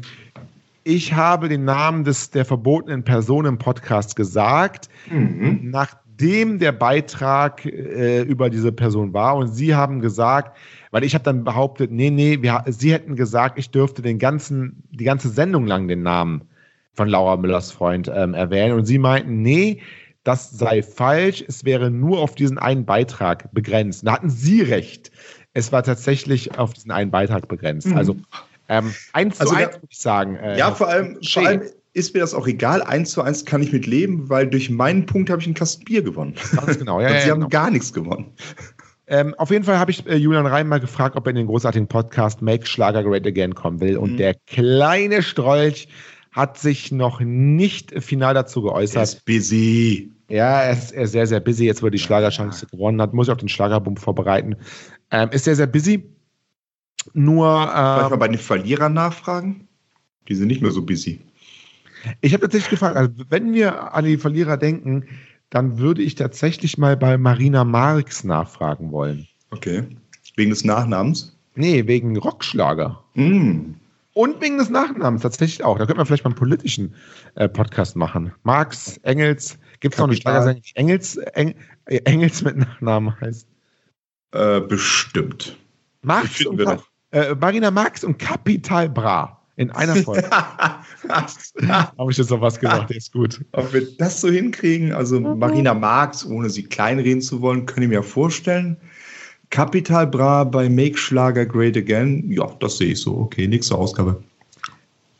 ich 0.83 1.13
habe 1.13 1.49
den 1.49 1.63
Namen 1.63 2.03
des, 2.03 2.29
der 2.29 2.45
verbotenen 2.45 3.03
Person 3.03 3.45
im 3.45 3.57
Podcast 3.57 4.15
gesagt, 4.15 4.89
mhm. 5.09 5.69
Nachdem 6.13 6.59
der 6.59 6.71
Beitrag 6.71 7.65
äh, 7.65 8.21
über 8.21 8.49
diese 8.49 8.71
Person 8.71 9.13
war. 9.13 9.35
Und 9.35 9.47
Sie 9.47 9.75
haben 9.75 9.99
gesagt, 9.99 10.57
weil 10.91 11.03
ich 11.03 11.13
habe 11.13 11.23
dann 11.23 11.43
behauptet, 11.43 11.91
nee, 11.91 12.09
nee, 12.09 12.41
wir, 12.41 12.63
Sie 12.67 12.93
hätten 12.93 13.15
gesagt, 13.15 13.57
ich 13.57 13.71
dürfte 13.71 14.01
den 14.01 14.19
ganzen, 14.19 14.83
die 14.91 15.03
ganze 15.03 15.29
Sendung 15.29 15.65
lang 15.65 15.87
den 15.87 16.03
Namen 16.03 16.43
von 16.93 17.07
Laura 17.07 17.37
Müllers 17.37 17.71
Freund 17.71 18.11
ähm, 18.13 18.33
erwähnen. 18.35 18.77
Und 18.77 18.85
sie 18.85 18.99
meinten, 18.99 19.41
nee, 19.41 19.81
das 20.23 20.51
sei 20.51 20.83
falsch, 20.83 21.43
es 21.47 21.65
wäre 21.65 21.89
nur 21.89 22.19
auf 22.19 22.35
diesen 22.35 22.59
einen 22.59 22.85
Beitrag 22.85 23.51
begrenzt. 23.51 24.05
Da 24.05 24.13
hatten 24.13 24.29
sie 24.29 24.61
recht. 24.61 25.11
Es 25.53 25.71
war 25.71 25.81
tatsächlich 25.83 26.57
auf 26.57 26.73
diesen 26.73 26.91
einen 26.91 27.09
Beitrag 27.09 27.47
begrenzt. 27.47 27.87
Mhm. 27.87 27.97
Also 27.97 28.15
ähm, 28.69 28.93
eins 29.13 29.41
also, 29.41 29.53
zu 29.53 29.59
eins 29.59 29.73
würde 29.73 29.87
ich 29.89 29.97
sagen. 29.97 30.35
Äh, 30.35 30.57
ja, 30.59 30.71
vor 30.71 30.87
allem, 30.87 31.17
vor 31.23 31.47
allem 31.47 31.63
ist 31.93 32.13
mir 32.13 32.21
das 32.21 32.33
auch 32.33 32.47
egal. 32.47 32.81
Eins 32.81 33.11
zu 33.11 33.21
eins 33.21 33.45
kann 33.45 33.61
ich 33.61 33.71
mit 33.71 33.85
leben, 33.85 34.29
weil 34.29 34.47
durch 34.47 34.69
meinen 34.69 35.05
Punkt 35.05 35.29
habe 35.29 35.41
ich 35.41 35.47
einen 35.47 35.55
Kasten 35.55 35.85
Bier 35.85 36.01
gewonnen. 36.01 36.35
Ganz 36.55 36.79
genau, 36.79 36.99
ja. 36.99 37.07
Und 37.11 37.19
sie 37.19 37.27
ja, 37.27 37.31
haben 37.31 37.39
genau. 37.39 37.49
gar 37.49 37.69
nichts 37.69 37.93
gewonnen. 37.93 38.33
Ähm, 39.05 39.35
auf 39.35 39.51
jeden 39.51 39.63
Fall 39.63 39.77
habe 39.77 39.91
ich 39.91 40.07
äh, 40.07 40.15
Julian 40.15 40.45
Reim 40.45 40.67
mal 40.67 40.79
gefragt, 40.79 41.15
ob 41.15 41.27
er 41.27 41.31
in 41.31 41.35
den 41.35 41.47
großartigen 41.47 41.87
Podcast 41.87 42.41
Make 42.41 42.65
Schlager 42.65 43.03
Great 43.03 43.27
Again 43.27 43.53
kommen 43.53 43.79
will. 43.79 43.97
Und 43.97 44.13
mhm. 44.13 44.17
der 44.17 44.35
kleine 44.47 45.21
Strolch 45.21 45.87
hat 46.31 46.57
sich 46.57 46.91
noch 46.91 47.19
nicht 47.19 47.93
final 48.03 48.33
dazu 48.33 48.63
geäußert. 48.63 48.97
Er 48.97 49.03
ist 49.03 49.25
busy. 49.25 50.11
Ja, 50.29 50.61
er 50.61 50.73
ist, 50.73 50.91
er 50.91 51.03
ist 51.03 51.11
sehr, 51.11 51.27
sehr 51.27 51.41
busy. 51.41 51.65
Jetzt, 51.65 51.83
wo 51.83 51.87
er 51.87 51.91
die 51.91 51.99
Schlagerchance 51.99 52.65
gewonnen 52.65 52.99
hat, 53.01 53.13
muss 53.13 53.27
ich 53.27 53.31
auf 53.31 53.37
den 53.37 53.49
Schlagerbump 53.49 53.99
vorbereiten. 53.99 54.55
Ähm, 55.11 55.29
ist 55.31 55.43
sehr, 55.43 55.55
sehr 55.55 55.67
busy. 55.67 56.03
Nur. 57.13 57.47
Ähm, 57.47 57.67
Vielleicht 57.67 58.09
mal 58.09 58.15
bei 58.15 58.27
den 58.29 58.39
Verlierern 58.39 58.93
nachfragen? 58.93 59.67
Die 60.27 60.35
sind 60.35 60.47
nicht 60.47 60.61
mehr 60.61 60.71
so 60.71 60.81
busy. 60.81 61.19
Ich 62.21 62.33
habe 62.33 62.41
tatsächlich 62.41 62.69
gefragt, 62.69 62.95
also 62.95 63.11
wenn 63.29 63.53
wir 63.53 63.93
an 63.93 64.05
die 64.05 64.17
Verlierer 64.17 64.57
denken, 64.57 65.05
dann 65.49 65.77
würde 65.77 66.01
ich 66.01 66.15
tatsächlich 66.15 66.77
mal 66.77 66.97
bei 66.97 67.17
Marina 67.17 67.63
Marx 67.63 68.23
nachfragen 68.23 68.91
wollen. 68.91 69.27
Okay. 69.51 69.83
Wegen 70.35 70.49
des 70.49 70.63
Nachnamens? 70.63 71.37
Nee, 71.55 71.85
wegen 71.85 72.17
Rockschlager. 72.17 73.03
Mm. 73.13 73.75
Und 74.13 74.41
wegen 74.41 74.57
des 74.57 74.69
Nachnamens 74.69 75.21
tatsächlich 75.21 75.63
auch. 75.63 75.77
Da 75.77 75.85
könnte 75.85 75.97
man 75.97 76.05
vielleicht 76.05 76.23
mal 76.23 76.29
einen 76.29 76.37
politischen 76.37 76.95
äh, 77.35 77.47
Podcast 77.47 77.95
machen. 77.95 78.33
Marx, 78.43 78.97
Engels, 79.03 79.57
gibt 79.79 79.95
es 79.95 79.99
noch 79.99 80.07
eine 80.07 80.15
Schlagersänger, 80.15 80.59
die 80.59 80.75
Engels, 80.75 81.17
Eng, 81.17 81.55
äh, 81.85 81.97
Engels 82.05 82.41
mit 82.43 82.57
Nachnamen 82.57 83.19
heißt? 83.21 83.47
Äh, 84.31 84.61
bestimmt. 84.61 85.57
Marx 86.01 86.45
und 86.45 86.59
äh, 87.11 87.35
Marina 87.35 87.69
Marx 87.69 88.03
und 88.03 88.17
Capital 88.17 88.89
Bra 88.89 89.42
in 89.55 89.69
einer 89.71 89.95
Folge. 89.97 90.29
Habe 90.31 92.11
ich 92.11 92.17
jetzt 92.17 92.29
noch 92.29 92.41
was 92.41 92.59
gesagt, 92.59 92.89
der 92.89 92.97
ist 92.97 93.13
gut. 93.13 93.41
Ob 93.51 93.71
wir 93.73 93.87
das 93.97 94.21
so 94.21 94.29
hinkriegen, 94.29 94.93
also 94.93 95.19
mhm. 95.19 95.37
Marina 95.39 95.73
Marx, 95.73 96.25
ohne 96.25 96.49
sie 96.49 96.63
kleinreden 96.63 97.21
zu 97.21 97.41
wollen, 97.41 97.65
können 97.65 97.83
ich 97.83 97.89
mir 97.89 98.03
vorstellen. 98.03 98.77
Capital 99.49 100.07
Bra 100.07 100.43
bei 100.43 100.67
Make 100.67 100.97
Schlager 100.97 101.45
Great 101.45 101.77
Again, 101.77 102.31
ja, 102.31 102.49
das 102.59 102.77
sehe 102.77 102.93
ich 102.93 103.01
so. 103.01 103.15
Okay, 103.15 103.47
nächste 103.47 103.75
Ausgabe. 103.75 104.23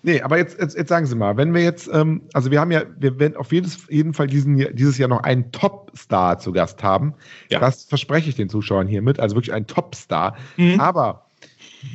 Nee, 0.05 0.21
aber 0.21 0.37
jetzt, 0.37 0.59
jetzt, 0.59 0.75
jetzt 0.75 0.89
sagen 0.89 1.05
Sie 1.05 1.15
mal, 1.15 1.37
wenn 1.37 1.53
wir 1.53 1.63
jetzt, 1.63 1.89
ähm, 1.93 2.21
also 2.33 2.51
wir 2.51 2.59
haben 2.59 2.71
ja, 2.71 2.83
wir 2.99 3.19
werden 3.19 3.37
auf 3.37 3.53
jedes, 3.53 3.87
jeden 3.89 4.13
Fall 4.13 4.27
diesen, 4.27 4.57
dieses 4.75 4.97
Jahr 4.97 5.07
noch 5.07 5.23
einen 5.23 5.49
Top-Star 5.53 6.39
zu 6.39 6.51
Gast 6.51 6.83
haben. 6.83 7.13
Ja. 7.49 7.59
Das 7.59 7.85
verspreche 7.85 8.27
ich 8.27 8.35
den 8.35 8.49
Zuschauern 8.49 8.87
hiermit, 8.87 9.19
also 9.19 9.35
wirklich 9.35 9.53
ein 9.53 9.65
Top-Star. 9.65 10.35
Mhm. 10.57 10.79
Aber 10.79 11.25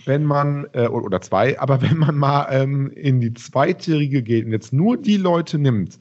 wenn 0.05 0.25
man, 0.25 0.67
äh, 0.73 0.87
oder 0.87 1.21
zwei, 1.21 1.59
aber 1.59 1.81
wenn 1.83 1.99
man 1.99 2.17
mal 2.17 2.49
ähm, 2.51 2.91
in 2.91 3.21
die 3.21 3.35
zweitjährige 3.35 4.23
geht 4.23 4.47
und 4.47 4.53
jetzt 4.53 4.73
nur 4.73 4.97
die 4.97 5.17
Leute 5.17 5.59
nimmt, 5.59 5.99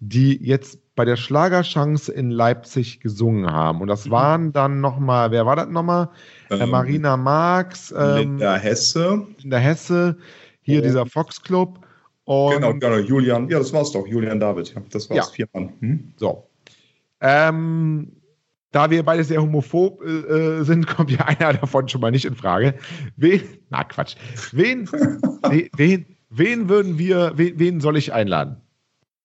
die 0.00 0.36
jetzt 0.42 0.78
bei 0.94 1.04
der 1.04 1.16
Schlagerchance 1.16 2.10
in 2.10 2.30
Leipzig 2.30 3.00
gesungen 3.00 3.50
haben. 3.50 3.82
Und 3.82 3.88
das 3.88 4.06
mhm. 4.06 4.10
waren 4.10 4.52
dann 4.52 4.80
nochmal, 4.80 5.30
wer 5.30 5.44
war 5.46 5.56
das 5.56 5.68
nochmal? 5.68 6.08
Äh, 6.50 6.56
ähm, 6.56 6.70
Marina 6.70 7.16
Marx. 7.16 7.94
Ähm, 7.96 8.16
Linda 8.16 8.56
Hesse. 8.56 9.26
Linda 9.38 9.58
Hesse, 9.58 10.16
hier 10.62 10.80
oh. 10.80 10.82
dieser 10.82 11.06
Fox 11.06 11.42
Club. 11.42 11.80
Und 12.24 12.54
genau, 12.54 12.72
genau, 12.72 12.96
Julian, 12.96 13.48
ja, 13.48 13.58
das 13.58 13.72
war's 13.72 13.92
doch, 13.92 14.06
Julian 14.06 14.40
David, 14.40 14.74
ja, 14.74 14.82
das 14.90 15.08
war's, 15.08 15.28
ja. 15.28 15.32
vier 15.32 15.48
Mann. 15.52 15.72
Hm? 15.80 16.12
So. 16.16 16.48
Ähm, 17.20 18.15
da 18.72 18.90
wir 18.90 19.02
beide 19.02 19.24
sehr 19.24 19.40
homophob 19.40 20.02
äh, 20.04 20.64
sind, 20.64 20.86
kommt 20.86 21.10
ja 21.10 21.20
einer 21.26 21.54
davon 21.54 21.88
schon 21.88 22.00
mal 22.00 22.10
nicht 22.10 22.24
in 22.24 22.34
Frage. 22.34 22.74
Wen, 23.16 23.42
na 23.70 23.84
Quatsch, 23.84 24.16
wen, 24.52 24.88
wen, 25.76 26.06
wen 26.30 26.68
würden 26.68 26.98
wir, 26.98 27.32
wen, 27.36 27.58
wen 27.58 27.80
soll 27.80 27.96
ich 27.96 28.12
einladen? 28.12 28.56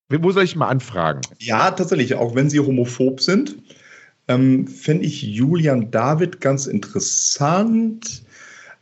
Wo 0.10 0.32
soll 0.32 0.44
ich 0.44 0.56
mal 0.56 0.68
anfragen? 0.68 1.22
Ja, 1.40 1.72
tatsächlich, 1.72 2.16
auch 2.16 2.36
wenn 2.36 2.50
sie 2.50 2.60
homophob 2.60 3.22
sind, 3.22 3.56
ähm, 4.28 4.68
fände 4.68 5.06
ich 5.06 5.22
Julian 5.22 5.90
David 5.92 6.42
ganz 6.42 6.68
interessant, 6.68 8.24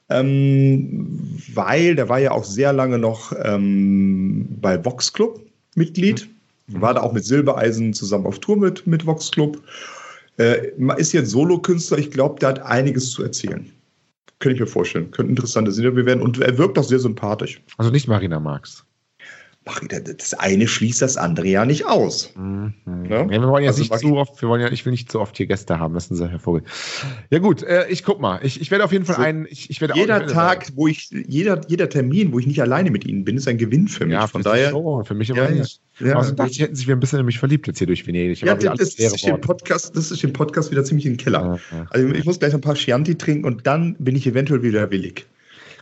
ähm, 0.10 1.38
weil 1.54 1.96
der 1.96 2.10
war 2.10 2.20
ja 2.20 2.32
auch 2.32 2.44
sehr 2.44 2.74
lange 2.74 2.98
noch 2.98 3.32
ähm, 3.44 4.48
bei 4.60 4.84
Vox 4.84 5.14
Club 5.14 5.40
Mitglied, 5.76 6.28
mhm. 6.68 6.82
war 6.82 6.96
da 6.96 7.02
auch 7.02 7.14
mit 7.14 7.26
Silbereisen 7.26 7.94
zusammen 7.94 8.26
auf 8.26 8.40
Tour 8.40 8.58
mit, 8.58 8.88
mit 8.88 9.06
Vox 9.06 9.32
Club. 9.32 9.62
Äh, 10.40 10.72
ist 10.98 11.12
jetzt 11.12 11.32
Solokünstler, 11.32 11.98
ich 11.98 12.12
glaube, 12.12 12.40
der 12.40 12.50
hat 12.50 12.60
einiges 12.62 13.12
zu 13.12 13.24
erzählen. 13.24 13.70
Könnte 14.40 14.56
ich 14.56 14.62
mir 14.62 14.68
vorstellen. 14.68 15.12
Könnte 15.12 15.32
interessante 15.32 15.70
Interview 15.72 16.06
werden 16.06 16.22
und 16.22 16.40
er 16.40 16.58
wirkt 16.58 16.80
auch 16.80 16.84
sehr 16.84 17.00
sympathisch. 17.00 17.62
Also 17.78 17.92
nicht 17.92 18.08
Marina 18.08 18.40
Marx. 18.40 18.86
Ach, 19.72 19.82
das 19.88 20.34
eine 20.34 20.68
schließt 20.68 21.02
das 21.02 21.16
andere 21.16 21.48
ja 21.48 21.64
nicht 21.64 21.86
aus. 21.86 22.34
Mhm. 22.36 22.74
Ja? 23.08 23.22
Ja, 23.22 23.30
wir 23.30 23.48
wollen 23.48 23.64
ja 23.64 23.70
also 23.70 23.82
nicht 23.82 24.00
zu 24.00 24.16
oft, 24.16 24.42
wir 24.42 24.50
wollen 24.50 24.62
ja, 24.62 24.72
ich 24.72 24.84
will 24.86 24.92
nicht 24.92 25.12
zu 25.12 25.20
oft 25.20 25.38
hier 25.38 25.46
Gäste 25.46 25.78
haben, 25.78 25.94
wissen 25.94 26.16
Sie, 26.16 26.28
Herr 26.28 26.40
Vogel. 26.40 26.64
Ja 27.30 27.38
gut, 27.38 27.62
äh, 27.62 27.88
ich 27.88 28.04
guck 28.04 28.20
mal. 28.20 28.40
Ich, 28.42 28.60
ich 28.60 28.72
werde 28.72 28.84
auf 28.84 28.92
jeden 28.92 29.06
Fall 29.06 29.18
so, 29.18 29.22
einen. 29.22 29.46
Ich, 29.50 29.70
ich 29.70 29.80
werde 29.80 29.94
jeder 29.96 30.24
auch, 30.24 30.32
Tag, 30.32 30.70
wo 30.76 30.88
ich, 30.88 31.10
jeder, 31.12 31.62
jeder 31.68 31.88
Termin, 31.88 32.34
wo 32.34 32.40
ich 32.40 32.48
nicht 32.48 32.62
alleine 32.62 32.90
mit 32.90 33.06
Ihnen 33.06 33.26
bin, 33.26 33.38
ist 33.38 33.48
ein 33.48 33.58
Gewinn 33.58 33.88
für 33.88 34.06
mich. 34.06 34.14
Ja, 34.14 34.26
von 34.26 34.42
daher. 34.42 34.72
So, 34.72 35.04
für 35.04 35.14
mich 35.14 35.32
aber 35.32 35.50
ja, 35.50 35.52
nicht. 35.52 35.82
Ja, 36.00 36.16
Außerdem 36.16 36.38
dachte 36.38 36.52
ich, 36.52 36.62
hätten 36.62 36.76
sich 36.76 36.88
wieder 36.88 36.98
ein 36.98 37.00
bisschen 37.00 37.20
in 37.20 37.26
mich 37.26 37.40
verliebt 37.40 37.68
jetzt 37.68 37.78
hier 37.78 37.88
durch 37.88 38.08
Venedig. 38.08 38.42
Ja, 38.42 38.56
das, 38.56 38.96
das, 38.96 39.14
ist 39.14 39.26
den 39.26 39.42
Podcast, 39.42 39.96
das 39.96 40.10
ist 40.10 40.24
den 40.24 40.34
Podcast 40.34 40.72
wieder 40.72 40.84
ziemlich 40.84 41.06
im 41.06 41.18
Keller. 41.18 41.60
Ja, 41.72 41.86
also 41.90 42.08
ich 42.08 42.26
muss 42.26 42.40
gleich 42.40 42.54
ein 42.54 42.62
paar 42.62 42.76
Chianti 42.76 43.16
trinken 43.16 43.46
und 43.46 43.68
dann 43.68 43.96
bin 44.00 44.16
ich 44.16 44.26
eventuell 44.26 44.64
wieder 44.64 44.90
willig. 44.90 45.28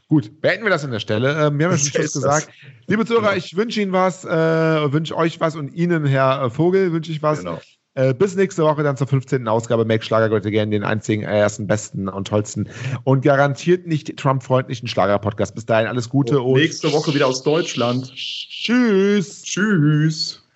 Gut, 0.09 0.39
beenden 0.41 0.63
wir 0.63 0.69
das 0.69 0.85
an 0.85 0.91
der 0.91 0.99
Stelle. 0.99 1.31
Ähm, 1.31 1.59
wir 1.59 1.65
haben 1.65 1.73
ja 1.73 1.77
schon 1.77 1.89
Schluss 1.89 2.13
gesagt. 2.13 2.49
Liebe 2.87 3.05
Zuhörer, 3.05 3.35
ich 3.35 3.57
wünsche 3.57 3.81
Ihnen 3.81 3.91
was, 3.91 4.23
äh, 4.23 4.29
wünsche 4.29 5.15
euch 5.17 5.39
was 5.39 5.55
und 5.55 5.73
Ihnen, 5.73 6.05
Herr 6.05 6.43
äh, 6.43 6.49
Vogel, 6.49 6.93
wünsche 6.93 7.11
ich 7.11 7.21
was. 7.21 7.39
Genau. 7.39 7.59
Äh, 7.95 8.13
bis 8.13 8.35
nächste 8.35 8.63
Woche 8.63 8.83
dann 8.83 8.95
zur 8.95 9.07
15. 9.07 9.47
Ausgabe 9.47 9.83
Make 9.83 10.05
Schlagergott 10.05 10.43
gerne 10.43 10.71
den 10.71 10.83
einzigen, 10.83 11.23
äh, 11.23 11.39
ersten, 11.39 11.67
besten 11.67 12.07
und 12.07 12.27
tollsten 12.27 12.69
und 13.03 13.21
garantiert 13.21 13.87
nicht 13.87 14.15
Trump-freundlichen 14.17 14.87
Schlager-Podcast. 14.87 15.55
Bis 15.55 15.65
dahin 15.65 15.87
alles 15.87 16.07
Gute 16.07 16.39
und, 16.39 16.53
und 16.53 16.59
nächste 16.59 16.93
Woche 16.93 17.13
wieder 17.13 17.27
aus 17.27 17.43
Deutschland. 17.43 18.13
Tschüss. 18.15 19.41
Tschüss. 19.41 20.46